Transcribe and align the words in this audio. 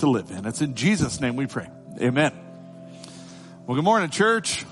to 0.00 0.10
live 0.10 0.30
in. 0.30 0.46
It's 0.46 0.60
in 0.60 0.74
Jesus' 0.74 1.20
name 1.20 1.36
we 1.36 1.46
pray. 1.46 1.68
Amen. 2.00 2.32
Well, 3.66 3.74
good 3.76 3.84
morning, 3.84 4.10
church. 4.10 4.64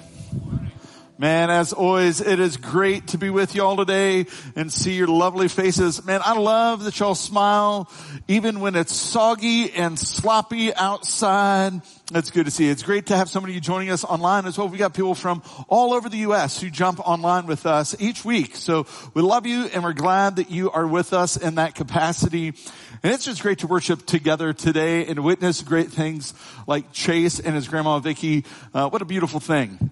Man, 1.21 1.51
as 1.51 1.73
always, 1.73 2.21
it 2.21 2.39
is 2.39 2.57
great 2.57 3.09
to 3.09 3.19
be 3.19 3.29
with 3.29 3.57
y'all 3.57 3.77
today 3.77 4.27
and 4.55 4.73
see 4.73 4.95
your 4.95 5.09
lovely 5.09 5.49
faces. 5.49 6.05
Man, 6.05 6.21
I 6.25 6.39
love 6.39 6.85
that 6.85 7.01
y'all 7.01 7.17
smile 7.17 7.91
even 8.29 8.61
when 8.61 8.77
it's 8.77 8.95
soggy 8.95 9.73
and 9.73 9.99
sloppy 9.99 10.73
outside. 10.73 11.73
It's 12.15 12.31
good 12.31 12.45
to 12.45 12.53
see. 12.53 12.69
It's 12.69 12.85
great 12.85 13.07
to 13.07 13.17
have 13.17 13.29
some 13.29 13.43
of 13.43 13.51
you 13.51 13.61
joining 13.61 13.91
us 13.91 14.05
online 14.05 14.47
as 14.47 14.57
well. 14.57 14.69
We 14.69 14.79
got 14.79 14.95
people 14.95 15.17
from 15.17 15.43
all 15.67 15.93
over 15.93 16.09
the 16.09 16.19
U.S. 16.19 16.61
who 16.61 16.71
jump 16.71 17.01
online 17.01 17.49
with 17.49 17.67
us 17.67 17.97
each 17.99 18.25
week. 18.25 18.55
So 18.55 18.87
we 19.13 19.21
love 19.21 19.45
you 19.45 19.65
and 19.65 19.83
we're 19.83 19.95
glad 19.95 20.37
that 20.37 20.53
you 20.53 20.71
are 20.71 20.87
with 20.87 21.13
us 21.13 21.37
in 21.37 21.57
that 21.57 21.75
capacity. 21.75 22.55
And 23.03 23.13
it's 23.13 23.25
just 23.25 23.43
great 23.43 23.59
to 23.59 23.67
worship 23.67 24.07
together 24.07 24.53
today 24.53 25.05
and 25.07 25.25
witness 25.25 25.63
great 25.63 25.89
things 25.89 26.33
like 26.69 26.93
Chase 26.93 27.41
and 27.41 27.57
his 27.57 27.67
grandma 27.67 27.99
Vicky. 27.99 28.45
Uh, 28.73 28.89
what 28.89 29.03
a 29.03 29.05
beautiful 29.05 29.41
thing. 29.41 29.91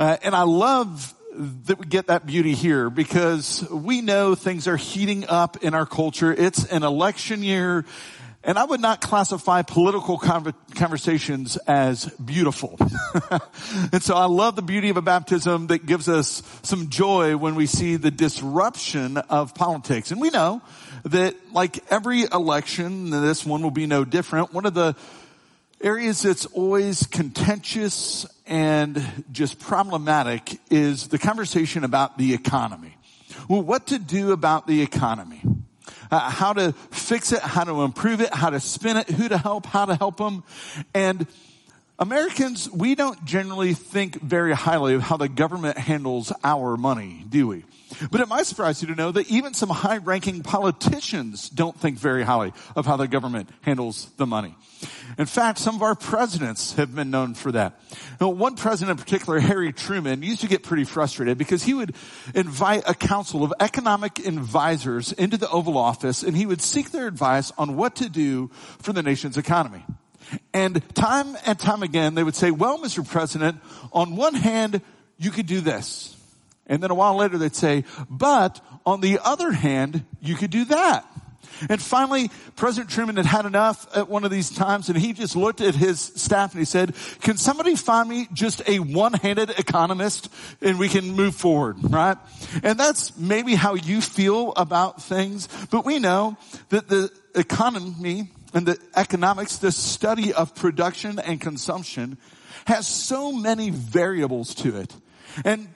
Uh, 0.00 0.16
and 0.22 0.34
I 0.34 0.44
love 0.44 1.14
that 1.66 1.78
we 1.78 1.84
get 1.84 2.06
that 2.06 2.24
beauty 2.24 2.54
here 2.54 2.88
because 2.88 3.68
we 3.70 4.00
know 4.00 4.34
things 4.34 4.66
are 4.66 4.78
heating 4.78 5.26
up 5.28 5.62
in 5.62 5.74
our 5.74 5.84
culture. 5.84 6.32
It's 6.32 6.64
an 6.64 6.84
election 6.84 7.42
year 7.42 7.84
and 8.42 8.58
I 8.58 8.64
would 8.64 8.80
not 8.80 9.02
classify 9.02 9.60
political 9.60 10.16
conversations 10.16 11.58
as 11.58 12.06
beautiful. 12.06 12.78
and 13.92 14.02
so 14.02 14.16
I 14.16 14.24
love 14.24 14.56
the 14.56 14.62
beauty 14.62 14.88
of 14.88 14.96
a 14.96 15.02
baptism 15.02 15.66
that 15.66 15.84
gives 15.84 16.08
us 16.08 16.42
some 16.62 16.88
joy 16.88 17.36
when 17.36 17.54
we 17.54 17.66
see 17.66 17.96
the 17.96 18.10
disruption 18.10 19.18
of 19.18 19.54
politics. 19.54 20.10
And 20.10 20.22
we 20.22 20.30
know 20.30 20.62
that 21.04 21.36
like 21.52 21.84
every 21.92 22.22
election, 22.22 23.10
this 23.10 23.44
one 23.44 23.62
will 23.62 23.70
be 23.70 23.86
no 23.86 24.06
different. 24.06 24.54
One 24.54 24.64
of 24.64 24.72
the 24.72 24.96
areas 25.80 26.22
that's 26.22 26.46
always 26.46 27.06
contentious 27.06 28.26
and 28.46 29.24
just 29.32 29.58
problematic 29.58 30.60
is 30.70 31.08
the 31.08 31.18
conversation 31.18 31.84
about 31.84 32.18
the 32.18 32.34
economy. 32.34 32.96
Well, 33.48 33.62
what 33.62 33.86
to 33.88 33.98
do 33.98 34.32
about 34.32 34.66
the 34.66 34.82
economy? 34.82 35.42
Uh, 36.10 36.18
how 36.30 36.52
to 36.52 36.72
fix 36.90 37.32
it, 37.32 37.40
how 37.40 37.64
to 37.64 37.82
improve 37.82 38.20
it, 38.20 38.34
how 38.34 38.50
to 38.50 38.60
spin 38.60 38.96
it, 38.96 39.08
who 39.08 39.28
to 39.28 39.38
help, 39.38 39.64
how 39.64 39.86
to 39.86 39.94
help 39.94 40.18
them. 40.18 40.42
And 40.92 41.26
Americans, 41.98 42.68
we 42.70 42.94
don't 42.94 43.24
generally 43.24 43.74
think 43.74 44.20
very 44.20 44.52
highly 44.52 44.94
of 44.94 45.02
how 45.02 45.16
the 45.16 45.28
government 45.28 45.78
handles 45.78 46.32
our 46.42 46.76
money, 46.76 47.24
do 47.28 47.46
we? 47.46 47.64
But 48.10 48.20
it 48.20 48.28
might 48.28 48.46
surprise 48.46 48.80
you 48.80 48.88
to 48.88 48.94
know 48.94 49.12
that 49.12 49.30
even 49.30 49.54
some 49.54 49.68
high 49.68 49.98
ranking 49.98 50.42
politicians 50.42 51.48
don't 51.50 51.78
think 51.78 51.98
very 51.98 52.22
highly 52.22 52.52
of 52.76 52.86
how 52.86 52.96
the 52.96 53.08
government 53.08 53.50
handles 53.62 54.10
the 54.16 54.26
money. 54.26 54.54
In 55.18 55.26
fact, 55.26 55.58
some 55.58 55.74
of 55.74 55.82
our 55.82 55.94
presidents 55.94 56.74
have 56.74 56.94
been 56.94 57.10
known 57.10 57.34
for 57.34 57.52
that. 57.52 57.80
Now, 58.20 58.30
one 58.30 58.54
president 58.54 58.98
in 58.98 59.04
particular, 59.04 59.40
Harry 59.40 59.72
Truman, 59.72 60.22
used 60.22 60.40
to 60.40 60.46
get 60.46 60.62
pretty 60.62 60.84
frustrated 60.84 61.36
because 61.36 61.62
he 61.62 61.74
would 61.74 61.94
invite 62.34 62.84
a 62.86 62.94
council 62.94 63.42
of 63.42 63.52
economic 63.60 64.26
advisors 64.26 65.12
into 65.12 65.36
the 65.36 65.50
Oval 65.50 65.76
Office 65.76 66.22
and 66.22 66.36
he 66.36 66.46
would 66.46 66.62
seek 66.62 66.90
their 66.90 67.06
advice 67.06 67.52
on 67.58 67.76
what 67.76 67.96
to 67.96 68.08
do 68.08 68.50
for 68.78 68.92
the 68.92 69.02
nation's 69.02 69.36
economy. 69.36 69.84
And 70.54 70.82
time 70.94 71.36
and 71.44 71.58
time 71.58 71.82
again, 71.82 72.14
they 72.14 72.22
would 72.22 72.36
say, 72.36 72.50
well, 72.50 72.78
Mr. 72.78 73.06
President, 73.06 73.60
on 73.92 74.16
one 74.16 74.34
hand, 74.34 74.80
you 75.18 75.30
could 75.30 75.46
do 75.46 75.60
this. 75.60 76.16
And 76.70 76.82
then 76.82 76.90
a 76.90 76.94
while 76.94 77.16
later 77.16 77.36
they'd 77.36 77.54
say, 77.54 77.84
but 78.08 78.64
on 78.86 79.02
the 79.02 79.18
other 79.22 79.52
hand, 79.52 80.04
you 80.22 80.36
could 80.36 80.50
do 80.50 80.64
that. 80.66 81.04
And 81.68 81.82
finally, 81.82 82.30
President 82.56 82.90
Truman 82.90 83.16
had 83.16 83.26
had 83.26 83.44
enough 83.44 83.86
at 83.94 84.08
one 84.08 84.24
of 84.24 84.30
these 84.30 84.50
times 84.50 84.88
and 84.88 84.96
he 84.96 85.12
just 85.12 85.36
looked 85.36 85.60
at 85.60 85.74
his 85.74 86.00
staff 86.00 86.52
and 86.52 86.60
he 86.60 86.64
said, 86.64 86.94
can 87.20 87.36
somebody 87.36 87.74
find 87.74 88.08
me 88.08 88.28
just 88.32 88.66
a 88.68 88.78
one-handed 88.78 89.50
economist 89.58 90.30
and 90.62 90.78
we 90.78 90.88
can 90.88 91.10
move 91.10 91.34
forward, 91.34 91.76
right? 91.92 92.16
And 92.62 92.78
that's 92.78 93.16
maybe 93.18 93.56
how 93.56 93.74
you 93.74 94.00
feel 94.00 94.52
about 94.56 95.02
things, 95.02 95.48
but 95.70 95.84
we 95.84 95.98
know 95.98 96.38
that 96.70 96.88
the 96.88 97.10
economy 97.34 98.30
and 98.54 98.64
the 98.64 98.78
economics, 98.94 99.58
the 99.58 99.72
study 99.72 100.32
of 100.32 100.54
production 100.54 101.18
and 101.18 101.40
consumption 101.40 102.16
has 102.66 102.86
so 102.86 103.32
many 103.32 103.70
variables 103.70 104.54
to 104.56 104.76
it. 104.78 104.94
And 105.44 105.68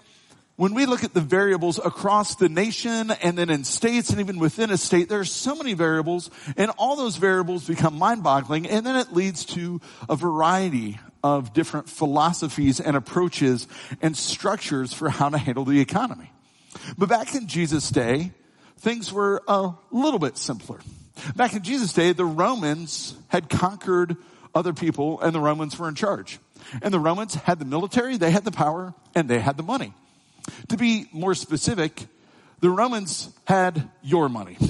when 0.56 0.74
we 0.74 0.86
look 0.86 1.02
at 1.02 1.12
the 1.14 1.20
variables 1.20 1.78
across 1.78 2.36
the 2.36 2.48
nation 2.48 3.10
and 3.10 3.36
then 3.36 3.50
in 3.50 3.64
states 3.64 4.10
and 4.10 4.20
even 4.20 4.38
within 4.38 4.70
a 4.70 4.76
state, 4.76 5.08
there 5.08 5.18
are 5.18 5.24
so 5.24 5.56
many 5.56 5.74
variables 5.74 6.30
and 6.56 6.70
all 6.78 6.96
those 6.96 7.16
variables 7.16 7.66
become 7.66 7.98
mind-boggling 7.98 8.66
and 8.68 8.86
then 8.86 8.96
it 8.96 9.12
leads 9.12 9.44
to 9.44 9.80
a 10.08 10.14
variety 10.14 10.98
of 11.24 11.52
different 11.52 11.88
philosophies 11.88 12.78
and 12.78 12.96
approaches 12.96 13.66
and 14.00 14.16
structures 14.16 14.92
for 14.92 15.08
how 15.08 15.28
to 15.28 15.38
handle 15.38 15.64
the 15.64 15.80
economy. 15.80 16.30
But 16.96 17.08
back 17.08 17.34
in 17.34 17.48
Jesus' 17.48 17.90
day, 17.90 18.32
things 18.78 19.12
were 19.12 19.42
a 19.48 19.72
little 19.90 20.18
bit 20.20 20.36
simpler. 20.36 20.80
Back 21.34 21.54
in 21.54 21.62
Jesus' 21.62 21.92
day, 21.92 22.12
the 22.12 22.24
Romans 22.24 23.16
had 23.28 23.48
conquered 23.48 24.16
other 24.54 24.72
people 24.72 25.20
and 25.20 25.34
the 25.34 25.40
Romans 25.40 25.76
were 25.78 25.88
in 25.88 25.94
charge. 25.94 26.38
And 26.80 26.94
the 26.94 27.00
Romans 27.00 27.34
had 27.34 27.58
the 27.58 27.64
military, 27.64 28.16
they 28.16 28.30
had 28.30 28.44
the 28.44 28.52
power, 28.52 28.94
and 29.14 29.28
they 29.28 29.40
had 29.40 29.56
the 29.56 29.62
money. 29.62 29.94
To 30.68 30.76
be 30.76 31.06
more 31.12 31.34
specific, 31.34 32.06
the 32.64 32.70
Romans 32.70 33.28
had 33.44 33.90
your 34.02 34.30
money. 34.30 34.56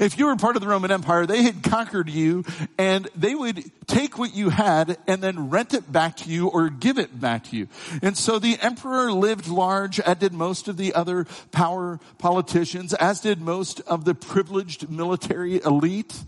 if 0.00 0.18
you 0.18 0.26
were 0.26 0.36
part 0.36 0.54
of 0.54 0.62
the 0.62 0.68
Roman 0.68 0.92
Empire, 0.92 1.26
they 1.26 1.42
had 1.42 1.64
conquered 1.64 2.08
you 2.08 2.44
and 2.78 3.08
they 3.16 3.34
would 3.34 3.64
take 3.88 4.18
what 4.18 4.36
you 4.36 4.50
had 4.50 4.98
and 5.08 5.20
then 5.20 5.50
rent 5.50 5.74
it 5.74 5.90
back 5.90 6.18
to 6.18 6.30
you 6.30 6.46
or 6.46 6.68
give 6.68 6.96
it 6.96 7.20
back 7.20 7.42
to 7.44 7.56
you. 7.56 7.66
And 8.02 8.16
so 8.16 8.38
the 8.38 8.56
emperor 8.60 9.10
lived 9.10 9.48
large, 9.48 9.98
as 9.98 10.18
did 10.18 10.32
most 10.32 10.68
of 10.68 10.76
the 10.76 10.94
other 10.94 11.26
power 11.50 11.98
politicians, 12.18 12.94
as 12.94 13.18
did 13.18 13.40
most 13.40 13.80
of 13.80 14.04
the 14.04 14.14
privileged 14.14 14.88
military 14.88 15.60
elite. 15.60 16.22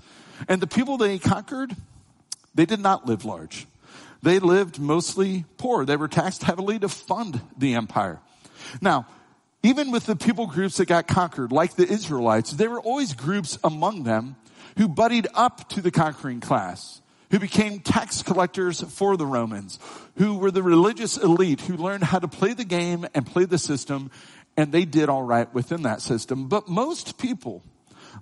And 0.49 0.61
the 0.61 0.67
people 0.67 0.97
they 0.97 1.21
conquered, 1.21 1.77
they 2.57 2.67
did 2.67 2.81
not 2.81 3.07
live 3.07 3.25
large. 3.25 3.69
They 4.23 4.41
lived 4.41 4.81
mostly 4.81 5.45
poor. 5.57 5.85
They 5.85 5.97
were 5.97 6.09
taxed 6.09 6.43
heavily 6.43 6.81
to 6.81 6.89
fund 6.89 7.41
the 7.57 7.75
empire. 7.75 8.19
Now, 8.81 9.07
even 9.63 9.91
with 9.91 10.07
the 10.07 10.17
people 10.17 10.47
groups 10.47 10.77
that 10.77 10.87
got 10.87 11.09
conquered, 11.09 11.51
like 11.51 11.75
the 11.75 11.87
Israelites, 11.89 12.53
there 12.53 12.71
were 12.71 12.81
always 12.81 13.15
groups 13.15 13.59
among 13.65 14.05
them 14.05 14.37
who 14.79 14.89
buddied 14.89 15.27
up 15.35 15.69
to 15.71 15.81
the 15.81 15.91
conquering 15.91 16.41
class, 16.41 17.01
who 17.31 17.39
became 17.39 17.81
tax 17.81 18.23
collectors 18.23 18.81
for 18.81 19.17
the 19.17 19.27
Romans, 19.27 19.79
who 20.17 20.39
were 20.39 20.51
the 20.51 20.63
religious 20.63 21.17
elite 21.17 21.61
who 21.63 21.77
learned 21.77 22.05
how 22.05 22.19
to 22.19 22.29
play 22.29 22.53
the 22.53 22.65
game 22.65 23.07
and 23.15 23.27
play 23.27 23.45
the 23.45 23.59
system, 23.59 24.11
and 24.57 24.71
they 24.71 24.85
did 24.85 25.09
all 25.09 25.23
right 25.23 25.53
within 25.53 25.83
that 25.83 26.01
system. 26.01 26.49
But 26.49 26.69
most 26.69 27.19
people, 27.19 27.65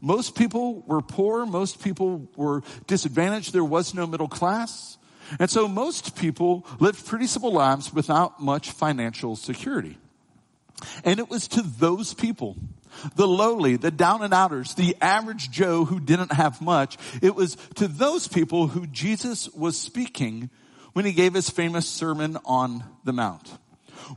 most 0.01 0.35
people 0.35 0.83
were 0.87 1.03
poor, 1.03 1.45
most 1.45 1.83
people 1.83 2.29
were 2.37 2.63
disadvantaged, 2.87 3.53
there 3.53 3.65
was 3.65 3.95
no 3.95 4.07
middle 4.07 4.29
class. 4.29 4.97
And 5.39 5.51
so 5.51 5.69
most 5.69 6.17
people 6.17 6.67
lived 6.81 7.05
pretty 7.07 7.27
simple 7.27 7.53
lives 7.53 7.93
without 7.93 8.41
much 8.41 8.71
financial 8.71 9.37
security. 9.37 9.99
And 11.05 11.19
it 11.19 11.29
was 11.29 11.49
to 11.49 11.63
those 11.63 12.15
people, 12.15 12.57
the 13.17 13.29
lowly, 13.29 13.77
the 13.77 13.91
down 13.91 14.23
and 14.23 14.35
outers, 14.35 14.75
the 14.75 14.97
average 15.01 15.51
Joe 15.51 15.85
who 15.85 16.01
didn't 16.01 16.33
have 16.33 16.61
much, 16.61 16.97
it 17.23 17.35
was 17.35 17.57
to 17.77 17.89
those 17.89 18.29
people 18.29 18.69
who 18.69 18.87
Jesus 18.87 19.49
was 19.51 19.79
speaking 19.79 20.51
when 20.93 21.05
he 21.05 21.13
gave 21.13 21.35
his 21.35 21.51
famous 21.51 21.89
sermon 21.89 22.39
on 22.45 22.85
the 23.05 23.13
mount. 23.13 23.59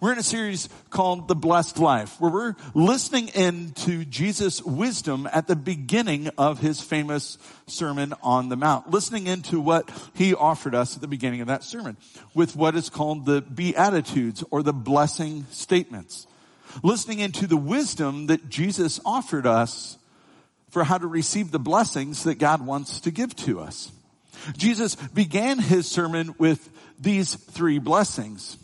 We're 0.01 0.11
in 0.11 0.17
a 0.17 0.23
series 0.23 0.69
called 0.89 1.27
The 1.27 1.35
Blessed 1.35 1.79
Life, 1.79 2.19
where 2.19 2.31
we're 2.31 2.56
listening 2.73 3.29
in 3.29 3.72
to 3.72 4.03
Jesus' 4.06 4.61
wisdom 4.61 5.29
at 5.31 5.47
the 5.47 5.56
beginning 5.56 6.29
of 6.38 6.59
his 6.59 6.81
famous 6.81 7.38
sermon 7.67 8.13
on 8.22 8.50
the 8.50 8.57
mount, 8.57 8.89
listening 8.91 9.27
into 9.27 9.59
what 9.59 9.89
he 10.13 10.33
offered 10.33 10.75
us 10.75 10.95
at 10.95 11.01
the 11.01 11.07
beginning 11.07 11.42
of 11.42 11.47
that 11.47 11.63
sermon 11.63 11.97
with 12.33 12.56
what 12.56 12.75
is 12.75 12.89
called 12.89 13.25
the 13.25 13.42
Beatitudes 13.42 14.44
or 14.51 14.62
the 14.62 14.74
blessing 14.74 15.45
statements 15.51 16.27
listening 16.83 17.19
into 17.19 17.47
the 17.47 17.57
wisdom 17.57 18.27
that 18.27 18.50
Jesus 18.50 19.00
offered 19.06 19.47
us 19.47 19.97
for 20.69 20.83
how 20.83 20.97
to 20.97 21.07
receive 21.07 21.51
the 21.51 21.59
blessings 21.59 22.24
that 22.24 22.35
God 22.35 22.65
wants 22.65 23.01
to 23.01 23.12
give 23.12 23.35
to 23.38 23.59
us. 23.59 23.91
Jesus 24.57 24.95
began 24.95 25.59
his 25.59 25.89
sermon 25.89 26.35
with 26.38 26.69
these 27.00 27.35
three 27.35 27.79
blessings. 27.79 28.57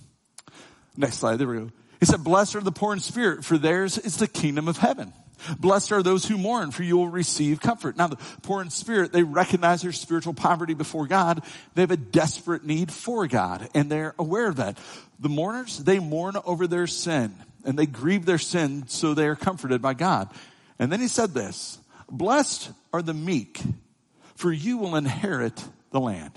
Next 0.96 1.18
slide, 1.18 1.38
there 1.38 1.48
we 1.48 1.58
go. 1.58 1.72
He 2.00 2.06
said, 2.06 2.24
blessed 2.24 2.56
are 2.56 2.62
the 2.62 2.72
poor 2.72 2.94
in 2.94 3.00
spirit, 3.00 3.46
for 3.46 3.58
theirs 3.58 3.98
is 3.98 4.18
the 4.18 4.28
kingdom 4.28 4.68
of 4.68 4.78
heaven. 4.78 5.14
Blessed 5.60 5.92
are 5.92 6.04
those 6.04 6.26
who 6.26 6.38
mourn, 6.38 6.72
for 6.72 6.84
you 6.84 6.98
will 6.98 7.10
receive 7.10 7.60
comfort. 7.60 7.98
Now, 7.98 8.08
the 8.08 8.18
poor 8.44 8.62
in 8.62 8.70
spirit, 8.70 9.12
they 9.12 9.24
recognize 9.24 9.82
their 9.82 9.92
spiritual 9.92 10.34
poverty 10.34 10.74
before 10.74 11.08
God. 11.08 11.44
They 11.76 11.82
have 11.82 11.92
a 11.92 11.98
desperate 11.98 12.66
need 12.66 12.92
for 12.92 13.28
God, 13.28 13.68
and 13.74 13.90
they're 13.90 14.16
aware 14.20 14.48
of 14.48 14.58
that. 14.58 14.78
The 15.20 15.30
mourners, 15.30 15.78
they 15.78 16.00
mourn 16.00 16.36
over 16.46 16.68
their 16.68 16.88
sin 16.88 17.36
and 17.64 17.78
they 17.78 17.86
grieve 17.86 18.26
their 18.26 18.38
sin 18.38 18.88
so 18.88 19.14
they 19.14 19.28
are 19.28 19.36
comforted 19.36 19.82
by 19.82 19.94
God. 19.94 20.30
And 20.80 20.92
then 20.92 21.00
he 21.00 21.08
said 21.08 21.34
this, 21.34 21.80
blessed 22.10 22.72
are 22.92 23.02
the 23.02 23.14
meek, 23.14 23.62
for 24.36 24.52
you 24.52 24.78
will 24.78 24.96
inherit 24.96 25.64
the 25.92 26.00
land. 26.00 26.32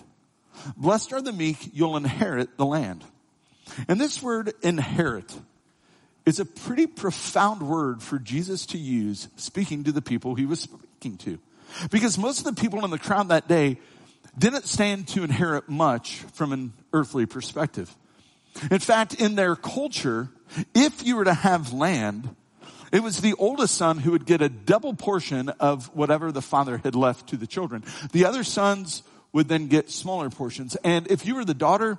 Blessed 0.77 1.13
are 1.13 1.23
the 1.23 1.33
meek, 1.33 1.71
you'll 1.73 1.97
inherit 1.97 2.57
the 2.57 2.67
land. 2.67 3.05
And 3.89 4.01
this 4.01 4.23
word 4.23 4.53
inherit 4.63 5.35
is 6.25 6.41
a 6.41 6.45
pretty 6.45 6.87
profound 6.87 7.63
word 7.63 8.03
for 8.03 8.19
Jesus 8.19 8.67
to 8.67 8.79
use 8.79 9.29
speaking 9.37 9.85
to 9.85 9.93
the 9.93 10.03
people 10.03 10.35
he 10.35 10.47
was 10.47 10.61
speaking 10.61 11.17
to. 11.19 11.39
Because 11.91 12.19
most 12.19 12.47
of 12.47 12.55
the 12.55 12.61
people 12.61 12.85
in 12.85 12.91
the 12.91 12.99
crowd 12.99 13.29
that 13.29 13.49
day 13.49 13.79
didn't 14.39 14.67
stand 14.67 15.09
to 15.09 15.25
inherit 15.25 15.69
much 15.69 16.19
from 16.35 16.53
an 16.53 16.73
earthly 16.93 17.27
perspective. 17.27 17.95
In 18.71 18.79
fact, 18.79 19.15
in 19.15 19.35
their 19.35 19.57
culture, 19.57 20.29
if 20.75 21.07
you 21.07 21.17
were 21.17 21.25
to 21.25 21.35
have 21.35 21.73
land, 21.73 22.35
it 22.93 23.03
was 23.03 23.21
the 23.21 23.35
oldest 23.35 23.75
son 23.75 23.99
who 23.99 24.13
would 24.13 24.27
get 24.27 24.41
a 24.41 24.49
double 24.49 24.95
portion 24.95 25.49
of 25.49 25.95
whatever 25.95 26.33
the 26.33 26.43
father 26.43 26.79
had 26.79 26.95
left 26.95 27.29
to 27.31 27.37
the 27.37 27.47
children. 27.47 27.85
The 28.13 28.25
other 28.25 28.45
sons 28.45 29.03
would 29.33 29.49
then 29.49 29.67
get 29.69 29.91
smaller 29.91 30.31
portions. 30.31 30.77
And 30.77 31.11
if 31.11 31.27
you 31.27 31.35
were 31.35 31.45
the 31.45 31.55
daughter, 31.55 31.99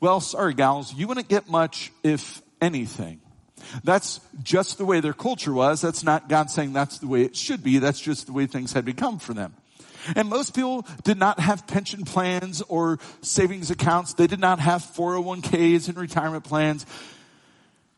well, 0.00 0.20
sorry 0.20 0.54
gals, 0.54 0.94
you 0.94 1.08
wouldn't 1.08 1.28
get 1.28 1.48
much, 1.48 1.90
if 2.02 2.42
anything. 2.60 3.20
That's 3.82 4.20
just 4.42 4.78
the 4.78 4.84
way 4.84 5.00
their 5.00 5.14
culture 5.14 5.52
was. 5.52 5.80
That's 5.80 6.04
not 6.04 6.28
God 6.28 6.50
saying 6.50 6.72
that's 6.72 6.98
the 6.98 7.08
way 7.08 7.22
it 7.22 7.34
should 7.34 7.62
be. 7.62 7.78
That's 7.78 8.00
just 8.00 8.26
the 8.26 8.32
way 8.32 8.46
things 8.46 8.72
had 8.72 8.84
become 8.84 9.18
for 9.18 9.34
them. 9.34 9.54
And 10.14 10.28
most 10.28 10.54
people 10.54 10.86
did 11.04 11.18
not 11.18 11.40
have 11.40 11.66
pension 11.66 12.04
plans 12.04 12.62
or 12.62 12.98
savings 13.22 13.70
accounts. 13.70 14.14
They 14.14 14.26
did 14.26 14.40
not 14.40 14.60
have 14.60 14.82
401ks 14.82 15.88
and 15.88 15.96
retirement 15.96 16.44
plans. 16.44 16.86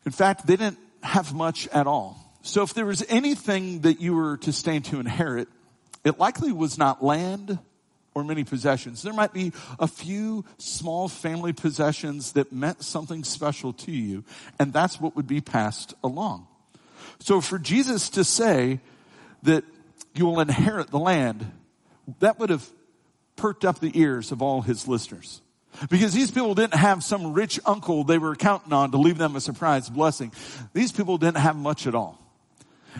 In 0.06 0.12
fact, 0.12 0.46
they 0.46 0.56
didn't 0.56 0.78
have 1.02 1.34
much 1.34 1.68
at 1.68 1.86
all. 1.86 2.24
So 2.42 2.62
if 2.62 2.72
there 2.72 2.86
was 2.86 3.04
anything 3.08 3.80
that 3.80 4.00
you 4.00 4.14
were 4.14 4.36
to 4.38 4.52
stand 4.52 4.86
to 4.86 5.00
inherit, 5.00 5.48
it 6.04 6.18
likely 6.18 6.52
was 6.52 6.78
not 6.78 7.04
land 7.04 7.58
or 8.14 8.24
many 8.24 8.42
possessions. 8.42 9.02
There 9.02 9.12
might 9.12 9.32
be 9.32 9.52
a 9.78 9.86
few 9.86 10.44
small 10.58 11.08
family 11.08 11.52
possessions 11.52 12.32
that 12.32 12.52
meant 12.52 12.82
something 12.82 13.22
special 13.22 13.72
to 13.74 13.92
you, 13.92 14.24
and 14.58 14.72
that's 14.72 15.00
what 15.00 15.14
would 15.14 15.26
be 15.26 15.40
passed 15.40 15.94
along. 16.02 16.46
So 17.20 17.40
for 17.40 17.58
Jesus 17.58 18.08
to 18.10 18.24
say 18.24 18.80
that 19.42 19.64
you 20.14 20.26
will 20.26 20.40
inherit 20.40 20.90
the 20.90 20.98
land, 20.98 21.50
that 22.20 22.38
would 22.38 22.50
have 22.50 22.68
perked 23.36 23.64
up 23.64 23.80
the 23.80 23.98
ears 23.98 24.32
of 24.32 24.42
all 24.42 24.62
his 24.62 24.88
listeners. 24.88 25.40
Because 25.90 26.12
these 26.12 26.30
people 26.30 26.54
didn't 26.54 26.74
have 26.74 27.04
some 27.04 27.32
rich 27.34 27.60
uncle 27.64 28.02
they 28.02 28.18
were 28.18 28.34
counting 28.34 28.72
on 28.72 28.90
to 28.90 28.96
leave 28.96 29.18
them 29.18 29.36
a 29.36 29.40
surprise 29.40 29.88
blessing. 29.88 30.32
These 30.72 30.92
people 30.92 31.18
didn't 31.18 31.38
have 31.38 31.56
much 31.56 31.86
at 31.86 31.94
all. 31.94 32.18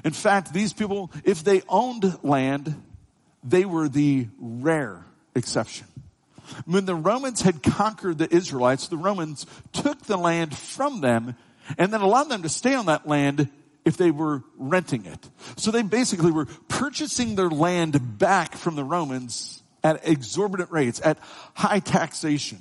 In 0.05 0.13
fact, 0.13 0.53
these 0.53 0.73
people, 0.73 1.11
if 1.25 1.43
they 1.43 1.63
owned 1.69 2.19
land, 2.23 2.81
they 3.43 3.65
were 3.65 3.89
the 3.89 4.29
rare 4.39 5.05
exception. 5.35 5.87
When 6.67 6.85
the 6.85 6.95
Romans 6.95 7.43
had 7.43 7.63
conquered 7.63 8.19
the 8.19 8.33
Israelites, 8.33 8.89
the 8.89 8.97
Romans 8.97 9.45
took 9.73 10.03
the 10.03 10.17
land 10.17 10.57
from 10.57 11.01
them 11.01 11.35
and 11.77 11.93
then 11.93 12.01
allowed 12.01 12.29
them 12.29 12.43
to 12.43 12.49
stay 12.49 12.75
on 12.75 12.87
that 12.87 13.07
land 13.07 13.51
if 13.85 13.97
they 13.97 14.11
were 14.11 14.43
renting 14.57 15.07
it. 15.07 15.29
So 15.57 15.71
they 15.71 15.83
basically 15.83 16.31
were 16.31 16.47
purchasing 16.69 17.35
their 17.35 17.51
land 17.51 18.19
back 18.19 18.55
from 18.55 18.77
the 18.77 18.85
Romans 18.85 19.63
at 19.83 20.07
exorbitant 20.07 20.71
rates, 20.71 21.01
at 21.03 21.19
high 21.55 21.81
taxation. 21.81 22.59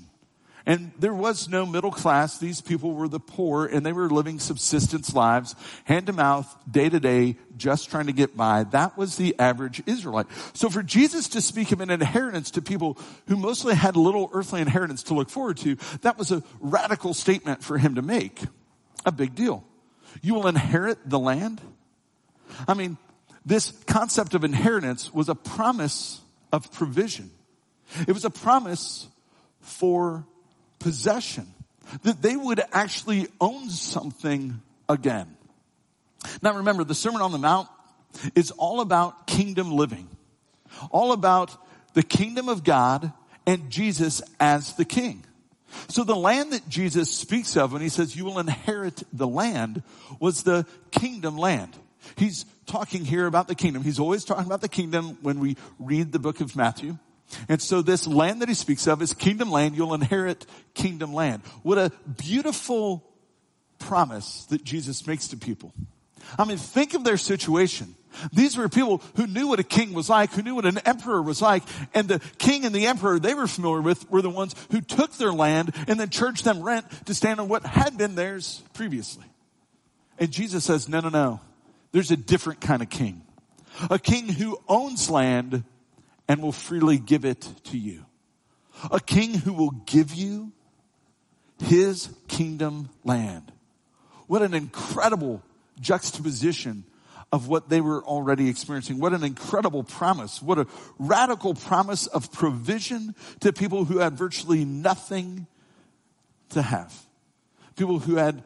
And 0.67 0.91
there 0.99 1.13
was 1.13 1.47
no 1.47 1.65
middle 1.65 1.91
class. 1.91 2.39
These 2.39 2.59
people 2.59 2.91
were 2.91 3.07
the 3.07 3.21
poor 3.21 3.65
and 3.65 3.85
they 3.85 3.93
were 3.93 4.09
living 4.09 4.37
subsistence 4.37 5.13
lives, 5.13 5.55
hand 5.85 6.07
to 6.07 6.13
mouth, 6.13 6.53
day 6.69 6.89
to 6.89 6.99
day, 6.99 7.37
just 7.55 7.89
trying 7.89 8.07
to 8.07 8.11
get 8.11 8.35
by. 8.35 8.65
That 8.65 8.97
was 8.97 9.15
the 9.15 9.33
average 9.39 9.81
Israelite. 9.85 10.27
So 10.51 10.69
for 10.69 10.83
Jesus 10.83 11.29
to 11.29 11.41
speak 11.41 11.71
of 11.71 11.79
an 11.79 11.89
inheritance 11.89 12.51
to 12.51 12.61
people 12.61 12.97
who 13.29 13.37
mostly 13.37 13.75
had 13.75 13.95
little 13.95 14.29
earthly 14.33 14.59
inheritance 14.59 15.03
to 15.03 15.13
look 15.13 15.29
forward 15.29 15.55
to, 15.59 15.77
that 16.01 16.17
was 16.17 16.33
a 16.33 16.43
radical 16.59 17.13
statement 17.13 17.63
for 17.63 17.77
him 17.77 17.95
to 17.95 18.01
make. 18.01 18.41
A 19.05 19.11
big 19.13 19.35
deal. 19.35 19.63
You 20.21 20.35
will 20.35 20.47
inherit 20.47 20.97
the 21.09 21.19
land? 21.19 21.61
I 22.67 22.73
mean, 22.73 22.97
this 23.45 23.71
concept 23.85 24.33
of 24.33 24.43
inheritance 24.43 25.13
was 25.13 25.29
a 25.29 25.35
promise 25.35 26.21
of 26.51 26.71
provision. 26.71 27.31
It 28.07 28.11
was 28.11 28.25
a 28.25 28.29
promise 28.29 29.07
for 29.61 30.25
possession, 30.79 31.47
that 32.03 32.21
they 32.21 32.35
would 32.35 32.61
actually 32.71 33.27
own 33.39 33.69
something 33.69 34.61
again. 34.89 35.35
Now 36.41 36.55
remember, 36.55 36.83
the 36.83 36.95
Sermon 36.95 37.21
on 37.21 37.31
the 37.31 37.37
Mount 37.37 37.67
is 38.35 38.51
all 38.51 38.81
about 38.81 39.27
kingdom 39.27 39.71
living, 39.71 40.07
all 40.91 41.11
about 41.11 41.55
the 41.93 42.03
kingdom 42.03 42.49
of 42.49 42.63
God 42.63 43.11
and 43.45 43.69
Jesus 43.69 44.21
as 44.39 44.73
the 44.73 44.85
king. 44.85 45.23
So 45.89 46.03
the 46.03 46.15
land 46.15 46.53
that 46.53 46.67
Jesus 46.69 47.11
speaks 47.11 47.57
of 47.57 47.73
when 47.73 47.81
he 47.81 47.89
says 47.89 48.15
you 48.15 48.25
will 48.25 48.39
inherit 48.39 49.03
the 49.11 49.27
land 49.27 49.83
was 50.19 50.43
the 50.43 50.65
kingdom 50.91 51.37
land. 51.37 51.75
He's 52.15 52.45
talking 52.65 53.05
here 53.05 53.25
about 53.25 53.47
the 53.47 53.55
kingdom. 53.55 53.83
He's 53.83 53.99
always 53.99 54.23
talking 54.23 54.45
about 54.45 54.61
the 54.61 54.69
kingdom 54.69 55.17
when 55.21 55.39
we 55.39 55.57
read 55.79 56.11
the 56.11 56.19
book 56.19 56.41
of 56.41 56.55
Matthew. 56.55 56.97
And 57.49 57.61
so 57.61 57.81
this 57.81 58.07
land 58.07 58.41
that 58.41 58.47
he 58.47 58.55
speaks 58.55 58.87
of 58.87 59.01
is 59.01 59.13
kingdom 59.13 59.51
land. 59.51 59.75
You'll 59.75 59.93
inherit 59.93 60.45
kingdom 60.73 61.13
land. 61.13 61.43
What 61.63 61.77
a 61.77 61.91
beautiful 62.17 63.03
promise 63.79 64.45
that 64.45 64.63
Jesus 64.63 65.05
makes 65.05 65.27
to 65.29 65.37
people. 65.37 65.73
I 66.39 66.45
mean, 66.45 66.57
think 66.57 66.93
of 66.93 67.03
their 67.03 67.17
situation. 67.17 67.95
These 68.31 68.57
were 68.57 68.69
people 68.69 69.01
who 69.15 69.27
knew 69.27 69.47
what 69.47 69.59
a 69.59 69.63
king 69.63 69.93
was 69.93 70.09
like, 70.09 70.31
who 70.31 70.41
knew 70.41 70.55
what 70.55 70.65
an 70.65 70.79
emperor 70.79 71.21
was 71.21 71.41
like, 71.41 71.63
and 71.93 72.07
the 72.07 72.19
king 72.37 72.65
and 72.65 72.73
the 72.73 72.87
emperor 72.87 73.19
they 73.19 73.33
were 73.33 73.47
familiar 73.47 73.81
with 73.81 74.09
were 74.09 74.21
the 74.21 74.29
ones 74.29 74.55
who 74.71 74.81
took 74.81 75.13
their 75.13 75.31
land 75.31 75.73
and 75.87 75.99
then 75.99 76.09
charged 76.09 76.43
them 76.43 76.61
rent 76.61 76.85
to 77.05 77.13
stand 77.13 77.39
on 77.39 77.47
what 77.47 77.65
had 77.65 77.97
been 77.97 78.15
theirs 78.15 78.63
previously. 78.73 79.25
And 80.19 80.31
Jesus 80.31 80.63
says, 80.65 80.89
no, 80.89 80.99
no, 80.99 81.09
no. 81.09 81.41
There's 81.91 82.11
a 82.11 82.17
different 82.17 82.61
kind 82.61 82.81
of 82.81 82.89
king. 82.89 83.21
A 83.89 83.99
king 83.99 84.27
who 84.27 84.57
owns 84.67 85.09
land 85.09 85.63
and 86.27 86.41
will 86.41 86.51
freely 86.51 86.97
give 86.97 87.25
it 87.25 87.47
to 87.65 87.77
you. 87.77 88.05
A 88.91 88.99
king 88.99 89.33
who 89.33 89.53
will 89.53 89.71
give 89.71 90.13
you 90.13 90.51
his 91.59 92.09
kingdom 92.27 92.89
land. 93.03 93.51
What 94.27 94.41
an 94.41 94.53
incredible 94.53 95.41
juxtaposition 95.79 96.83
of 97.31 97.47
what 97.47 97.69
they 97.69 97.81
were 97.81 98.03
already 98.03 98.49
experiencing. 98.49 98.99
What 98.99 99.13
an 99.13 99.23
incredible 99.23 99.83
promise. 99.83 100.41
What 100.41 100.59
a 100.59 100.67
radical 100.97 101.53
promise 101.53 102.07
of 102.07 102.31
provision 102.31 103.15
to 103.41 103.51
people 103.51 103.85
who 103.85 103.99
had 103.99 104.17
virtually 104.17 104.63
nothing 104.63 105.47
to 106.49 106.61
have. 106.61 106.93
People 107.75 107.99
who 107.99 108.15
had 108.15 108.43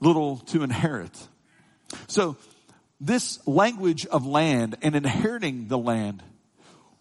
little 0.00 0.38
to 0.38 0.62
inherit. 0.62 1.16
So 2.08 2.36
this 3.00 3.46
language 3.46 4.06
of 4.06 4.26
land 4.26 4.76
and 4.82 4.96
inheriting 4.96 5.68
the 5.68 5.78
land 5.78 6.22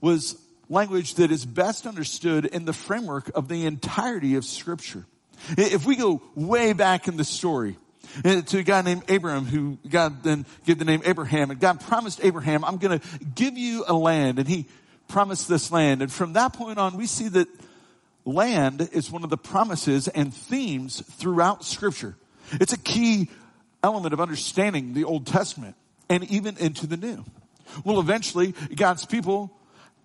was 0.01 0.39
language 0.69 1.15
that 1.15 1.31
is 1.31 1.45
best 1.45 1.85
understood 1.85 2.45
in 2.45 2.65
the 2.65 2.73
framework 2.73 3.31
of 3.35 3.47
the 3.47 3.65
entirety 3.65 4.35
of 4.35 4.45
scripture. 4.45 5.05
If 5.57 5.85
we 5.85 5.95
go 5.95 6.21
way 6.35 6.73
back 6.73 7.07
in 7.07 7.17
the 7.17 7.23
story, 7.23 7.77
Eh, 8.23 8.41
to 8.41 8.59
a 8.59 8.63
guy 8.63 8.81
named 8.81 9.09
Abram 9.09 9.45
who 9.45 9.77
God 9.89 10.23
then 10.23 10.45
gave 10.65 10.77
the 10.77 10.85
name 10.85 11.01
Abraham 11.05 11.51
and 11.51 11.59
God 11.59 11.81
promised 11.81 12.23
Abraham, 12.23 12.63
I'm 12.63 12.77
going 12.77 12.99
to 12.99 13.07
give 13.35 13.57
you 13.57 13.85
a 13.87 13.93
land 13.93 14.39
and 14.39 14.47
he 14.47 14.65
promised 15.07 15.47
this 15.47 15.71
land. 15.71 16.01
And 16.01 16.11
from 16.11 16.33
that 16.33 16.53
point 16.53 16.77
on, 16.77 16.95
we 16.95 17.07
see 17.07 17.27
that 17.29 17.47
land 18.25 18.87
is 18.91 19.11
one 19.11 19.23
of 19.23 19.29
the 19.29 19.37
promises 19.37 20.07
and 20.07 20.33
themes 20.33 21.01
throughout 21.01 21.65
scripture. 21.65 22.15
It's 22.53 22.73
a 22.73 22.77
key 22.77 23.29
element 23.83 24.13
of 24.13 24.21
understanding 24.21 24.93
the 24.93 25.05
Old 25.05 25.25
Testament 25.25 25.75
and 26.09 26.23
even 26.25 26.57
into 26.57 26.87
the 26.87 26.97
New. 26.97 27.25
Well, 27.83 27.99
eventually 27.99 28.53
God's 28.75 29.05
people 29.05 29.51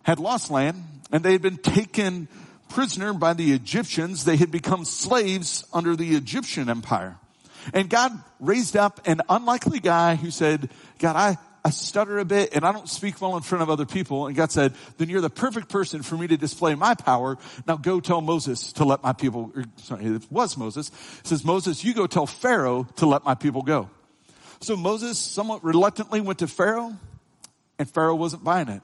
had 0.02 0.18
lost 0.18 0.50
land 0.50 0.82
and 1.12 1.22
they 1.22 1.32
had 1.32 1.42
been 1.42 1.58
taken 1.58 2.28
prisoner 2.68 3.12
by 3.12 3.34
the 3.34 3.52
Egyptians. 3.52 4.24
They 4.24 4.36
had 4.36 4.50
become 4.50 4.84
slaves 4.84 5.66
under 5.72 5.94
the 5.94 6.16
Egyptian 6.16 6.68
empire. 6.70 7.18
And 7.72 7.88
God 7.90 8.12
raised 8.40 8.76
up 8.76 9.00
an 9.06 9.22
unlikely 9.28 9.80
guy 9.80 10.16
who 10.16 10.30
said, 10.30 10.70
God, 10.98 11.16
I, 11.16 11.36
I 11.64 11.70
stutter 11.70 12.18
a 12.18 12.24
bit 12.24 12.54
and 12.54 12.64
I 12.64 12.72
don't 12.72 12.88
speak 12.88 13.20
well 13.20 13.36
in 13.36 13.42
front 13.42 13.62
of 13.62 13.70
other 13.70 13.86
people. 13.86 14.26
And 14.26 14.36
God 14.36 14.50
said, 14.50 14.74
then 14.96 15.08
you're 15.08 15.20
the 15.20 15.30
perfect 15.30 15.68
person 15.68 16.02
for 16.02 16.16
me 16.16 16.26
to 16.26 16.36
display 16.36 16.74
my 16.74 16.94
power. 16.94 17.36
Now 17.66 17.76
go 17.76 18.00
tell 18.00 18.20
Moses 18.20 18.72
to 18.74 18.84
let 18.84 19.02
my 19.02 19.12
people, 19.12 19.52
or, 19.54 19.64
sorry, 19.76 20.06
it 20.06 20.30
was 20.30 20.56
Moses. 20.56 20.90
Says, 21.24 21.44
Moses, 21.44 21.84
you 21.84 21.94
go 21.94 22.06
tell 22.06 22.26
Pharaoh 22.26 22.86
to 22.96 23.06
let 23.06 23.24
my 23.24 23.34
people 23.34 23.62
go. 23.62 23.90
So 24.60 24.76
Moses 24.76 25.18
somewhat 25.18 25.62
reluctantly 25.62 26.20
went 26.20 26.40
to 26.40 26.48
Pharaoh 26.48 26.96
and 27.78 27.88
Pharaoh 27.90 28.16
wasn't 28.16 28.44
buying 28.44 28.68
it. 28.68 28.82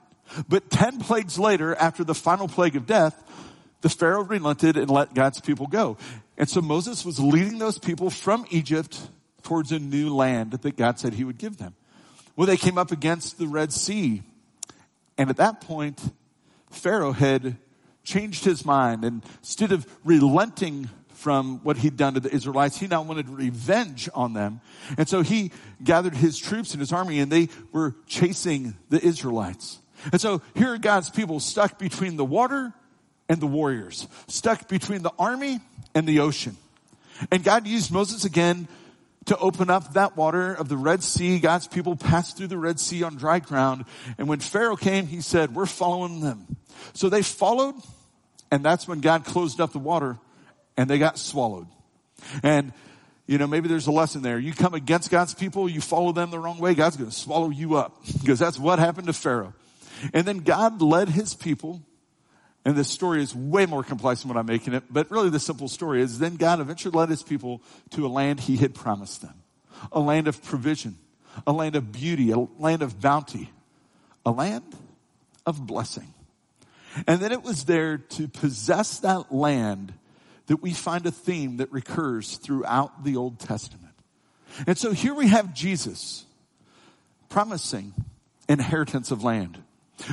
But 0.49 0.71
10 0.71 1.00
plagues 1.00 1.38
later, 1.38 1.75
after 1.75 2.04
the 2.04 2.14
final 2.14 2.49
plague 2.49 2.76
of 2.76 2.87
death, 2.87 3.21
the 3.81 3.88
Pharaoh 3.90 4.25
relented 4.25 4.76
and 4.76 4.88
let 4.90 5.12
God's 5.14 5.40
people 5.40 5.66
go. 5.66 5.99
And 6.37 6.49
so 6.49 6.61
Moses 6.61 7.05
was 7.05 7.21
leading 7.21 7.59
those 7.59 7.79
people 7.79 8.11
from 8.11 8.45
Egypt 8.50 9.09
towards 9.43 9.73
a 9.73 9.79
new 9.79 10.14
land 10.14 10.53
that 10.53 10.76
God 10.76 10.99
said 10.99 11.14
he 11.14 11.25
would 11.25 11.38
give 11.38 11.59
them. 11.59 11.75
Well, 12.37 12.47
they 12.47 12.57
came 12.57 12.79
up 12.79 12.91
against 12.91 13.38
the 13.38 13.47
Red 13.47 13.73
Sea. 13.73 14.23
And 15.17 15.31
at 15.31 15.37
that 15.37 15.61
point, 15.61 16.00
Pharaoh 16.71 17.12
had 17.12 17.57
changed 18.03 18.45
his 18.45 18.64
mind 18.64 19.05
and 19.05 19.23
instead 19.38 19.73
of 19.73 19.87
relenting 20.05 20.91
from 21.09 21.61
what 21.62 21.79
he'd 21.79 21.97
done 21.97 22.14
to 22.14 22.21
the 22.21 22.35
Israelites, 22.35 22.76
he 22.76 22.87
now 22.87 23.00
wanted 23.00 23.29
revenge 23.31 24.11
on 24.14 24.35
them. 24.35 24.61
And 24.99 25.09
so 25.09 25.23
he 25.23 25.53
gathered 25.83 26.14
his 26.14 26.37
troops 26.37 26.73
and 26.73 26.81
his 26.81 26.93
army 26.93 27.21
and 27.21 27.33
they 27.33 27.49
were 27.73 27.95
chasing 28.07 28.75
the 28.91 29.03
Israelites. 29.03 29.79
And 30.12 30.21
so 30.21 30.43
here 30.55 30.75
are 30.75 30.79
God's 30.79 31.09
people 31.09 31.41
stuck 31.41 31.79
between 31.79 32.17
the 32.17 32.25
water 32.25 32.75
and 33.28 33.40
the 33.40 33.47
warriors, 33.47 34.07
stuck 34.28 34.69
between 34.69 35.02
the 35.02 35.12
army 35.19 35.61
and 35.95 36.07
the 36.07 36.21
ocean. 36.21 36.57
And 37.31 37.43
God 37.45 37.66
used 37.66 37.90
Moses 37.90 38.25
again 38.25 38.69
to 39.26 39.38
open 39.38 39.71
up 39.71 39.95
that 39.95 40.16
water 40.16 40.52
of 40.52 40.69
the 40.69 40.76
Red 40.76 41.02
Sea. 41.02 41.38
God's 41.38 41.66
people 41.66 41.97
passed 41.97 42.37
through 42.37 42.49
the 42.49 42.59
Red 42.59 42.78
Sea 42.78 43.02
on 43.02 43.16
dry 43.16 43.38
ground. 43.38 43.87
And 44.19 44.28
when 44.28 44.40
Pharaoh 44.40 44.76
came, 44.76 45.07
he 45.07 45.23
said, 45.23 45.54
we're 45.54 45.64
following 45.64 46.21
them. 46.21 46.57
So 46.93 47.09
they 47.09 47.23
followed 47.23 47.76
and 48.54 48.64
that's 48.64 48.87
when 48.87 49.00
God 49.00 49.25
closed 49.25 49.61
up 49.61 49.73
the 49.73 49.81
water 49.81 50.16
and 50.76 50.88
they 50.88 51.00
got 51.00 51.19
swallowed. 51.19 51.66
And, 52.45 52.73
you 53.26 53.37
know, 53.37 53.49
maybe 53.49 53.66
there's 53.66 53.88
a 53.88 53.90
lesson 53.90 54.23
there. 54.23 54.38
You 54.38 54.52
come 54.52 54.75
against 54.75 55.11
God's 55.11 55.35
people, 55.35 55.69
you 55.69 55.81
follow 55.81 56.12
them 56.12 56.31
the 56.31 56.38
wrong 56.38 56.59
way, 56.59 56.75
God's 56.75 56.97
going 56.97 57.11
to 57.11 57.16
swallow 57.16 57.50
you 57.50 57.75
up 57.75 58.00
because 58.23 58.38
that's 58.38 58.57
what 58.57 58.78
happened 58.78 59.09
to 59.09 59.12
Pharaoh. 59.12 59.54
And 60.12 60.25
then 60.25 60.38
God 60.38 60.81
led 60.83 61.09
his 61.09 61.35
people 61.35 61.83
and 62.64 62.76
this 62.76 62.88
story 62.88 63.23
is 63.23 63.35
way 63.35 63.66
more 63.66 63.85
complex 63.85 64.23
than 64.23 64.30
what 64.30 64.38
I'm 64.38 64.47
making 64.47 64.73
it, 64.73 64.85
but 64.90 65.11
really 65.11 65.28
the 65.28 65.40
simple 65.40 65.68
story 65.68 66.00
is 66.00 66.18
then 66.18 66.37
God 66.37 66.61
eventually 66.61 66.97
led 66.97 67.11
his 67.11 67.23
people 67.23 67.61
to 67.90 68.06
a 68.06 68.09
land 68.09 68.40
he 68.40 68.56
had 68.56 68.75
promised 68.75 69.21
them. 69.21 69.35
A 69.92 70.00
land 70.00 70.28
of 70.28 70.42
provision, 70.42 70.97
a 71.47 71.52
land 71.52 71.76
of 71.76 71.92
beauty, 71.92 72.30
a 72.30 72.38
land 72.38 72.83
of 72.83 73.00
bounty, 73.00 73.50
a 74.25 74.30
land 74.30 74.64
of 75.44 75.66
blessing. 75.66 76.14
And 77.06 77.21
then 77.21 77.33
it 77.33 77.42
was 77.42 77.64
there 77.64 77.99
to 77.99 78.28
possess 78.28 79.00
that 79.00 79.33
land 79.33 79.92
that 80.47 80.62
we 80.62 80.73
find 80.73 81.04
a 81.06 81.11
theme 81.11 81.59
that 81.59 81.73
recurs 81.73 82.37
throughout 82.37 83.04
the 83.04 83.16
Old 83.16 83.40
Testament. 83.40 83.94
And 84.66 84.78
so 84.78 84.92
here 84.92 85.14
we 85.14 85.28
have 85.28 85.52
Jesus 85.52 86.25
promising 87.28 87.92
inheritance 88.49 89.11
of 89.11 89.25
land. 89.25 89.62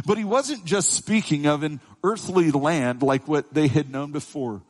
But 0.06 0.18
he 0.18 0.24
wasn't 0.24 0.66
just 0.66 0.92
speaking 0.92 1.46
of 1.46 1.64
an 1.64 1.80
earthly 2.04 2.52
land 2.52 3.02
like 3.02 3.28
what 3.28 3.54
they 3.54 3.68
had 3.68 3.90
known 3.90 4.12
before. 4.12 4.62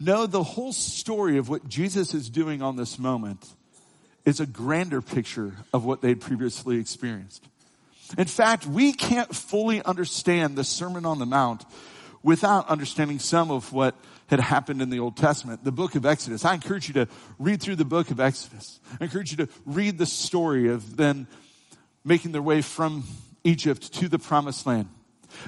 No, 0.00 0.26
the 0.26 0.42
whole 0.42 0.72
story 0.72 1.38
of 1.38 1.48
what 1.48 1.68
Jesus 1.68 2.14
is 2.14 2.30
doing 2.30 2.62
on 2.62 2.76
this 2.76 2.98
moment 2.98 3.46
is 4.24 4.40
a 4.40 4.46
grander 4.46 5.02
picture 5.02 5.52
of 5.72 5.84
what 5.84 6.00
they'd 6.00 6.20
previously 6.20 6.78
experienced. 6.78 7.46
In 8.16 8.26
fact, 8.26 8.66
we 8.66 8.92
can't 8.92 9.34
fully 9.34 9.82
understand 9.82 10.56
the 10.56 10.64
Sermon 10.64 11.04
on 11.04 11.18
the 11.18 11.26
Mount 11.26 11.64
without 12.22 12.68
understanding 12.68 13.18
some 13.18 13.50
of 13.50 13.72
what 13.72 13.94
had 14.28 14.40
happened 14.40 14.80
in 14.80 14.88
the 14.88 14.98
Old 14.98 15.16
Testament, 15.16 15.64
the 15.64 15.72
book 15.72 15.94
of 15.94 16.06
Exodus. 16.06 16.44
I 16.44 16.54
encourage 16.54 16.88
you 16.88 16.94
to 16.94 17.08
read 17.38 17.60
through 17.60 17.76
the 17.76 17.84
book 17.84 18.10
of 18.10 18.20
Exodus. 18.20 18.80
I 19.00 19.04
encourage 19.04 19.30
you 19.30 19.38
to 19.38 19.48
read 19.66 19.98
the 19.98 20.06
story 20.06 20.68
of 20.68 20.96
then 20.96 21.26
making 22.04 22.32
their 22.32 22.42
way 22.42 22.62
from 22.62 23.04
Egypt 23.44 23.92
to 23.94 24.08
the 24.08 24.18
promised 24.18 24.66
land. 24.66 24.88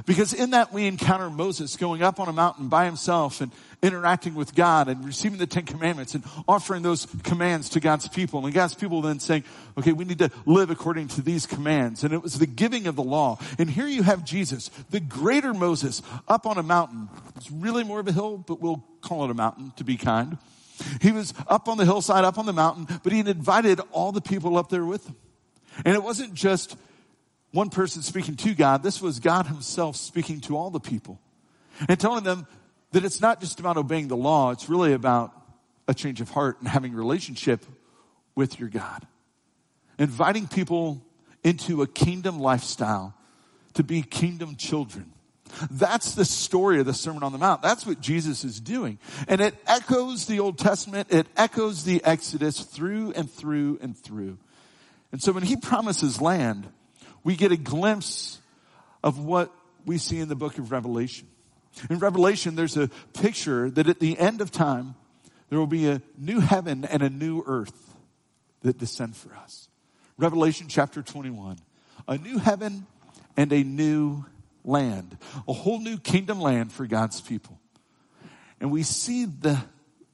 Because 0.05 0.33
in 0.33 0.51
that 0.51 0.73
we 0.73 0.87
encounter 0.87 1.31
Moses 1.31 1.77
going 1.77 2.03
up 2.03 2.19
on 2.19 2.29
a 2.29 2.33
mountain 2.33 2.69
by 2.69 2.85
himself 2.85 3.41
and 3.41 3.53
interacting 3.83 4.35
with 4.35 4.55
God 4.55 4.89
and 4.89 5.05
receiving 5.05 5.39
the 5.39 5.47
Ten 5.47 5.65
Commandments 5.65 6.15
and 6.15 6.25
offering 6.49 6.83
those 6.83 7.07
commands 7.23 7.69
to 7.71 7.81
God's 7.81 8.09
people. 8.09 8.45
And 8.45 8.55
God's 8.55 8.75
people 8.75 9.01
then 9.01 9.21
saying, 9.21 9.45
okay, 9.79 9.93
we 9.93 10.05
need 10.05 10.19
to 10.19 10.31
live 10.45 10.71
according 10.71 11.09
to 11.09 11.23
these 11.23 11.47
commands. 11.47 12.05
And 12.05 12.13
it 12.13 12.23
was 12.23 12.39
the 12.39 12.47
giving 12.47 12.87
of 12.87 12.97
the 12.97 13.03
law. 13.03 13.39
And 13.59 13.71
here 13.71 13.87
you 13.87 14.03
have 14.03 14.25
Jesus, 14.25 14.71
the 14.91 15.01
greater 15.01 15.55
Moses, 15.55 16.03
up 16.27 16.47
on 16.47 16.59
a 16.59 16.63
mountain. 16.63 17.09
It's 17.37 17.51
really 17.51 17.85
more 17.85 18.01
of 18.01 18.09
a 18.09 18.13
hill, 18.13 18.39
but 18.39 18.61
we'll 18.61 18.85
call 19.03 19.25
it 19.25 19.31
a 19.31 19.35
mountain 19.35 19.73
to 19.77 19.85
be 19.85 19.97
kind. 19.97 20.39
He 21.01 21.13
was 21.13 21.33
up 21.47 21.69
on 21.69 21.79
the 21.79 21.85
hillside, 21.85 22.25
up 22.25 22.39
on 22.39 22.47
the 22.47 22.53
mountain, 22.53 22.87
but 23.03 23.13
he 23.13 23.19
had 23.19 23.29
invited 23.29 23.81
all 23.93 24.13
the 24.13 24.21
people 24.21 24.59
up 24.59 24.69
there 24.69 24.85
with 24.85 25.07
him. 25.07 25.17
And 25.85 25.95
it 25.95 26.03
wasn't 26.03 26.35
just 26.35 26.77
one 27.53 27.71
person 27.71 28.03
speaking 28.03 28.37
to 28.37 28.55
God. 28.55 28.83
This 28.83 29.01
was 29.01 29.21
God 29.21 29.47
himself 29.47 29.97
speaking 29.97 30.41
to 30.43 30.57
all 30.57 30.71
the 30.71 30.81
people 30.81 31.21
and 31.89 31.99
telling 31.99 32.25
them 32.25 32.47
that 32.93 33.05
it's 33.05 33.21
not 33.21 33.41
just 33.41 33.61
about 33.61 33.77
obeying 33.77 34.09
the 34.09 34.17
law. 34.17 34.51
It's 34.51 34.69
really 34.69 34.93
about 34.93 35.33
a 35.89 35.95
change 35.95 36.21
of 36.21 36.31
heart 36.31 36.59
and 36.61 36.69
having 36.69 36.95
relationship 36.95 37.65
with 38.35 38.59
your 38.59 38.69
God. 38.69 39.07
Inviting 39.99 40.47
people 40.47 41.03
into 41.43 41.83
a 41.83 41.87
kingdom 41.87 42.39
lifestyle 42.39 43.15
to 43.75 43.83
be 43.83 44.03
kingdom 44.03 44.57
children. 44.57 45.13
That's 45.71 46.15
the 46.15 46.25
story 46.25 46.81
of 46.81 46.87
the 46.87 46.95
Sermon 46.95 47.23
on 47.23 47.33
the 47.33 47.39
Mount. 47.39 47.63
That's 47.63 47.87
what 47.87 48.01
Jesus 48.01 48.45
is 48.45 48.61
doing. 48.61 48.99
And 49.29 49.41
it 49.41 49.55
echoes 49.67 50.27
the 50.27 50.41
Old 50.41 50.59
Testament. 50.59 51.09
It 51.11 51.27
echoes 51.37 51.85
the 51.85 52.03
Exodus 52.05 52.61
through 52.61 53.13
and 53.13 53.31
through 53.31 53.79
and 53.81 53.97
through. 53.97 54.39
And 55.13 55.23
so 55.23 55.33
when 55.33 55.45
he 55.45 55.57
promises 55.57 56.21
land, 56.21 56.69
we 57.27 57.35
get 57.35 57.51
a 57.51 57.57
glimpse 57.57 58.41
of 59.03 59.19
what 59.19 59.53
we 59.85 59.99
see 59.99 60.21
in 60.21 60.29
the 60.29 60.37
book 60.37 60.59
of 60.59 60.71
Revelation. 60.71 61.27
In 61.91 61.99
Revelation, 61.99 62.55
there's 62.55 62.77
a 62.77 62.89
picture 63.15 63.69
that 63.69 63.89
at 63.89 63.99
the 63.99 64.17
end 64.17 64.41
of 64.41 64.53
time, 64.53 64.95
there 65.49 65.59
will 65.59 65.67
be 65.67 65.89
a 65.89 66.01
new 66.17 66.39
heaven 66.39 66.85
and 66.85 67.03
a 67.03 67.11
new 67.11 67.43
earth 67.45 67.97
that 68.63 68.79
descend 68.79 69.17
for 69.17 69.35
us. 69.35 69.69
Revelation 70.17 70.69
chapter 70.69 71.03
21. 71.03 71.59
A 72.07 72.17
new 72.17 72.39
heaven 72.39 72.87
and 73.37 73.53
a 73.53 73.65
new 73.65 74.25
land. 74.63 75.19
A 75.49 75.53
whole 75.53 75.81
new 75.81 75.99
kingdom 75.99 76.41
land 76.41 76.71
for 76.71 76.87
God's 76.87 77.21
people. 77.21 77.59
And 78.61 78.71
we 78.71 78.85
see 78.85 79.25
the, 79.25 79.61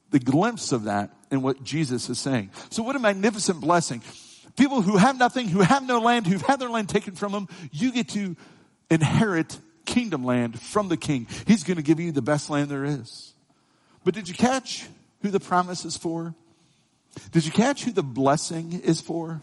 the 0.08 0.18
glimpse 0.18 0.72
of 0.72 0.84
that 0.84 1.10
in 1.30 1.42
what 1.42 1.62
Jesus 1.62 2.08
is 2.08 2.18
saying. 2.18 2.52
So 2.70 2.82
what 2.82 2.96
a 2.96 2.98
magnificent 2.98 3.60
blessing. 3.60 4.00
People 4.56 4.82
who 4.82 4.96
have 4.96 5.18
nothing, 5.18 5.48
who 5.48 5.60
have 5.60 5.86
no 5.86 5.98
land, 5.98 6.26
who've 6.26 6.42
had 6.42 6.60
their 6.60 6.68
land 6.68 6.88
taken 6.88 7.14
from 7.14 7.32
them, 7.32 7.48
you 7.70 7.92
get 7.92 8.08
to 8.10 8.36
inherit 8.90 9.58
kingdom 9.86 10.24
land 10.24 10.60
from 10.60 10.88
the 10.88 10.96
king. 10.96 11.26
He's 11.46 11.64
going 11.64 11.78
to 11.78 11.82
give 11.82 11.98
you 11.98 12.12
the 12.12 12.22
best 12.22 12.50
land 12.50 12.68
there 12.68 12.84
is. 12.84 13.32
But 14.04 14.14
did 14.14 14.28
you 14.28 14.34
catch 14.34 14.86
who 15.22 15.30
the 15.30 15.40
promise 15.40 15.84
is 15.84 15.96
for? 15.96 16.34
Did 17.30 17.44
you 17.44 17.52
catch 17.52 17.84
who 17.84 17.92
the 17.92 18.02
blessing 18.02 18.80
is 18.84 19.00
for? 19.00 19.42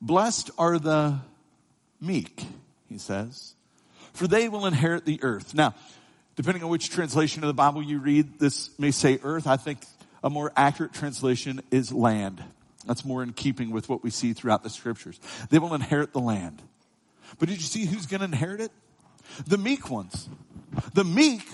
Blessed 0.00 0.50
are 0.58 0.78
the 0.78 1.20
meek, 2.00 2.44
he 2.88 2.98
says, 2.98 3.54
for 4.12 4.26
they 4.26 4.48
will 4.48 4.66
inherit 4.66 5.04
the 5.04 5.22
earth. 5.22 5.54
Now, 5.54 5.74
depending 6.34 6.64
on 6.64 6.70
which 6.70 6.90
translation 6.90 7.44
of 7.44 7.46
the 7.46 7.54
Bible 7.54 7.82
you 7.82 8.00
read, 8.00 8.38
this 8.38 8.76
may 8.78 8.90
say 8.90 9.20
earth. 9.22 9.46
I 9.46 9.56
think 9.56 9.78
a 10.24 10.30
more 10.30 10.52
accurate 10.56 10.92
translation 10.92 11.62
is 11.70 11.92
land. 11.92 12.42
That's 12.86 13.04
more 13.04 13.22
in 13.22 13.32
keeping 13.32 13.70
with 13.70 13.88
what 13.88 14.02
we 14.02 14.10
see 14.10 14.32
throughout 14.32 14.62
the 14.62 14.70
scriptures. 14.70 15.20
They 15.50 15.58
will 15.58 15.74
inherit 15.74 16.12
the 16.12 16.20
land. 16.20 16.62
But 17.38 17.48
did 17.48 17.58
you 17.58 17.64
see 17.64 17.84
who's 17.84 18.06
going 18.06 18.20
to 18.20 18.26
inherit 18.26 18.60
it? 18.60 18.72
The 19.46 19.58
meek 19.58 19.88
ones. 19.88 20.28
The 20.94 21.04
meek, 21.04 21.46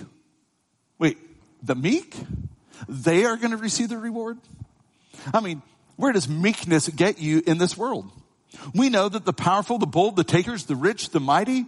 wait, 0.98 1.18
the 1.62 1.74
meek? 1.74 2.16
They 2.88 3.24
are 3.24 3.36
going 3.36 3.50
to 3.50 3.56
receive 3.56 3.88
the 3.88 3.98
reward? 3.98 4.38
I 5.32 5.40
mean, 5.40 5.62
where 5.96 6.12
does 6.12 6.28
meekness 6.28 6.88
get 6.88 7.18
you 7.18 7.42
in 7.46 7.58
this 7.58 7.76
world? 7.76 8.10
We 8.74 8.88
know 8.88 9.08
that 9.08 9.24
the 9.24 9.32
powerful, 9.32 9.78
the 9.78 9.86
bold, 9.86 10.16
the 10.16 10.24
takers, 10.24 10.64
the 10.64 10.76
rich, 10.76 11.10
the 11.10 11.20
mighty, 11.20 11.66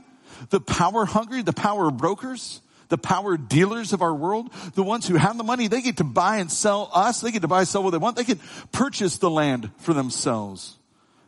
the 0.50 0.60
power 0.60 1.04
hungry, 1.04 1.42
the 1.42 1.52
power 1.52 1.90
brokers, 1.90 2.60
the 2.90 2.98
power 2.98 3.38
dealers 3.38 3.94
of 3.94 4.02
our 4.02 4.14
world, 4.14 4.52
the 4.74 4.82
ones 4.82 5.08
who 5.08 5.14
have 5.14 5.38
the 5.38 5.44
money, 5.44 5.68
they 5.68 5.80
get 5.80 5.96
to 5.96 6.04
buy 6.04 6.36
and 6.36 6.52
sell 6.52 6.90
us. 6.92 7.22
They 7.22 7.30
get 7.30 7.42
to 7.42 7.48
buy 7.48 7.60
and 7.60 7.68
sell 7.68 7.82
what 7.82 7.90
they 7.90 7.98
want. 7.98 8.16
They 8.16 8.24
can 8.24 8.40
purchase 8.72 9.16
the 9.16 9.30
land 9.30 9.70
for 9.78 9.94
themselves. 9.94 10.76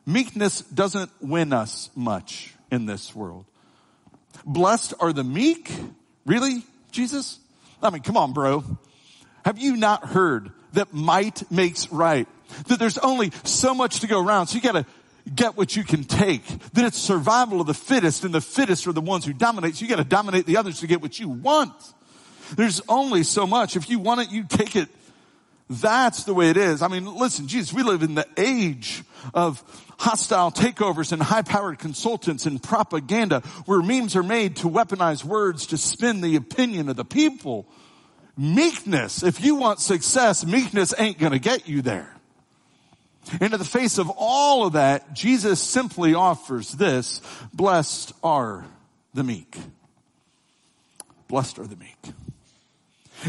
Meekness 0.04 0.60
doesn't 0.62 1.10
win 1.20 1.52
us 1.52 1.88
much 1.94 2.52
in 2.70 2.86
this 2.86 3.14
world. 3.14 3.46
Blessed 4.44 4.94
are 5.00 5.12
the 5.12 5.24
meek. 5.24 5.72
Really, 6.26 6.64
Jesus? 6.90 7.38
I 7.82 7.90
mean, 7.90 8.02
come 8.02 8.16
on, 8.16 8.32
bro. 8.32 8.64
Have 9.44 9.58
you 9.58 9.76
not 9.76 10.06
heard 10.06 10.50
that 10.72 10.92
might 10.92 11.50
makes 11.50 11.90
right? 11.92 12.26
That 12.66 12.78
there's 12.78 12.98
only 12.98 13.32
so 13.44 13.74
much 13.74 14.00
to 14.00 14.06
go 14.06 14.24
around. 14.24 14.48
So 14.48 14.56
you 14.56 14.62
gotta 14.62 14.84
get 15.34 15.56
what 15.56 15.76
you 15.76 15.84
can 15.84 16.04
take. 16.04 16.46
That 16.72 16.84
it's 16.84 16.98
survival 16.98 17.60
of 17.60 17.66
the 17.66 17.74
fittest 17.74 18.24
and 18.24 18.34
the 18.34 18.40
fittest 18.40 18.86
are 18.86 18.92
the 18.92 19.00
ones 19.00 19.24
who 19.24 19.32
dominate. 19.32 19.76
So 19.76 19.84
you 19.84 19.88
gotta 19.88 20.04
dominate 20.04 20.46
the 20.46 20.56
others 20.56 20.80
to 20.80 20.86
get 20.86 21.00
what 21.00 21.18
you 21.18 21.28
want. 21.28 21.72
There's 22.56 22.82
only 22.88 23.22
so 23.22 23.46
much. 23.46 23.76
If 23.76 23.88
you 23.88 23.98
want 23.98 24.20
it, 24.20 24.30
you 24.30 24.44
take 24.44 24.76
it. 24.76 24.88
That's 25.70 26.24
the 26.24 26.34
way 26.34 26.50
it 26.50 26.56
is. 26.56 26.82
I 26.82 26.88
mean, 26.88 27.06
listen, 27.06 27.48
Jesus, 27.48 27.72
we 27.72 27.82
live 27.82 28.02
in 28.02 28.14
the 28.14 28.26
age 28.36 29.02
of 29.32 29.62
hostile 29.98 30.50
takeovers 30.50 31.12
and 31.12 31.22
high 31.22 31.42
powered 31.42 31.78
consultants 31.78 32.44
and 32.44 32.62
propaganda 32.62 33.40
where 33.64 33.80
memes 33.80 34.16
are 34.16 34.22
made 34.22 34.56
to 34.56 34.68
weaponize 34.68 35.24
words 35.24 35.68
to 35.68 35.78
spin 35.78 36.20
the 36.20 36.36
opinion 36.36 36.88
of 36.88 36.96
the 36.96 37.04
people. 37.04 37.66
Meekness, 38.36 39.22
if 39.22 39.42
you 39.42 39.54
want 39.54 39.78
success, 39.78 40.44
meekness 40.44 40.92
ain't 40.98 41.18
gonna 41.18 41.38
get 41.38 41.68
you 41.68 41.80
there. 41.80 42.14
And 43.40 43.52
in 43.52 43.58
the 43.58 43.64
face 43.64 43.98
of 43.98 44.10
all 44.16 44.66
of 44.66 44.72
that, 44.72 45.14
Jesus 45.14 45.60
simply 45.60 46.14
offers 46.14 46.72
this, 46.72 47.20
blessed 47.52 48.12
are 48.22 48.66
the 49.14 49.22
meek. 49.24 49.56
blessed 51.28 51.58
are 51.58 51.66
the 51.66 51.76
meek. 51.76 52.14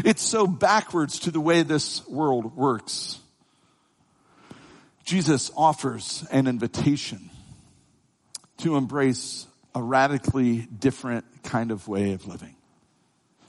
It's 0.04 0.22
so 0.22 0.46
backwards 0.46 1.20
to 1.20 1.30
the 1.30 1.40
way 1.40 1.62
this 1.62 2.06
world 2.08 2.56
works. 2.56 3.18
Jesus 5.04 5.50
offers 5.56 6.26
an 6.30 6.46
invitation 6.46 7.30
to 8.58 8.76
embrace 8.76 9.46
a 9.74 9.82
radically 9.82 10.66
different 10.78 11.24
kind 11.42 11.70
of 11.70 11.88
way 11.88 12.12
of 12.12 12.26
living, 12.26 12.54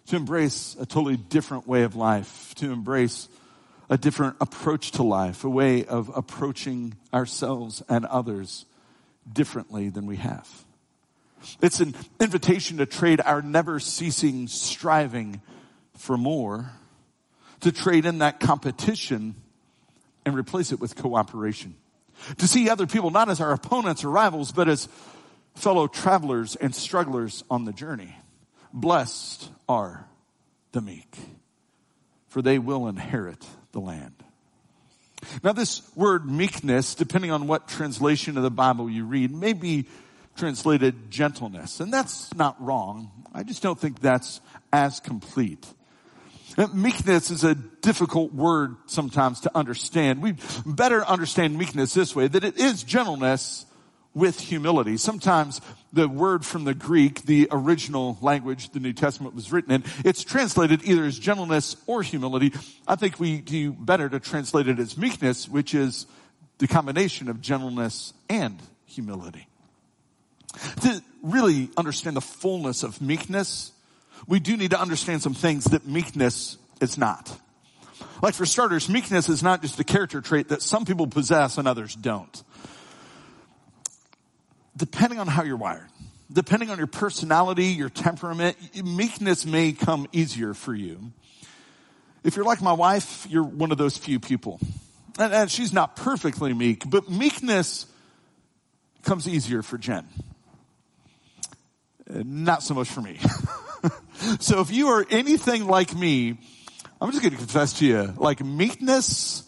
to 0.07 0.15
embrace 0.15 0.75
a 0.79 0.85
totally 0.85 1.17
different 1.17 1.67
way 1.67 1.83
of 1.83 1.95
life, 1.95 2.53
to 2.55 2.71
embrace 2.71 3.27
a 3.89 3.97
different 3.97 4.35
approach 4.41 4.91
to 4.91 5.03
life, 5.03 5.43
a 5.43 5.49
way 5.49 5.85
of 5.85 6.11
approaching 6.15 6.95
ourselves 7.13 7.83
and 7.87 8.05
others 8.05 8.65
differently 9.31 9.89
than 9.89 10.05
we 10.05 10.17
have. 10.17 10.47
It's 11.61 11.79
an 11.79 11.95
invitation 12.19 12.77
to 12.77 12.85
trade 12.85 13.21
our 13.23 13.41
never 13.41 13.79
ceasing 13.79 14.47
striving 14.47 15.41
for 15.97 16.17
more, 16.17 16.71
to 17.61 17.71
trade 17.71 18.05
in 18.05 18.19
that 18.19 18.39
competition 18.39 19.35
and 20.25 20.35
replace 20.35 20.71
it 20.71 20.79
with 20.79 20.95
cooperation. 20.95 21.75
To 22.37 22.47
see 22.47 22.69
other 22.69 22.87
people 22.87 23.11
not 23.11 23.29
as 23.29 23.41
our 23.41 23.51
opponents 23.51 24.03
or 24.03 24.09
rivals, 24.09 24.51
but 24.51 24.67
as 24.69 24.87
fellow 25.55 25.87
travelers 25.87 26.55
and 26.55 26.73
strugglers 26.73 27.43
on 27.49 27.65
the 27.65 27.73
journey. 27.73 28.15
Blessed 28.73 29.49
are 29.69 30.07
the 30.71 30.81
meek, 30.81 31.17
for 32.35 32.41
they 32.41 32.59
will 32.59 32.89
inherit 32.89 33.47
the 33.71 33.79
land. 33.79 34.11
Now 35.41 35.53
this 35.53 35.81
word 35.95 36.29
meekness, 36.29 36.93
depending 36.93 37.31
on 37.31 37.47
what 37.47 37.69
translation 37.69 38.35
of 38.35 38.43
the 38.43 38.51
Bible 38.51 38.89
you 38.89 39.05
read, 39.05 39.31
may 39.31 39.53
be 39.53 39.85
translated 40.35 41.09
gentleness. 41.09 41.79
And 41.79 41.93
that's 41.93 42.33
not 42.33 42.61
wrong. 42.61 43.09
I 43.33 43.43
just 43.43 43.63
don't 43.63 43.79
think 43.79 44.01
that's 44.01 44.41
as 44.73 44.99
complete. 44.99 45.65
Meekness 46.73 47.31
is 47.31 47.45
a 47.45 47.55
difficult 47.55 48.33
word 48.33 48.75
sometimes 48.87 49.39
to 49.41 49.51
understand. 49.55 50.21
We 50.21 50.35
better 50.65 51.05
understand 51.05 51.57
meekness 51.57 51.93
this 51.93 52.13
way, 52.13 52.27
that 52.27 52.43
it 52.43 52.57
is 52.57 52.83
gentleness 52.83 53.65
with 54.15 54.39
humility. 54.39 54.97
Sometimes 54.97 55.61
the 55.93 56.07
word 56.07 56.43
from 56.45 56.63
the 56.63 56.73
Greek, 56.73 57.23
the 57.23 57.47
original 57.51 58.17
language 58.21 58.69
the 58.69 58.79
New 58.79 58.93
Testament 58.93 59.35
was 59.35 59.51
written 59.51 59.71
in, 59.71 59.83
it's 60.03 60.23
translated 60.23 60.83
either 60.85 61.03
as 61.03 61.19
gentleness 61.19 61.75
or 61.85 62.01
humility. 62.01 62.53
I 62.87 62.95
think 62.95 63.19
we 63.19 63.41
do 63.41 63.73
better 63.73 64.09
to 64.09 64.19
translate 64.19 64.67
it 64.67 64.79
as 64.79 64.97
meekness, 64.97 65.47
which 65.47 65.75
is 65.75 66.07
the 66.57 66.67
combination 66.67 67.29
of 67.29 67.41
gentleness 67.41 68.13
and 68.29 68.59
humility. 68.85 69.47
To 70.81 71.03
really 71.21 71.69
understand 71.75 72.15
the 72.15 72.21
fullness 72.21 72.83
of 72.83 73.01
meekness, 73.01 73.73
we 74.27 74.39
do 74.39 74.55
need 74.55 74.71
to 74.71 74.79
understand 74.79 75.21
some 75.21 75.33
things 75.33 75.65
that 75.65 75.85
meekness 75.85 76.57
is 76.79 76.97
not. 76.97 77.37
Like 78.21 78.33
for 78.33 78.45
starters, 78.45 78.87
meekness 78.87 79.27
is 79.27 79.43
not 79.43 79.61
just 79.61 79.79
a 79.79 79.83
character 79.83 80.21
trait 80.21 80.49
that 80.49 80.61
some 80.61 80.85
people 80.85 81.07
possess 81.07 81.57
and 81.57 81.67
others 81.67 81.95
don't. 81.95 82.43
Depending 84.77 85.19
on 85.19 85.27
how 85.27 85.43
you're 85.43 85.57
wired, 85.57 85.87
depending 86.31 86.69
on 86.69 86.77
your 86.77 86.87
personality, 86.87 87.67
your 87.67 87.89
temperament, 87.89 88.57
meekness 88.83 89.45
may 89.45 89.71
come 89.71 90.07
easier 90.11 90.53
for 90.53 90.73
you. 90.73 91.11
If 92.23 92.35
you're 92.35 92.45
like 92.45 92.61
my 92.61 92.73
wife, 92.73 93.27
you're 93.29 93.43
one 93.43 93.71
of 93.71 93.77
those 93.77 93.97
few 93.97 94.19
people. 94.19 94.59
And, 95.17 95.33
and 95.33 95.51
she's 95.51 95.71
not 95.71 95.95
perfectly 95.95 96.53
meek, 96.53 96.89
but 96.89 97.09
meekness 97.09 97.85
comes 99.03 99.27
easier 99.27 99.61
for 99.61 99.77
Jen. 99.77 100.07
Uh, 102.09 102.23
not 102.25 102.63
so 102.63 102.73
much 102.73 102.89
for 102.89 103.01
me. 103.01 103.19
so 104.39 104.59
if 104.59 104.71
you 104.71 104.87
are 104.87 105.05
anything 105.09 105.67
like 105.67 105.95
me, 105.95 106.37
I'm 106.99 107.11
just 107.11 107.21
going 107.21 107.31
to 107.31 107.37
confess 107.37 107.73
to 107.73 107.85
you, 107.85 108.13
like 108.17 108.43
meekness 108.43 109.43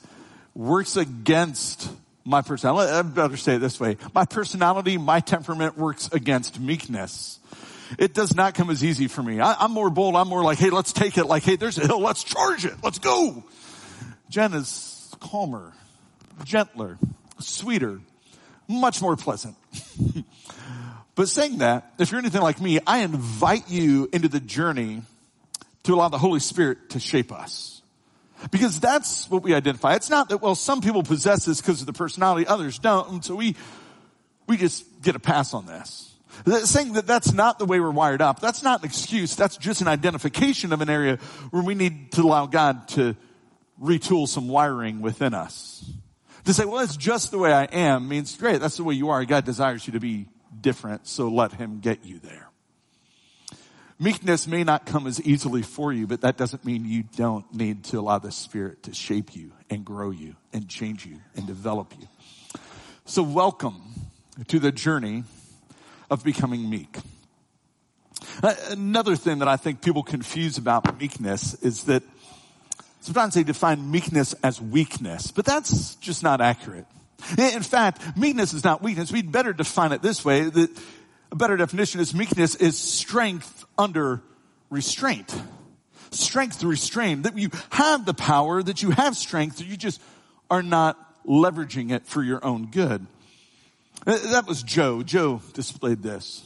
works 0.53 0.95
against 0.97 1.89
my 2.27 2.41
personality. 2.41 2.91
I 2.91 3.01
better 3.01 3.37
say 3.37 3.55
it 3.55 3.59
this 3.59 3.79
way. 3.79 3.97
My 4.13 4.25
personality, 4.25 4.97
my 4.97 5.19
temperament 5.19 5.77
works 5.77 6.09
against 6.11 6.59
meekness. 6.59 7.39
It 7.97 8.13
does 8.13 8.35
not 8.35 8.53
come 8.53 8.69
as 8.69 8.83
easy 8.83 9.07
for 9.07 9.23
me. 9.23 9.39
I, 9.39 9.63
am 9.63 9.71
more 9.71 9.89
bold. 9.89 10.15
I'm 10.15 10.27
more 10.27 10.43
like, 10.43 10.57
hey, 10.57 10.69
let's 10.69 10.91
take 10.91 11.17
it. 11.17 11.25
Like, 11.25 11.43
hey, 11.43 11.55
there's 11.55 11.77
a 11.77 11.87
hill. 11.87 12.01
Let's 12.01 12.23
charge 12.23 12.65
it. 12.65 12.73
Let's 12.83 12.99
go. 12.99 13.43
Jen 14.29 14.53
is 14.53 15.09
calmer, 15.21 15.71
gentler, 16.43 16.97
sweeter, 17.39 18.01
much 18.67 19.01
more 19.01 19.15
pleasant. 19.15 19.55
But 21.17 21.29
saying 21.29 21.57
that, 21.57 21.93
if 21.97 22.11
you're 22.11 22.19
anything 22.19 22.43
like 22.43 22.61
me, 22.61 22.79
I 22.85 22.99
invite 22.99 23.71
you 23.71 24.07
into 24.13 24.27
the 24.27 24.39
journey 24.39 25.01
to 25.81 25.95
allow 25.95 26.09
the 26.09 26.19
Holy 26.19 26.39
Spirit 26.39 26.91
to 26.91 26.99
shape 26.99 27.31
us. 27.31 27.76
Because 28.51 28.79
that's 28.79 29.29
what 29.29 29.43
we 29.43 29.53
identify. 29.53 29.95
It's 29.95 30.09
not 30.09 30.29
that, 30.29 30.37
well, 30.37 30.55
some 30.55 30.81
people 30.81 31.03
possess 31.03 31.45
this 31.45 31.59
because 31.59 31.81
of 31.81 31.87
the 31.87 31.93
personality, 31.93 32.45
others 32.45 32.79
don't, 32.79 33.09
and 33.09 33.25
so 33.25 33.35
we, 33.35 33.55
we 34.47 34.57
just 34.57 34.85
get 35.01 35.15
a 35.15 35.19
pass 35.19 35.53
on 35.53 35.65
this. 35.65 36.13
Saying 36.65 36.93
that 36.93 37.07
that's 37.07 37.33
not 37.33 37.57
the 37.57 37.65
way 37.65 37.79
we're 37.79 37.89
wired 37.89 38.21
up, 38.21 38.39
that's 38.39 38.61
not 38.61 38.81
an 38.81 38.85
excuse, 38.85 39.35
that's 39.35 39.57
just 39.57 39.81
an 39.81 39.87
identification 39.87 40.71
of 40.71 40.81
an 40.81 40.89
area 40.89 41.17
where 41.49 41.63
we 41.63 41.73
need 41.73 42.11
to 42.11 42.21
allow 42.21 42.45
God 42.45 42.87
to 42.89 43.15
retool 43.81 44.27
some 44.27 44.47
wiring 44.47 45.01
within 45.01 45.33
us. 45.33 45.89
To 46.45 46.53
say, 46.53 46.63
well, 46.65 46.83
it's 46.83 46.95
just 46.95 47.31
the 47.31 47.39
way 47.39 47.51
I 47.51 47.65
am 47.65 48.07
means, 48.07 48.37
great, 48.37 48.61
that's 48.61 48.77
the 48.77 48.83
way 48.83 48.93
you 48.93 49.09
are. 49.09 49.25
God 49.25 49.45
desires 49.45 49.85
you 49.87 49.93
to 49.93 49.99
be 49.99 50.27
different, 50.61 51.07
so 51.07 51.27
let 51.27 51.53
him 51.53 51.79
get 51.79 52.05
you 52.05 52.19
there. 52.19 52.46
Meekness 53.99 54.45
may 54.45 54.63
not 54.63 54.85
come 54.85 55.07
as 55.07 55.19
easily 55.21 55.63
for 55.63 55.91
you, 55.91 56.05
but 56.05 56.21
that 56.21 56.37
doesn't 56.37 56.63
mean 56.63 56.85
you 56.85 57.03
don't 57.15 57.51
need 57.51 57.83
to 57.85 57.99
allow 57.99 58.19
the 58.19 58.31
Spirit 58.31 58.83
to 58.83 58.93
shape 58.93 59.35
you 59.35 59.51
and 59.71 59.83
grow 59.83 60.11
you 60.11 60.35
and 60.53 60.69
change 60.69 61.03
you 61.03 61.19
and 61.35 61.47
develop 61.47 61.93
you. 61.99 62.07
So 63.05 63.23
welcome 63.23 63.81
to 64.49 64.59
the 64.59 64.71
journey 64.71 65.23
of 66.11 66.23
becoming 66.23 66.69
meek. 66.69 66.95
Another 68.69 69.15
thing 69.15 69.39
that 69.39 69.47
I 69.47 69.57
think 69.57 69.81
people 69.81 70.03
confuse 70.03 70.59
about 70.59 70.99
meekness 70.99 71.55
is 71.63 71.85
that 71.85 72.03
sometimes 73.01 73.33
they 73.33 73.43
define 73.43 73.89
meekness 73.89 74.33
as 74.43 74.61
weakness, 74.61 75.31
but 75.31 75.43
that's 75.43 75.95
just 75.95 76.21
not 76.21 76.39
accurate. 76.39 76.85
In 77.35 77.63
fact, 77.63 78.15
meekness 78.15 78.53
is 78.53 78.63
not 78.63 78.83
weakness. 78.83 79.11
We'd 79.11 79.31
better 79.31 79.53
define 79.53 79.91
it 79.91 80.03
this 80.03 80.23
way 80.23 80.43
that 80.43 80.69
a 81.31 81.35
better 81.35 81.57
definition 81.57 81.99
is 81.99 82.13
meekness 82.13 82.53
is 82.53 82.77
strength 82.77 83.56
under 83.77 84.21
restraint. 84.69 85.33
Strength 86.11 86.59
to 86.59 86.67
restrain. 86.67 87.23
That 87.23 87.37
you 87.37 87.49
have 87.71 88.05
the 88.05 88.13
power, 88.13 88.61
that 88.63 88.81
you 88.81 88.91
have 88.91 89.15
strength, 89.15 89.57
that 89.57 89.67
you 89.67 89.77
just 89.77 90.01
are 90.49 90.63
not 90.63 90.97
leveraging 91.25 91.91
it 91.91 92.05
for 92.05 92.23
your 92.23 92.43
own 92.43 92.67
good. 92.67 93.05
Uh, 94.05 94.17
that 94.31 94.47
was 94.47 94.63
Joe. 94.63 95.03
Joe 95.03 95.41
displayed 95.53 96.01
this. 96.01 96.45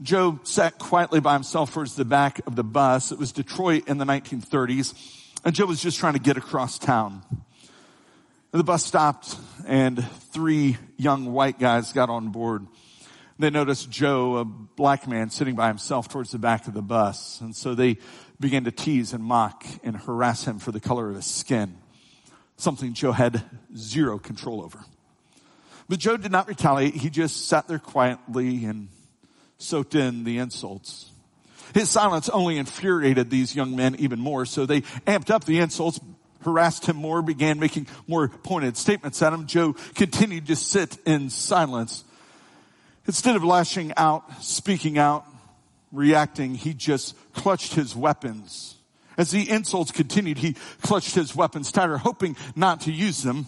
Joe 0.00 0.38
sat 0.44 0.78
quietly 0.78 1.20
by 1.20 1.34
himself 1.34 1.74
towards 1.74 1.96
the 1.96 2.04
back 2.04 2.40
of 2.46 2.54
the 2.54 2.64
bus. 2.64 3.10
It 3.10 3.18
was 3.18 3.32
Detroit 3.32 3.88
in 3.88 3.98
the 3.98 4.04
1930s, 4.04 4.94
and 5.44 5.54
Joe 5.54 5.66
was 5.66 5.82
just 5.82 5.98
trying 5.98 6.12
to 6.12 6.20
get 6.20 6.36
across 6.36 6.78
town. 6.78 7.22
The 8.52 8.64
bus 8.64 8.84
stopped 8.84 9.36
and 9.66 10.02
three 10.32 10.78
young 10.96 11.32
white 11.32 11.58
guys 11.58 11.92
got 11.92 12.08
on 12.08 12.30
board. 12.30 12.66
They 13.38 13.50
noticed 13.50 13.88
Joe, 13.90 14.38
a 14.38 14.44
black 14.44 15.06
man, 15.06 15.30
sitting 15.30 15.54
by 15.54 15.68
himself 15.68 16.08
towards 16.08 16.32
the 16.32 16.38
back 16.38 16.66
of 16.66 16.74
the 16.74 16.82
bus. 16.82 17.40
And 17.40 17.54
so 17.54 17.74
they 17.74 17.98
began 18.40 18.64
to 18.64 18.72
tease 18.72 19.12
and 19.12 19.22
mock 19.22 19.64
and 19.84 19.96
harass 19.96 20.44
him 20.44 20.58
for 20.58 20.72
the 20.72 20.80
color 20.80 21.08
of 21.10 21.16
his 21.16 21.26
skin. 21.26 21.76
Something 22.56 22.94
Joe 22.94 23.12
had 23.12 23.42
zero 23.76 24.18
control 24.18 24.62
over. 24.62 24.84
But 25.88 26.00
Joe 26.00 26.16
did 26.16 26.32
not 26.32 26.48
retaliate. 26.48 26.94
He 26.94 27.10
just 27.10 27.46
sat 27.46 27.68
there 27.68 27.78
quietly 27.78 28.64
and 28.64 28.88
soaked 29.58 29.94
in 29.94 30.24
the 30.24 30.38
insults. 30.38 31.10
His 31.74 31.88
silence 31.88 32.28
only 32.28 32.58
infuriated 32.58 33.30
these 33.30 33.54
young 33.54 33.76
men 33.76 33.94
even 33.96 34.18
more, 34.18 34.46
so 34.46 34.66
they 34.66 34.80
amped 35.06 35.30
up 35.30 35.44
the 35.44 35.58
insults, 35.60 36.00
harassed 36.42 36.86
him 36.86 36.96
more, 36.96 37.22
began 37.22 37.58
making 37.60 37.86
more 38.06 38.28
pointed 38.28 38.76
statements 38.76 39.22
at 39.22 39.32
him. 39.32 39.46
Joe 39.46 39.74
continued 39.94 40.46
to 40.46 40.56
sit 40.56 40.96
in 41.06 41.30
silence. 41.30 42.04
Instead 43.08 43.34
of 43.36 43.42
lashing 43.42 43.92
out, 43.96 44.44
speaking 44.44 44.98
out, 44.98 45.24
reacting, 45.90 46.54
he 46.54 46.74
just 46.74 47.16
clutched 47.32 47.72
his 47.74 47.96
weapons. 47.96 48.76
As 49.16 49.30
the 49.30 49.50
insults 49.50 49.90
continued, 49.90 50.38
he 50.38 50.54
clutched 50.82 51.14
his 51.14 51.34
weapons 51.34 51.72
tighter, 51.72 51.96
hoping 51.96 52.36
not 52.54 52.82
to 52.82 52.92
use 52.92 53.22
them. 53.22 53.46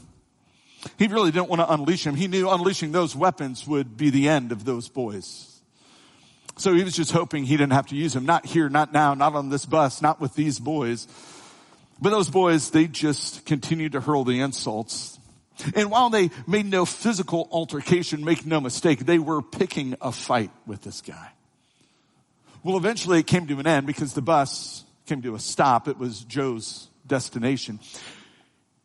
He 0.99 1.07
really 1.09 1.31
didn't 1.31 1.51
want 1.51 1.61
to 1.61 1.71
unleash 1.71 2.05
them. 2.05 2.17
He 2.17 2.27
knew 2.27 2.49
unleashing 2.49 2.93
those 2.93 3.15
weapons 3.15 3.67
would 3.67 3.99
be 3.99 4.09
the 4.09 4.31
end 4.31 4.51
of 4.51 4.65
those 4.65 4.89
boys. 4.89 5.61
So 6.57 6.73
he 6.73 6.83
was 6.83 6.97
just 6.97 7.13
hoping 7.13 7.45
he 7.45 7.59
didn't 7.59 7.75
have 7.75 7.87
to 7.89 7.97
use 7.97 8.15
them. 8.15 8.25
Not 8.25 8.47
here, 8.47 8.71
not 8.71 8.95
now, 8.95 9.13
not 9.13 9.35
on 9.35 9.51
this 9.51 9.67
bus, 9.67 10.01
not 10.01 10.23
with 10.23 10.35
these 10.35 10.59
boys. 10.59 11.07
But 12.01 12.11
those 12.11 12.31
boys, 12.31 12.71
they 12.71 12.87
just 12.87 13.45
continued 13.45 13.93
to 13.93 14.01
hurl 14.01 14.25
the 14.25 14.41
insults. 14.41 15.20
And 15.75 15.91
while 15.91 16.11
they 16.11 16.31
made 16.47 16.67
no 16.67 16.85
physical 16.85 17.49
altercation, 17.51 18.25
make 18.25 18.47
no 18.47 18.61
mistake, 18.61 19.01
they 19.01 19.19
were 19.19 19.43
picking 19.43 19.97
a 20.01 20.13
fight 20.13 20.51
with 20.67 20.83
this 20.83 21.01
guy. 21.01 21.31
Well, 22.63 22.77
eventually 22.77 23.21
it 23.21 23.27
came 23.27 23.47
to 23.47 23.59
an 23.59 23.67
end 23.67 23.87
because 23.87 24.13
the 24.13 24.23
bus 24.23 24.85
came 25.07 25.23
to 25.23 25.35
a 25.35 25.39
stop. 25.39 25.89
It 25.89 25.99
was 25.99 26.21
Joe's 26.25 26.89
destination. 27.07 27.81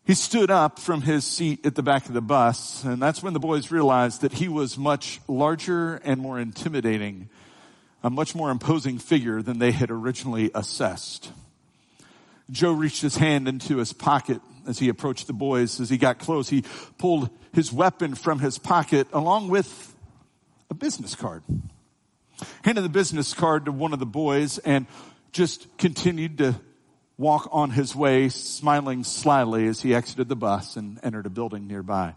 He 0.06 0.14
stood 0.14 0.52
up 0.52 0.80
from 0.80 1.02
his 1.02 1.26
seat 1.26 1.66
at 1.66 1.76
the 1.76 1.84
back 1.84 2.06
of 2.06 2.14
the 2.14 2.22
bus, 2.22 2.84
and 2.84 3.02
that's 3.02 3.24
when 3.24 3.34
the 3.34 3.40
boys 3.40 3.72
realized 3.72 4.22
that 4.22 4.34
he 4.34 4.48
was 4.48 4.78
much 4.78 5.20
larger 5.28 5.96
and 6.04 6.22
more 6.22 6.40
intimidating, 6.40 7.28
a 8.04 8.10
much 8.10 8.36
more 8.36 8.52
imposing 8.52 9.00
figure 9.00 9.42
than 9.42 9.58
they 9.58 9.72
had 9.72 9.90
originally 9.90 10.52
assessed. 10.54 11.32
Joe 12.52 12.72
reached 12.72 13.02
his 13.02 13.18
hand 13.18 13.48
into 13.48 13.78
his 13.78 13.94
pocket 13.94 14.42
as 14.68 14.80
he 14.80 14.90
approached 14.90 15.28
the 15.28 15.34
boys. 15.34 15.80
As 15.80 15.90
he 15.90 15.98
got 15.98 16.20
close, 16.20 16.50
he 16.50 16.64
pulled 16.98 17.30
his 17.54 17.72
weapon 17.72 18.16
from 18.16 18.40
his 18.40 18.58
pocket 18.58 19.08
along 19.14 19.50
with 19.50 19.96
a 20.70 20.74
business 20.74 21.16
card. 21.16 21.44
Handed 22.64 22.82
the 22.82 22.90
business 22.90 23.34
card 23.34 23.66
to 23.66 23.72
one 23.72 23.94
of 23.94 24.00
the 24.00 24.06
boys 24.06 24.58
and 24.60 24.88
just 25.32 25.68
continued 25.78 26.38
to 26.40 26.56
walk 27.18 27.48
on 27.52 27.72
his 27.72 27.96
way, 27.96 28.30
smiling 28.30 29.04
slyly 29.04 29.68
as 29.68 29.82
he 29.82 29.94
exited 29.94 30.28
the 30.28 30.36
bus 30.36 30.76
and 30.76 31.00
entered 31.04 31.26
a 31.26 31.30
building 31.30 31.68
nearby. 31.68 32.14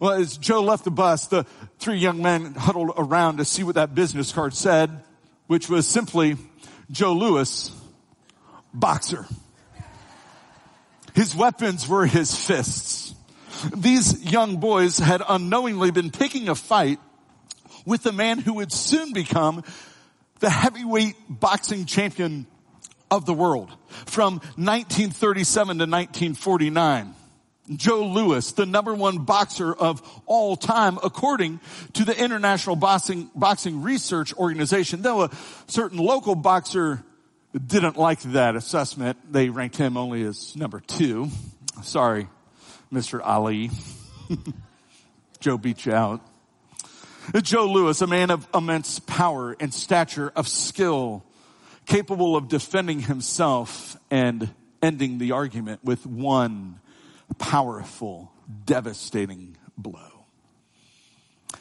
Well, 0.00 0.12
as 0.12 0.36
Joe 0.36 0.62
left 0.62 0.84
the 0.84 0.90
bus, 0.90 1.26
the 1.26 1.44
three 1.78 1.98
young 1.98 2.22
men 2.22 2.54
huddled 2.54 2.92
around 2.96 3.38
to 3.38 3.44
see 3.44 3.62
what 3.62 3.74
that 3.74 3.94
business 3.94 4.32
card 4.32 4.54
said, 4.54 5.02
which 5.46 5.68
was 5.68 5.86
simply 5.86 6.36
Joe 6.90 7.12
Louis, 7.12 7.70
boxer. 8.72 9.26
His 11.14 11.34
weapons 11.34 11.88
were 11.88 12.06
his 12.06 12.34
fists. 12.34 13.14
These 13.76 14.24
young 14.32 14.56
boys 14.56 14.98
had 14.98 15.22
unknowingly 15.26 15.90
been 15.90 16.10
picking 16.10 16.48
a 16.48 16.54
fight 16.54 16.98
with 17.84 18.02
the 18.02 18.12
man 18.12 18.38
who 18.38 18.54
would 18.54 18.72
soon 18.72 19.12
become 19.12 19.62
the 20.40 20.50
heavyweight 20.50 21.14
boxing 21.28 21.84
champion 21.84 22.46
of 23.10 23.26
the 23.26 23.34
world 23.34 23.70
from 24.06 24.34
1937 24.56 25.78
to 25.78 25.84
1949. 25.84 27.14
Joe 27.76 28.06
Louis, 28.06 28.50
the 28.52 28.66
number 28.66 28.92
one 28.92 29.18
boxer 29.18 29.72
of 29.72 30.02
all 30.26 30.56
time, 30.56 30.98
according 31.02 31.60
to 31.92 32.04
the 32.04 32.18
International 32.18 32.74
Boxing, 32.74 33.30
Boxing 33.36 33.82
Research 33.82 34.34
Organization. 34.34 35.02
Though 35.02 35.22
a 35.22 35.30
certain 35.68 35.98
local 35.98 36.34
boxer 36.34 37.04
didn't 37.54 37.96
like 37.96 38.20
that 38.22 38.56
assessment, 38.56 39.18
they 39.30 39.48
ranked 39.50 39.76
him 39.76 39.96
only 39.96 40.22
as 40.22 40.56
number 40.56 40.80
two. 40.80 41.28
Sorry, 41.82 42.28
Mr. 42.92 43.20
Ali. 43.22 43.70
Joe 45.40 45.58
beat 45.58 45.84
you 45.84 45.92
out. 45.92 46.20
Joe 47.42 47.66
Louis, 47.66 48.00
a 48.00 48.06
man 48.06 48.30
of 48.30 48.46
immense 48.54 48.98
power 48.98 49.56
and 49.60 49.72
stature, 49.72 50.32
of 50.34 50.48
skill, 50.48 51.24
capable 51.86 52.36
of 52.36 52.48
defending 52.48 53.00
himself 53.00 53.96
and 54.10 54.50
ending 54.82 55.18
the 55.18 55.32
argument 55.32 55.84
with 55.84 56.04
one 56.06 56.80
powerful, 57.38 58.32
devastating 58.64 59.56
blow. 59.76 60.26